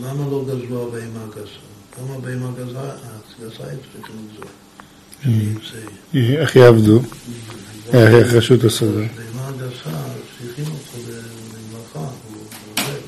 למה 0.00 0.26
לא 0.30 0.44
גזרו 0.48 0.82
על 0.82 0.90
בהמה 0.90 1.26
גסה? 1.30 1.69
למה 1.98 2.18
בהמה 2.18 2.50
צריכה 3.36 3.64
לגזור. 3.98 4.44
איך 6.14 6.56
יעבדו? 6.56 7.00
איך 7.92 8.32
רשות 8.32 8.64
הסדר? 8.64 8.88
בהמה 9.16 9.50
גסה, 9.52 9.96
צריכים 10.38 10.64
אותו 10.64 10.98
למלאכה, 11.08 11.98
הוא 11.98 12.42
עובד. 12.78 13.00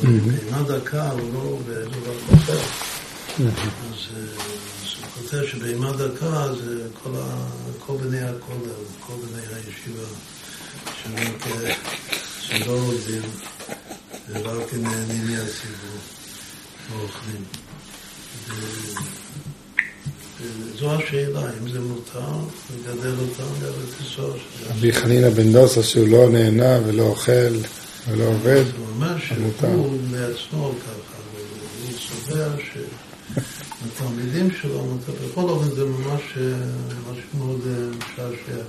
אבל 0.00 0.20
בהמה 0.20 0.62
דקה 0.62 1.10
הוא 1.10 1.34
לא 1.34 1.38
עובד, 1.38 1.84
הוא 1.94 2.02
רק 2.06 2.40
אחר. 2.42 2.58
אז 3.38 3.46
הוא 5.00 5.06
כותב 5.14 5.46
שבהמה 5.46 5.92
דקה 5.92 6.54
זה 6.54 6.88
כל 7.78 7.96
בני 7.96 8.20
הכולל, 8.20 8.84
כל 9.00 9.14
בני 9.26 9.42
הישיבה, 9.54 10.08
שלא 12.40 12.72
עובדים. 12.72 13.22
ורק 14.32 14.74
נהנים 14.74 15.26
מהציבור 15.26 15.98
ואוכלים. 16.90 17.44
זו 20.78 20.94
השאלה, 20.94 21.40
אם 21.62 21.68
זה 21.72 21.80
מותר 21.80 22.20
לגדל 22.74 23.14
אותם 23.20 23.60
בארץ 23.60 24.00
ישראל. 24.00 24.38
רבי 24.70 24.92
חנינא 24.92 25.30
בן 25.30 25.52
דוסה 25.52 25.82
שהוא 25.82 26.08
לא 26.08 26.28
נהנה 26.30 26.78
ולא 26.86 27.02
אוכל 27.02 27.56
ולא 28.08 28.24
עובד, 28.24 28.64
הוא 28.78 28.86
אומר 28.94 29.18
שהוא 29.18 29.98
מעצמו 30.10 30.72
ככה, 30.80 31.16
הוא 31.82 31.92
סובר 31.98 32.50
שהתלמידים 33.92 34.50
שלו, 34.62 34.96
בכל 35.24 35.40
אופן 35.40 35.70
זה 35.70 35.84
ממש 35.84 36.22
משהו 37.10 37.38
מאוד 37.38 37.60
משעשע 37.98 38.62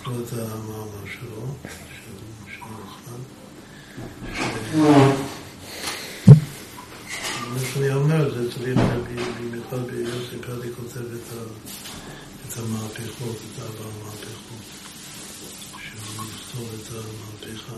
לקרוא 0.00 0.16
את 0.24 0.32
המאמר 0.32 1.04
שלו, 1.12 1.54
של 2.54 2.64
נחמן. 2.84 3.20
מה 7.54 7.60
שאני 7.60 7.92
אומר 7.94 8.34
זה 8.34 8.52
צריך, 8.52 8.78
במיוחד 9.40 9.86
ביוסי 9.86 10.38
פרדי 10.40 10.68
כותב 10.76 11.00
את 12.48 12.58
המהפכות, 12.58 13.36
את 13.36 13.62
ארבע 13.62 13.84
המהפכות, 13.84 14.64
שהוא 15.70 16.26
יכתוב 16.34 16.68
את 16.74 16.88
המהפכה, 16.90 17.76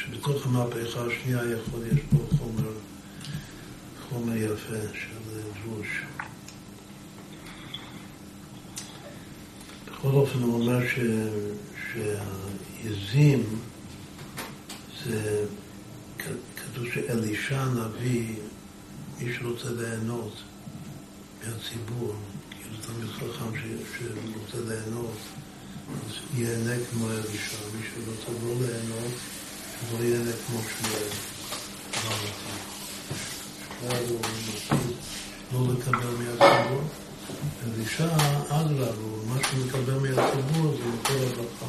שבתוך 0.00 0.46
המהפכה 0.46 1.00
השנייה 1.06 1.42
יכול, 1.42 1.80
יש 1.92 2.00
פה 2.10 2.36
חומר, 2.38 2.72
חומר 4.08 4.36
יפה 4.36 4.76
של 4.94 5.40
דרוש. 5.64 5.88
בכל 9.86 10.08
אופן 10.08 10.38
הוא 10.38 10.54
אומר 10.54 10.78
שהעזים 11.92 13.44
זה 15.04 15.44
כתוב 16.56 16.84
שאלישע 16.94 17.60
הנביא, 17.60 18.34
מי 19.20 19.34
שרוצה 19.34 19.68
ליהנות 19.70 20.32
מהציבור, 21.38 22.14
כאילו 22.50 22.76
תמיד 22.86 23.10
חכם 23.10 23.58
שרוצה 23.98 24.68
ליהנות, 24.68 25.16
אז 25.88 26.12
ייהנה 26.34 26.84
כמו 26.90 27.10
אלישע. 27.10 27.56
מי 27.74 27.86
שרוצה 27.94 28.44
לא 28.44 28.54
ליהנות, 28.60 29.12
לא 29.92 30.04
ייהנה 30.04 30.30
כמו 30.46 30.58
שמואל. 30.58 31.08
שמואל 33.80 34.04
הוא 34.08 34.20
מקפיד 34.20 34.96
לא 35.52 35.74
לקבל 35.74 36.10
מהציבור. 36.18 36.82
אלישע, 37.66 38.16
אגרב, 38.48 38.96
מה 39.28 39.36
שהוא 39.42 39.66
מקבל 39.66 39.98
מהציבור 39.98 40.76
זה 40.76 40.84
יותר 40.84 41.26
הברכה. 41.32 41.66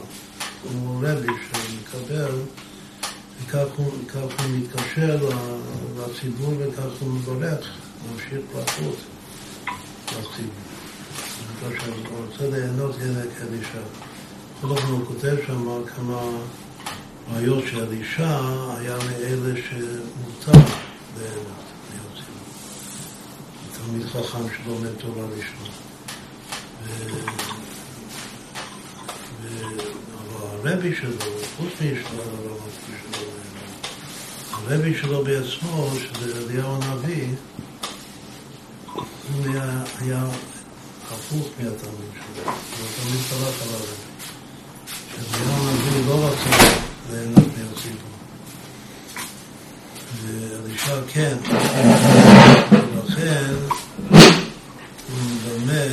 הוא 0.64 1.04
רבי 1.04 1.28
שמקבל 1.28 2.32
וכך 3.42 3.66
הוא, 3.76 3.94
הוא 4.14 4.32
מתקשר 4.58 5.30
לציבור 5.98 6.54
וכך 6.60 7.00
הוא 7.00 7.10
מברך, 7.10 7.68
ממשיך 8.12 8.40
ברכות 8.54 8.96
לציבור. 10.12 10.68
כאשר 11.62 11.92
הוא 12.10 12.26
רוצה 12.26 12.58
ליהנות 12.58 12.96
ילד 13.02 13.30
אלישע. 13.42 13.80
בכל 14.58 14.68
אופן 14.70 14.88
הוא 14.88 15.06
כותב 15.06 15.36
שם 15.48 15.84
כמה 15.96 16.22
בעיות 17.32 17.64
שאלישע 17.68 18.40
היה 18.78 18.98
מאלה 18.98 19.62
שמותר 19.70 20.60
ליהנות 21.18 21.64
מהציבור. 21.90 22.38
תלמיד 23.74 24.06
חכם 24.08 24.44
שלומד 24.64 24.94
תורה 24.98 25.26
ראשונה. 25.26 25.78
אבל 30.30 30.70
הרבי 30.70 30.96
שלו, 30.96 31.37
חוץ 31.58 31.74
הרבי 34.52 34.98
שלו 35.02 35.24
בעצמו, 35.24 35.90
שזה 35.96 36.38
אליהו 36.38 36.82
הנביא, 36.82 37.28
הוא 38.94 39.46
היה, 39.46 39.84
היה 40.00 40.24
הפוך 41.12 41.48
מהתלמיד 41.58 42.12
שלו. 42.14 42.44
התלמיד 42.44 43.22
סלח 43.30 43.62
על 43.62 43.70
הרבי. 43.74 44.08
שאליהו 45.12 45.68
הנביא 45.68 46.08
לא 46.08 46.28
רצה 46.28 46.76
ליהנות 47.12 47.48
מהציבור. 47.58 48.12
ואלישע 50.24 51.02
כן. 51.08 51.38
ולכן 52.72 53.54
הוא 55.10 55.20
מדמה 55.20 55.86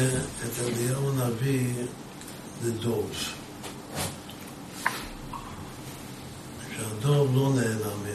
את 0.45 0.59
אליהו 0.65 1.11
הנביא 1.11 1.75
לדוב. 2.65 3.11
שהדוב 7.05 7.37
לא 7.37 7.51
נהנה 7.55 7.95
מה... 8.03 8.11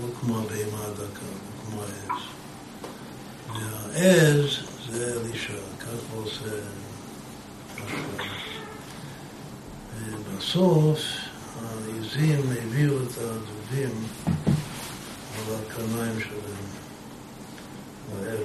לא 0.00 0.06
כמו 0.20 0.38
הבהמה 0.38 0.84
הדקה, 0.84 1.26
לא 1.26 1.64
כמו 1.64 1.82
העז. 1.82 2.20
והעז 3.54 4.46
זה 4.92 5.20
אלישע, 5.20 5.52
הוא 6.12 6.24
עושה. 6.24 6.50
ובסוף 10.06 10.98
העזים 11.62 12.40
הביאו 12.62 12.96
את 12.96 13.18
הדובים 13.18 14.04
על 15.36 15.54
הקרניים 15.54 16.20
שלהם 16.20 16.66
לעבר. 18.22 18.44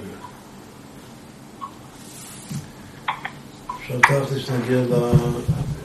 עכשיו 3.80 4.00
תכלס 4.00 4.50
נגיע 4.50 4.82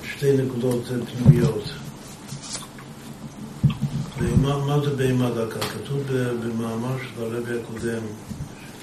לשתי 0.03 0.37
נקודות 0.37 0.83
פנימיות. 0.85 1.63
מה 4.21 4.79
זה 4.83 4.95
בהמה 4.95 5.29
דקה? 5.29 5.59
כתוב 5.59 6.03
במאמר 6.43 6.97
של 6.97 7.23
הרבי 7.23 7.59
הקודם, 7.59 8.01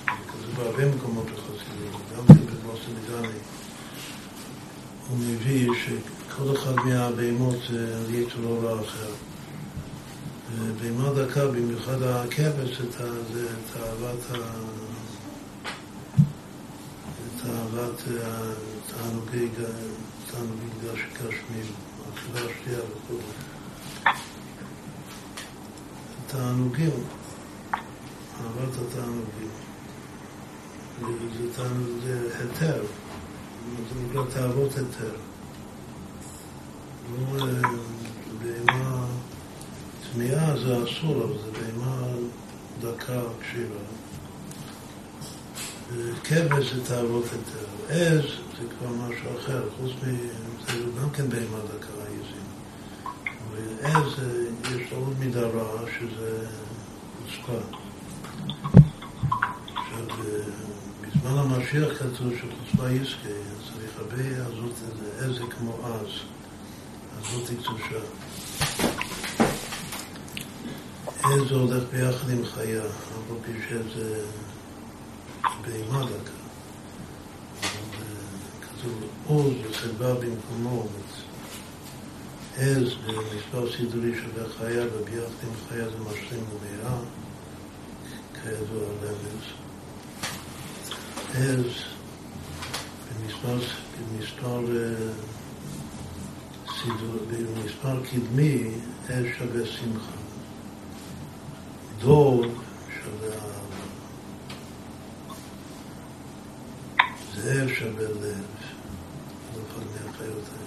כתוב 0.07 0.57
בהרבה 0.57 0.97
מקומות 0.97 1.27
בחסידות, 1.27 2.01
גם 2.17 2.25
בבוסטוניגני, 2.27 3.39
הוא 5.09 5.19
מביא 5.19 5.69
שכל 5.85 6.57
אחד 6.57 6.75
מהבהמות 6.75 7.57
זה 7.71 7.97
על 7.97 8.15
יתר 8.15 8.45
אור 8.45 8.81
אחר. 8.81 9.13
בהמה 10.83 11.11
דקה, 11.15 11.47
במיוחד 11.47 12.03
הכבש, 12.03 12.81
זה 13.33 13.47
תאוות 13.73 14.21
ה... 14.31 14.37
תאוות 17.43 18.03
תענוגי 18.87 19.49
גשמים, 21.15 21.67
אכילה 22.15 22.41
שתייה 22.61 22.79
וכו'. 22.79 23.56
תענוגים, 26.27 27.05
אהבת 27.75 28.75
התענוגים. 28.75 29.51
זה, 31.57 31.69
זה 32.05 32.39
היתר, 32.39 32.83
זה 33.89 34.01
נקרא 34.09 34.23
תאוות 34.35 34.71
היתר. 34.77 35.13
לא 37.13 37.47
בהמה 38.43 39.07
טמאה 40.13 40.57
זה 40.57 40.85
אסור, 40.85 41.25
אבל 41.25 41.39
זה 41.39 41.51
בהמה 41.53 42.07
דקה 42.81 43.21
קשירה. 43.41 43.81
כבש 46.25 46.73
זה 46.73 46.85
תאוות 46.85 47.25
היתר. 47.25 47.67
עז 47.89 48.25
זה 48.61 48.67
כבר 48.79 48.89
משהו 48.89 49.39
אחר, 49.39 49.63
חוץ 49.77 49.91
מזה, 50.03 50.29
זה 50.67 51.01
גם 51.03 51.11
כן 51.11 51.29
בהמה 51.29 51.59
דקה 51.59 51.93
העזים. 52.03 52.47
ועז 53.53 54.13
יש 54.67 54.93
עוד 54.93 55.19
מידה 55.19 55.41
רעה 55.41 55.83
שזה 55.99 56.47
חוצפה. 57.19 57.59
עכשיו, 59.75 60.07
בזמן 61.01 61.39
המשיח 61.39 61.99
כתוב 61.99 62.33
שחוצפה 62.39 62.91
יזכה, 62.91 63.29
צריך 63.65 63.91
הרבה 63.99 64.47
עזות, 64.47 64.73
עז 65.19 65.37
זה 65.37 65.45
כמו 65.51 65.79
עז, 65.87 66.09
עזות 67.19 67.47
קדושה. 67.47 68.01
עז 71.23 71.51
הולך 71.51 71.83
ביחד 71.93 72.31
עם 72.31 72.45
חיה, 72.45 72.83
אבל 72.83 73.37
פי 73.45 73.53
שזה 73.69 74.25
בהמה 75.63 76.05
דקה. 76.05 76.37
כתוב 78.61 78.93
עוז 79.27 79.55
וחדווה 79.71 80.15
במקומו. 80.15 80.87
עז 82.59 82.95
במספר 83.07 83.77
סידורי 83.77 84.13
שווה 84.15 84.49
חיה, 84.59 84.85
וביחד 84.93 85.31
עם 85.43 85.53
חיה 85.69 85.85
זה 85.91 85.99
משלים 85.99 86.45
ומהירה, 86.51 86.99
כידוע 88.35 88.83
רמז. 89.03 89.47
עז 91.35 91.65
במספר, 93.09 93.59
במספר 93.99 94.61
סידור, 96.83 97.17
במספר 97.31 98.03
קדמי, 98.11 98.71
עז 99.09 99.25
שווה 99.39 99.67
שמחה. 99.67 100.17
דור 102.01 102.45
שווה 103.03 103.29
אהבה. 103.29 103.83
זאב 107.35 107.69
שווה 107.69 108.03
לב. 108.03 108.45
כל 109.55 109.61
אחד 109.71 109.87
מהחיות 109.87 110.45
האלה. 110.53 110.67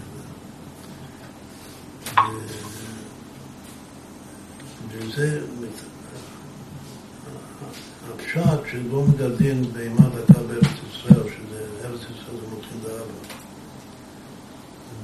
וזה 4.90 5.42
הפשט 8.14 8.60
שלא 8.72 9.04
מגדלים 9.04 9.62
בהמה 9.74 10.10
דקה 10.10 10.40
בארץ 10.40 10.78
ישראל, 10.92 11.24
שזה 11.24 11.66
ארץ 11.84 12.00
ישראל 12.02 12.38
זה 12.42 12.48
מותחין 12.50 12.80
דאבא. 12.84 13.14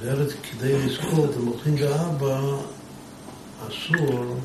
בארץ, 0.02 0.34
כדי 0.44 0.86
לזכור 0.86 1.26
את 1.26 1.36
המותחין 1.36 1.76
דאבא, 1.76 2.42
אסור 3.68 4.38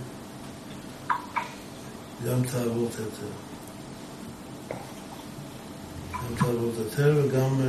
גם 2.27 2.43
תאוות 2.43 2.91
היתר. 2.91 3.33
גם 6.13 6.35
תאוות 6.39 6.75
היתר 6.79 7.23
וגם 7.25 7.61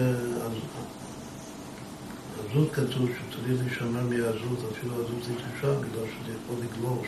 עזות 2.51 2.71
כתוב 2.73 3.09
שצריך 3.09 3.61
להישמר 3.61 4.03
מהעזות, 4.09 4.59
אפילו 4.71 4.93
עזות 4.93 5.23
היא 5.27 5.35
קדושה, 5.35 5.71
בגלל 5.79 6.05
שזה 6.05 6.31
יכול 6.43 6.55
לגלוש, 6.63 7.07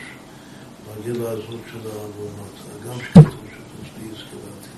להגיע 0.88 1.14
לעזות 1.24 1.62
של 1.72 1.80
העוונות. 1.90 2.56
גם 2.86 2.98
שכתוב 3.00 3.24
שחוץ 3.52 3.88
ביזכרתי, 3.98 4.72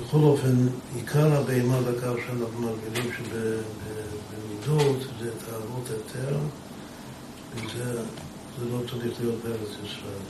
בכל 0.00 0.16
אופן, 0.16 0.56
עיקר 0.96 1.36
הבהמה 1.36 1.78
דקה 1.80 2.12
שאנחנו 2.26 2.60
מרגילים 2.60 3.10
שבמידות 3.16 4.98
זה 5.20 5.30
תאוות 5.46 5.86
היתר 5.90 6.36
וזה 7.54 8.02
לא 8.72 8.78
צריך 8.90 9.20
להיות 9.20 9.38
בארץ 9.44 9.72
ישראל. 9.84 10.24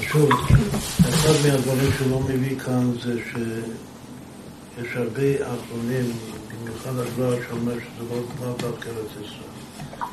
שוב, 0.00 0.30
אחד 1.08 1.32
מהדברים 1.46 1.92
שהוא 1.98 2.10
לא 2.10 2.20
מביא 2.20 2.58
כאן 2.58 2.92
זה 3.02 3.20
שיש 3.32 4.96
הרבה 4.96 5.54
אחרונים, 5.54 6.12
במיוחד 6.48 6.90
הגבר 6.98 7.36
שאומר 7.48 7.74
שזה 7.74 8.14
לא 8.40 8.54
דווקא 8.58 8.88
ארץ 8.88 9.10
ישראל. 9.10 10.08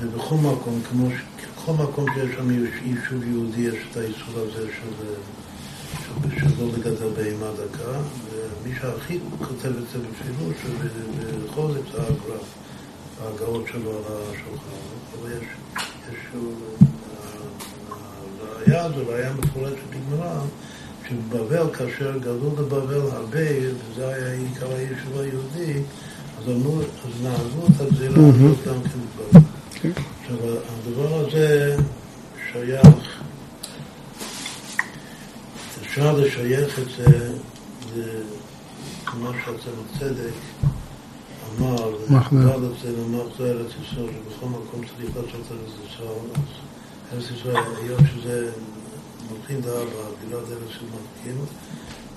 ובכל 0.00 0.34
מקום, 0.34 0.80
כמו 0.90 1.08
בכל 1.56 1.72
מקום 1.72 2.06
שיש 2.14 2.36
שם 2.36 2.50
יישוב 2.84 3.24
יהודי, 3.24 3.60
יש 3.60 3.74
את 3.90 3.96
האיסור 3.96 4.34
הזה 4.36 4.66
של, 4.80 5.04
שלא 6.40 6.68
לגדל 6.76 7.08
בהמה 7.16 7.50
דקה, 7.52 8.00
ומי 8.30 8.74
שהכי 8.80 9.18
כותב 9.38 9.68
את 9.68 9.88
זה 9.92 9.98
בפירוש, 9.98 10.56
ובכל 11.18 11.68
זאת 11.68 11.84
זה 11.92 12.02
הגרף. 12.02 12.62
ההגאות 13.24 13.64
שלו 13.72 13.90
על 13.90 14.02
השולחן, 14.06 14.76
אבל 15.20 15.30
יש, 15.30 15.44
יש 16.08 16.18
ראייה, 18.66 18.88
זו 18.88 19.06
ראייה 19.08 19.32
מפורטת 19.32 19.76
בגמרא, 19.90 20.40
שבבבל, 21.08 21.66
כאשר 21.72 22.18
גדלו 22.18 22.52
לבבל 22.58 23.00
הרבה, 23.00 23.48
וזה 23.58 24.08
היה 24.08 24.32
עיקר 24.32 24.72
היישוב 24.72 25.18
היהודי, 25.18 25.82
אז 26.38 26.48
אמרו, 26.48 26.78
אז 26.80 27.22
נהגו 27.22 27.66
את 27.66 27.80
הגזירה 27.80 28.14
הזאת 28.14 28.66
גם 28.66 28.82
כן 28.82 28.98
בבבל. 29.32 29.44
עכשיו, 30.22 30.36
הדבר 30.86 31.26
הזה 31.26 31.76
שייך, 32.52 33.22
אפשר 35.82 36.16
לשייך 36.16 36.78
את 36.78 36.86
זה, 36.96 37.32
למה 39.14 39.30
שאתם 39.44 39.98
צדק, 39.98 40.32
אמר, 41.58 41.92
גל 42.30 42.48
אצלנו 42.48 43.08
מחזור 43.08 43.46
ארץ 43.46 43.70
ישראל, 43.82 44.06
שבכל 44.06 44.46
מקום 44.46 44.80
צריך 44.86 45.16
לעשות 45.16 45.52
ארץ 45.52 45.92
ישראל, 45.92 46.42
ארץ 47.12 47.24
ישראל, 47.30 47.56
היות 47.82 48.00
שזה 48.14 48.50
מלכים 49.30 49.60
דאבה, 49.60 50.04
בלעד 50.20 50.42
ארץ 50.52 50.70
של 50.70 50.84
מלכים, 50.84 51.44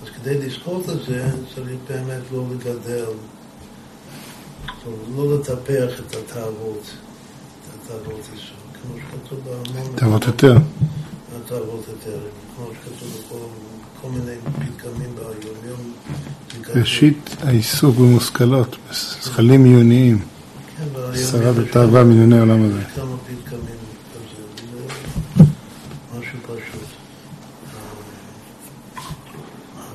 אז 0.03 0.09
כדי 0.09 0.47
לזכות 0.47 0.89
את 0.89 1.01
זה, 1.07 1.29
צריך 1.55 1.77
באמת 1.89 2.21
לא 2.31 2.43
לגדל, 2.51 3.05
לא 5.15 5.35
לטפח 5.35 5.99
את 5.99 6.15
התאוות, 6.15 6.83
את 6.83 7.91
התאוות 7.91 8.19
ישראל, 8.35 8.65
כמו 8.81 8.95
שכתוב 8.97 9.39
בהמון... 9.45 9.95
תאוות 9.95 10.25
יותר. 10.25 10.57
התאוות 11.45 11.85
יותר, 11.87 12.19
כמו 12.55 12.65
שכתוב 12.73 13.21
בכל... 13.25 13.45
כל 14.05 14.11
מיני 14.11 14.35
פתגמים 14.43 15.15
ביומיום. 15.15 15.93
ראשית 16.75 17.35
העיסוק 17.43 17.95
במושכלות, 17.95 18.75
בשכלים 18.89 19.65
עיוניים. 19.65 20.19
שרה 21.31 21.51
ותאווה 21.55 22.03
מענייני 22.03 22.37
העולם 22.37 22.63
הזה. 22.63 22.81
כמה 22.95 23.15
פתגמים 23.17 23.77
כזה, 24.13 25.43
משהו 26.35 26.55
פשוט. 26.55 26.87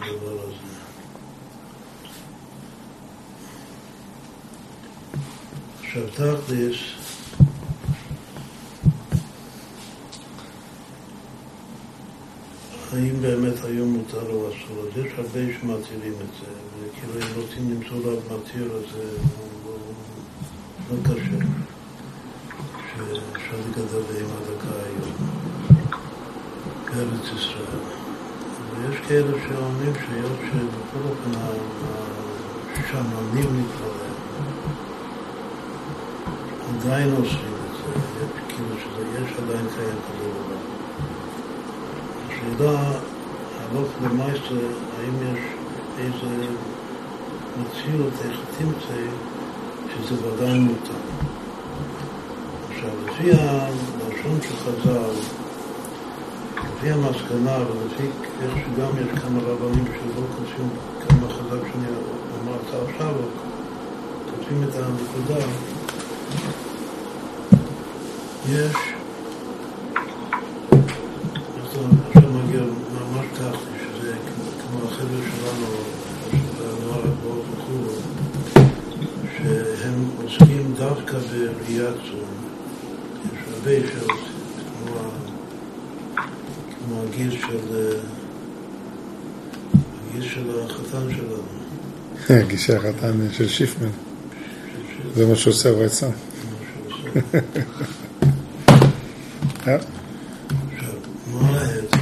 הדבר 0.00 0.42
הזה. 0.42 0.70
עכשיו 5.82 6.02
תכלס 6.08 7.00
האם 12.92 13.22
באמת 13.22 13.64
היום 13.64 13.92
מותר 13.92 14.30
או 14.30 14.48
אסור? 14.48 14.76
אז 14.82 15.04
יש 15.04 15.12
הרבה 15.16 15.40
שמתירים 15.60 16.12
את 16.12 16.32
זה, 16.40 16.52
וכאילו 16.80 17.12
אם 17.14 17.42
רוצים 17.42 17.70
למצוא 17.70 18.12
רב 18.12 18.18
מתיר, 18.18 18.72
אז 18.72 18.82
זה 18.92 19.18
לא, 19.66 19.76
לא 20.90 20.96
קשה, 21.02 21.44
שאפשר 22.92 23.56
לגדל 23.68 24.16
היום, 24.16 24.19
בארץ 27.00 27.26
ישראל. 27.36 27.80
ויש 28.74 28.96
כאלה 29.08 29.32
שאומרים 29.32 29.92
שהיות 29.94 30.38
שבכל 30.40 31.08
אופן 31.08 31.40
השמנים 32.72 33.56
להם, 33.56 34.14
עדיין 36.70 37.10
עושים 37.10 37.52
את 37.64 37.76
זה, 37.76 38.26
כאילו 38.48 38.74
שיש 38.78 39.38
עדיין 39.38 39.66
קיים 39.76 39.98
כזה 40.06 40.28
דבר. 40.30 40.60
השאלה, 42.28 42.92
הלוך 43.60 43.88
למעשה, 44.02 44.66
האם 44.98 45.34
יש 45.34 45.40
איזה 45.98 46.46
מציאות, 47.60 48.12
איך 48.24 48.40
תמצא, 48.58 49.00
שזה 49.94 50.28
ודאי 50.28 50.58
מותר. 50.58 51.00
עכשיו, 52.70 52.90
לפי 53.06 53.30
הלשון 53.32 54.38
של 54.42 54.56
חז"ל, 54.56 55.39
לפי 56.80 56.90
המסקנה, 56.90 57.58
ולפי 57.58 58.08
איך 58.42 58.52
שגם 58.56 58.90
יש 59.00 59.20
כמה 59.20 59.40
רבנים 59.40 59.84
שלא 59.84 60.26
כותבים 60.36 60.68
כמה 61.08 61.28
חזק 61.28 61.72
שאני 61.72 61.86
אמרת 62.42 62.88
עכשיו, 62.88 63.14
כותבים 64.30 64.62
את 64.62 64.74
הנקודה, 64.74 65.46
יש 68.48 68.76
שלנו. 92.30 92.48
גישה 92.48 92.76
החתן 92.76 93.32
של 93.32 93.48
שיפמן. 93.48 93.88
זה 95.16 95.26
מה 95.26 95.36
שעושה 95.36 95.88
צאן. 95.88 96.10
עכשיו, 99.58 99.78
מה 101.26 101.60
ההתר? 101.60 101.98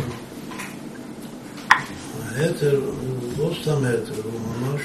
ההתר 2.27 2.81
הוא 2.81 3.33
לא 3.39 3.55
סתם 3.63 3.85
התר, 3.85 4.23
הוא 4.25 4.41
ממש, 4.57 4.81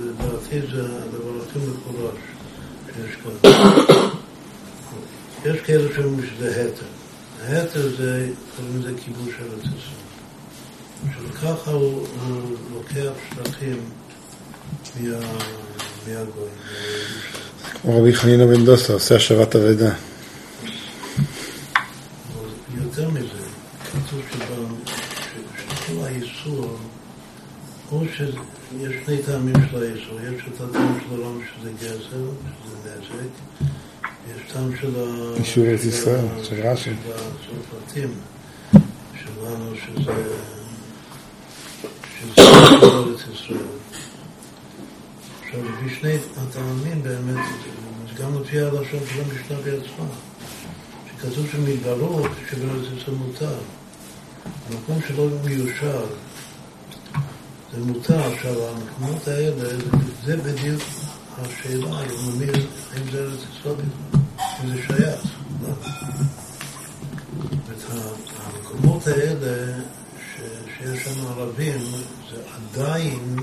לדעתי 0.00 0.60
זה 0.72 0.82
הדבר 0.82 1.42
הכי 1.48 1.58
מפורש 1.58 2.18
שיש 2.94 3.16
כאן. 3.16 3.50
יש 5.44 5.60
כאלה 5.60 5.94
שאומרים 5.94 6.26
שזה 6.26 6.68
התר. 6.68 6.86
ההתר 7.46 7.88
זה, 7.96 8.28
קוראים 8.56 8.80
לזה 8.80 8.92
כיבוש 9.04 9.34
ארץ 9.40 9.64
ישראל. 9.64 9.98
שככה 11.32 11.70
הוא, 11.70 12.06
הוא 12.26 12.56
לוקח 12.74 13.12
שטחים 13.30 13.80
כמו 17.82 18.00
רבי 18.00 18.14
חנינא 18.14 18.46
בן 18.46 18.64
דוסה, 18.64 18.92
עושה 18.92 19.16
השבת 19.16 19.56
אבדה. 19.56 19.94
יותר 22.76 23.10
מזה, 23.10 23.26
כתוב 23.92 24.20
שכל 24.32 26.04
האיסור, 26.04 26.78
או 27.92 28.02
שיש 28.16 28.94
שני 29.06 29.22
טעמים 29.22 29.54
של 29.70 29.82
האיסור, 29.82 30.20
יש 30.20 30.42
את 30.48 30.60
הטעם 30.60 30.98
של 31.00 31.22
הרם 31.22 31.40
שזה 31.40 31.70
גזר, 31.80 32.24
שזה 32.64 32.90
נזק, 32.98 33.64
יש 34.28 34.52
טעם 34.52 34.70
של 34.80 34.90
ה... 34.96 35.38
יישוב 35.38 35.64
ארץ 35.64 35.84
ישראל, 35.84 36.26
של 36.42 36.66
רש"י. 36.66 36.84
של 36.84 37.12
הצרפתים 37.12 38.14
שלנו, 39.14 39.72
שזה... 39.76 40.12
שזה 42.20 42.42
ארץ 42.82 43.20
ישראל. 43.34 43.58
עכשיו, 45.48 45.60
לפי 45.64 45.94
שני 45.94 46.12
הטעמים 46.36 47.02
באמת, 47.02 47.44
גם 48.20 48.42
לפי 48.42 48.60
הלשון 48.60 49.00
של 49.14 49.20
המשנה 49.20 49.58
בעצמה. 49.64 50.06
שכתוב 51.18 51.46
שמדברות 51.52 52.30
שבארץ 52.50 52.86
ישראל 52.96 53.16
מותר. 53.16 53.54
המקום 54.70 54.98
שלא 55.08 55.28
מיושר 55.44 56.06
זה 57.72 57.84
מותר. 57.84 58.32
עכשיו, 58.32 58.54
המקומות 58.68 59.28
האלה, 59.28 59.68
זה- 60.24 60.36
בדיוק 60.36 60.82
השאלה, 61.38 62.00
מי- 62.38 62.46
האם 62.94 63.10
זה 63.12 63.18
ארץ 63.22 63.40
ישראל, 63.52 63.74
אם 64.64 64.68
זה 64.68 64.82
שייך. 64.86 65.20
לא. 65.62 65.68
המקומות 68.46 69.06
האלה 69.06 69.72
שיש 70.36 71.04
שם 71.04 71.26
ערבים, 71.26 71.80
זה 72.30 72.36
עדיין, 72.74 73.36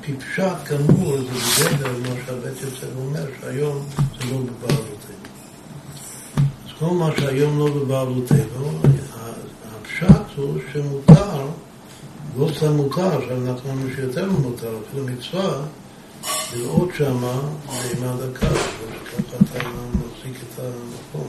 פי 0.00 0.12
פשט 0.14 0.42
כאמור, 0.68 1.16
זה 1.16 1.24
בגדר 1.68 1.92
מה 2.02 2.14
שהבית 2.26 2.62
יוצא 2.62 2.86
ואומר, 2.96 3.26
שהיום 3.40 3.84
זה 4.20 4.32
לא 4.32 4.38
בבעלותנו. 4.38 5.16
אז 6.66 6.70
כל 6.78 6.86
מה 6.94 7.08
שהיום 7.20 7.58
לא 7.58 7.66
בבעלותנו, 7.74 8.70
ה- 9.14 9.32
הפשט 9.76 10.36
הוא 10.36 10.58
שמותר, 10.72 11.46
לא 12.38 12.48
סתם 12.56 12.72
מותר, 12.72 13.22
עכשיו 13.22 13.46
אנחנו 13.46 13.70
אומרים 13.70 13.94
שיותר 13.96 14.30
ממותר, 14.32 14.74
אפילו 14.88 15.06
מצווה, 15.06 15.62
לראות 16.54 16.88
שמה 16.98 17.40
מימד 17.66 18.22
הקו, 18.22 18.46
וככה 18.46 19.36
אתה 19.36 19.68
מחזיק 19.68 20.42
את 20.42 20.58
המקום. 20.60 21.28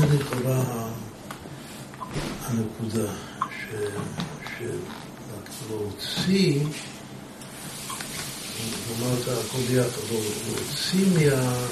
זה 0.00 0.16
לכאורה 0.16 0.62
הנקודה, 2.46 3.12
ש- 3.70 4.58
שלהוציא, 5.66 6.60
נאמר 8.88 9.14
את 9.22 9.28
הכל 9.28 9.58
ביחד, 9.68 10.00
לא- 10.12 10.20
להוציא 10.46 11.06
מה- 11.14 11.66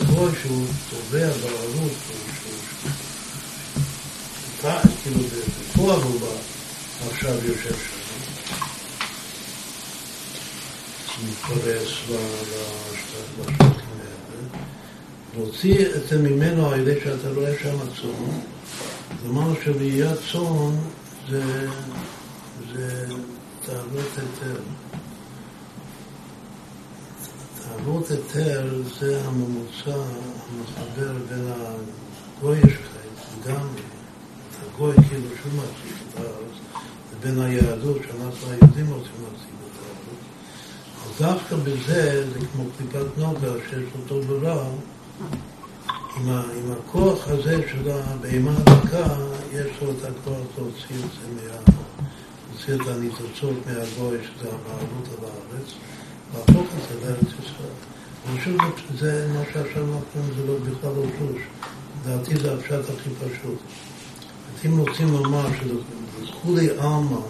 מהגוי 0.00 0.30
שהוא 0.42 0.66
תובע 0.90 1.28
שהוא- 1.42 1.88
כאילו 5.02 5.20
בפועל 5.20 6.00
הוא 6.02 6.20
עכשיו 7.10 7.34
יושב 7.46 7.74
שם, 7.74 8.00
מתפרס 11.28 11.88
בשטחים 12.10 13.68
האלה. 14.00 14.64
להוציא 15.36 15.86
את 15.86 16.08
זה 16.08 16.18
ממנו 16.18 16.70
על 16.70 16.80
ידי 16.80 17.00
שאתה 17.04 17.28
רואה 17.34 17.52
שם 17.62 17.76
צאן, 18.02 18.40
אמרנו 19.30 19.54
שראיית 19.64 20.18
צאן 20.32 20.76
זה, 21.30 21.68
זה 22.74 23.06
תאוות 23.66 24.08
היתר. 24.16 24.60
תאוות 27.62 28.10
היתר 28.10 28.82
זה 29.00 29.22
הממוצע 29.24 30.04
המחבר 30.48 31.12
בין 31.28 31.46
הגוי 31.48 32.60
חיים, 32.60 33.40
לגמרי, 33.40 33.80
את 33.80 34.74
הגוי 34.74 34.96
כאילו 35.08 35.28
שהוא 35.42 35.52
מחזיק 35.52 35.96
את 36.08 36.20
הארץ, 36.20 36.82
לבין 37.12 37.40
היהדות 37.40 37.96
שאנחנו 38.02 38.50
היהודים 38.50 38.86
רוצים 38.92 39.12
להחזיק 39.22 39.54
את 39.66 39.78
הארץ. 39.82 40.14
אז 41.04 41.22
דווקא 41.22 41.56
בזה 41.56 42.30
זה 42.32 42.46
כמו 42.52 42.64
קליפת 42.78 43.18
נוגה 43.18 43.52
שיש 43.70 43.88
אותו 43.94 44.20
ורע, 44.28 44.64
עם, 46.16 46.28
ה, 46.28 46.42
עם 46.56 46.72
הכוח 46.72 47.28
הזה 47.28 47.56
של 47.70 47.90
הבהמה 47.90 48.52
הדקה, 48.56 49.16
יש 49.54 49.82
לו 49.82 49.90
את 49.90 50.04
הכוח 50.04 50.46
להוציא 50.58 50.96
את 51.04 51.10
זה 51.10 51.34
מה... 51.34 51.72
להוציא 52.50 52.74
את 52.74 52.96
הניצוצות 52.96 53.56
מהגוי, 53.66 54.18
שזה 54.24 54.48
הבעלות 54.48 55.08
על 55.18 55.24
הארץ, 55.24 55.72
להפוך 56.34 56.66
את 56.78 56.88
זה 56.88 57.06
לארץ 57.06 57.32
ישראל. 57.42 57.68
אני 58.28 58.38
חושב 58.38 58.56
שזה 58.88 59.28
מה 59.34 59.44
שעכשיו 59.52 59.82
אנחנו 59.82 60.34
זה 60.36 60.46
לא 60.46 60.54
בכלל 60.58 60.90
לא 60.90 61.04
פלוש. 61.18 61.42
לדעתי 62.06 62.36
זה 62.36 62.54
הפשט 62.54 62.90
הכי 62.98 63.10
פשוט. 63.10 63.58
אם 64.66 64.78
רוצים 64.78 65.12
לומר 65.12 65.46
שלכולי 65.60 66.70
עלמא 66.70 67.20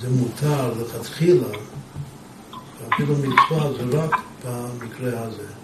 זה 0.00 0.10
מותר 0.10 0.72
לכתחילה, 0.80 1.48
ואפילו 2.80 3.14
מצווה 3.16 3.72
זה 3.72 3.98
רק 3.98 4.20
במקרה 4.44 5.20
הזה. 5.20 5.62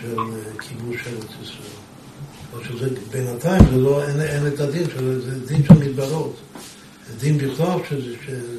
של 0.00 0.18
אה, 0.18 0.58
כיבוש 0.60 1.06
ארץ 1.06 1.30
ישראל. 1.42 1.85
או 2.56 2.64
שזה, 2.64 2.88
בינתיים 3.10 3.62
זה 3.70 3.76
לא, 3.76 4.08
אין, 4.08 4.20
אין 4.20 4.46
את 4.46 4.60
הדין 4.60 4.90
שלו, 4.90 5.20
זה 5.20 5.46
דין 5.46 5.64
של 5.64 5.74
מדברות. 5.74 6.36
זה 7.08 7.18
דין 7.18 7.38
בכלל 7.38 7.78
שזה, 7.88 8.14
שזה 8.26 8.56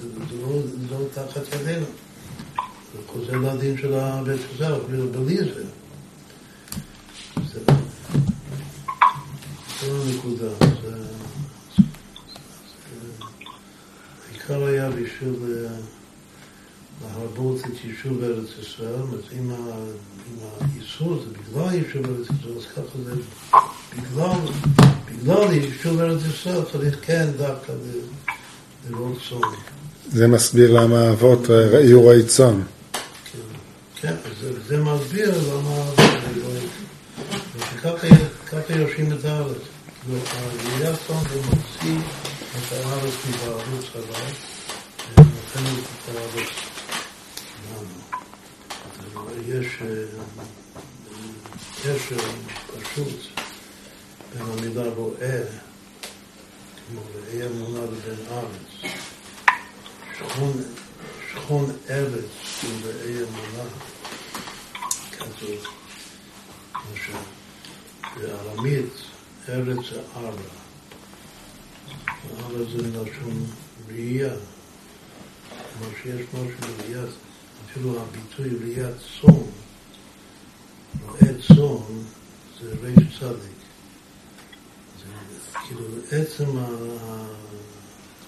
זה, 0.00 0.36
לא, 0.42 0.60
לא 0.90 0.98
תחת 1.14 1.42
ידינו. 1.60 1.86
זה 2.92 2.98
חוזר 3.06 3.36
לדין 3.36 3.78
של 3.78 3.94
הבית 3.94 4.40
ישראל, 4.54 4.72
אפילו 4.72 5.08
בלי 5.12 5.36
זה. 5.36 5.64
זו 9.80 10.02
הנקודה. 10.02 10.66
העיקר 14.28 14.64
היה 14.64 14.90
בשביל 14.90 15.34
להרבות 17.02 17.60
את 17.60 17.84
יישוב 17.84 18.22
ארץ 18.22 18.48
ישראל, 18.62 19.00
אומרת, 19.00 19.24
אם 19.38 19.50
האיסור 20.60 21.22
זה 21.24 21.30
בגלל 21.30 21.74
יישוב 21.74 22.06
ארץ 22.06 22.26
ישראל, 22.38 22.58
אז 22.58 22.66
ככה 22.66 22.98
זה 23.04 23.14
בגלל, 23.96 24.38
בגלל 25.06 25.52
יישוב 25.52 26.00
ארץ 26.00 26.20
ישראל 26.26 26.62
צריך 26.72 26.98
כן 27.02 27.26
דווקא 27.36 27.72
לראות 28.90 29.18
צאן. 29.28 29.38
זה 30.08 30.28
מסביר 30.28 30.72
למה 30.72 31.00
האבות 31.00 31.48
יהיו 31.48 32.00
רועי 32.00 32.22
צאן. 32.22 32.62
כן, 32.92 33.38
כן, 34.00 34.14
אז 34.24 34.32
זה, 34.40 34.60
זה 34.68 34.84
מסביר 34.84 35.30
למה 35.54 35.90
וככה 37.58 38.06
ככה 38.46 38.78
יורשים 38.78 39.12
את 39.12 39.24
הארץ. 39.24 39.56
כאילו, 40.04 40.18
הראיית 40.30 40.96
צאן 41.06 41.16
זה 41.32 41.40
מוציא 41.40 41.98
את 42.56 42.72
הארץ 42.72 43.14
מבעלות 43.28 43.84
צבא, 43.92 44.24
ונותן 45.16 45.80
את 45.82 46.16
הארץ. 46.16 46.48
אז 46.48 46.75
יש 49.44 49.66
אה, 49.82 50.04
קשר 51.82 52.16
פשוט 52.66 53.16
בין 54.32 54.42
המילה 54.42 54.88
רואה, 54.88 55.42
כמו 56.88 57.00
ראי 57.14 57.46
אמונה 57.46 57.80
לבין 57.84 58.26
ארץ. 58.30 58.92
שכון, 60.18 60.52
שכון 61.32 61.76
ארץ 61.90 62.24
הוא 62.62 62.70
ראי 62.84 63.14
אמונה, 63.18 63.68
כתוב, 65.12 65.66
כמו 66.72 66.96
שבארמית 68.16 68.92
ארץ 69.48 69.76
זה 69.90 70.00
ארבע. 70.16 70.42
ארבע 72.40 72.64
זה 72.72 72.82
מלשון 72.82 73.46
ראייה, 73.88 74.34
כמו 75.50 75.86
שיש 76.02 76.20
משהו 76.20 76.74
בראיית, 76.78 77.10
אפילו 77.76 78.00
הביטוי 78.00 78.58
ראיית 78.62 78.96
צאן, 79.20 79.34
רואה 81.06 81.32
צאן 81.48 81.96
זה 82.60 82.74
ריש 82.82 83.18
צדיק. 83.20 83.56
כאילו 85.66 85.80
עצם 86.10 86.58
ה- 86.58 87.26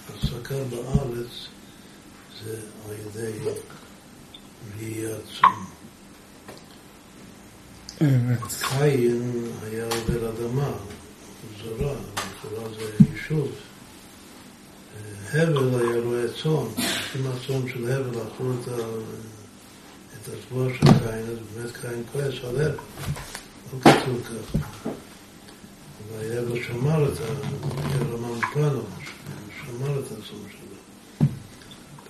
ההפסקה 0.09 0.55
בארץ 0.71 1.47
זה 2.45 2.61
על 2.89 2.95
ידי 2.95 3.33
ראיית 4.79 5.21
צום. 5.41 5.65
קין 8.69 9.23
היה 9.63 9.85
עובר 9.85 10.31
אדמה, 10.31 10.73
זרה, 11.63 11.95
לכאורה 12.15 12.69
זה 12.75 13.05
יישוב. 13.13 13.49
הבל 15.33 15.81
היה 15.81 16.01
רואה 16.05 16.25
צאן, 16.43 16.85
עם 17.15 17.27
הצאן 17.27 17.69
של 17.69 17.91
הבל 17.93 18.11
אכלו 18.23 18.53
את, 18.55 18.69
את 18.69 19.38
השבוע 20.33 20.69
של 20.75 20.85
קין, 20.85 21.27
אז 21.31 21.39
באמת 21.55 21.77
קין 21.77 22.03
כועס 22.13 22.35
על 22.45 22.57
הבל. 22.57 22.77
לא 23.73 23.81
כתוב 23.81 24.23
ככה. 24.25 24.59
אבל 26.09 26.39
הבל 26.39 26.63
שמר 26.63 27.13
את 27.13 27.19
הרמן 27.21 28.41
פנו, 28.55 28.83
שמר 29.61 29.99
את 29.99 30.05
הצאן 30.05 30.23
שלו. 30.51 31.29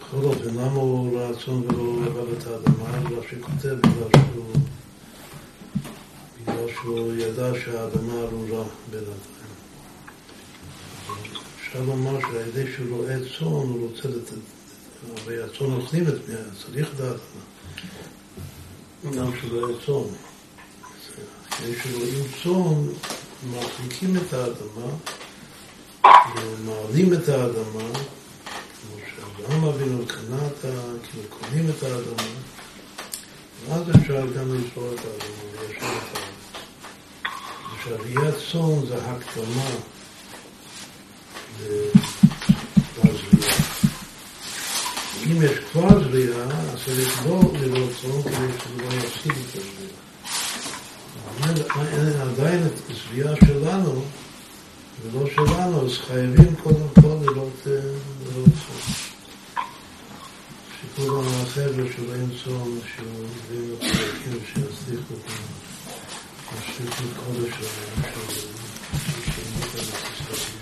בכל 0.00 0.24
אופן, 0.24 0.54
למה 0.54 0.72
הוא 0.72 1.18
ראה 1.18 1.30
צאן 1.44 1.54
ולא 1.54 2.06
עבר 2.06 2.32
את 2.32 2.46
האדמה? 2.46 3.00
בגלל 3.00 3.22
שכותב, 3.30 3.74
בגלל 3.74 4.22
שהוא... 4.32 4.52
בגלל 6.42 6.68
שהוא 6.74 7.14
ידע 7.14 7.50
שהאדמה 7.64 8.12
ארורה 8.12 8.64
בינתיים. 8.90 9.48
אפשר 11.60 11.82
לומר 11.82 12.20
שעל 12.20 12.48
ידי 12.48 12.72
שהוא 12.72 12.96
רואה 12.96 13.16
צאן, 13.38 13.46
הוא 13.46 13.88
רוצה 13.88 14.08
לתת, 14.08 14.32
הרי 15.16 15.42
הצאן 15.42 15.72
אוכלים 15.72 16.08
את 16.08 16.28
מי, 16.28 16.34
צריך 16.64 16.88
האדמה. 17.00 17.57
גם 19.04 19.30
שהוא 19.40 19.60
רואה 19.60 19.72
צאן. 19.86 20.14
אחרי 21.48 21.74
שרואים 21.82 22.24
צאן, 22.42 22.94
מרחיקים 23.50 24.16
את 24.16 24.32
האדמה, 24.32 24.92
מעלים 26.64 27.12
את 27.12 27.28
האדמה, 27.28 27.88
כמו 28.44 28.96
שאברהם 29.06 29.64
אבינו 29.64 30.06
קנה 30.06 30.46
את 30.46 30.64
ה... 30.64 30.68
כאילו 31.02 31.28
קונים 31.28 31.70
את 31.70 31.82
האדמה, 31.82 32.28
ואז 33.66 33.82
אפשר 33.90 34.26
גם 34.26 34.54
לזרוע 34.54 34.94
את 34.94 34.98
האדמה 34.98 35.42
וליישב 35.52 35.84
את 35.84 36.16
האדמה. 36.16 36.28
שעליית 37.84 38.34
צאן 38.52 38.86
זה 38.86 38.96
הקדמה. 39.04 39.70
אם 45.30 45.42
יש 45.42 45.58
כבר 45.72 46.10
זריעה, 46.10 46.44
אז 46.44 46.84
צריך 46.86 47.26
לא 47.26 47.40
צאן 48.02 48.22
כדי 48.22 48.52
שזה 48.58 48.82
לא 48.82 48.88
יפסיד 48.94 49.32
את 49.32 49.56
הזריעה. 49.56 50.08
עדיין 52.22 52.66
את 52.66 52.90
הזריעה 52.90 53.34
שלנו 53.46 54.02
ולא 55.02 55.30
שלנו, 55.34 55.86
אז 55.86 55.98
חייבים 56.06 56.54
קודם 56.62 56.88
כל 56.94 57.16
לראות 57.22 57.52
צאן. 57.64 58.80
שכל 60.80 61.20
החבר'ה 61.20 61.84
של 61.96 62.06
שמביאים 62.96 63.74
את 63.74 63.82
הפרקים, 63.82 64.38
שיצליחו 64.46 65.14
את 65.14 65.30
השליחות 66.58 67.10
קודש 67.26 67.54
שלהם, 67.54 68.12
של 69.24 69.42
על 69.78 69.84
ישראל. 69.84 70.57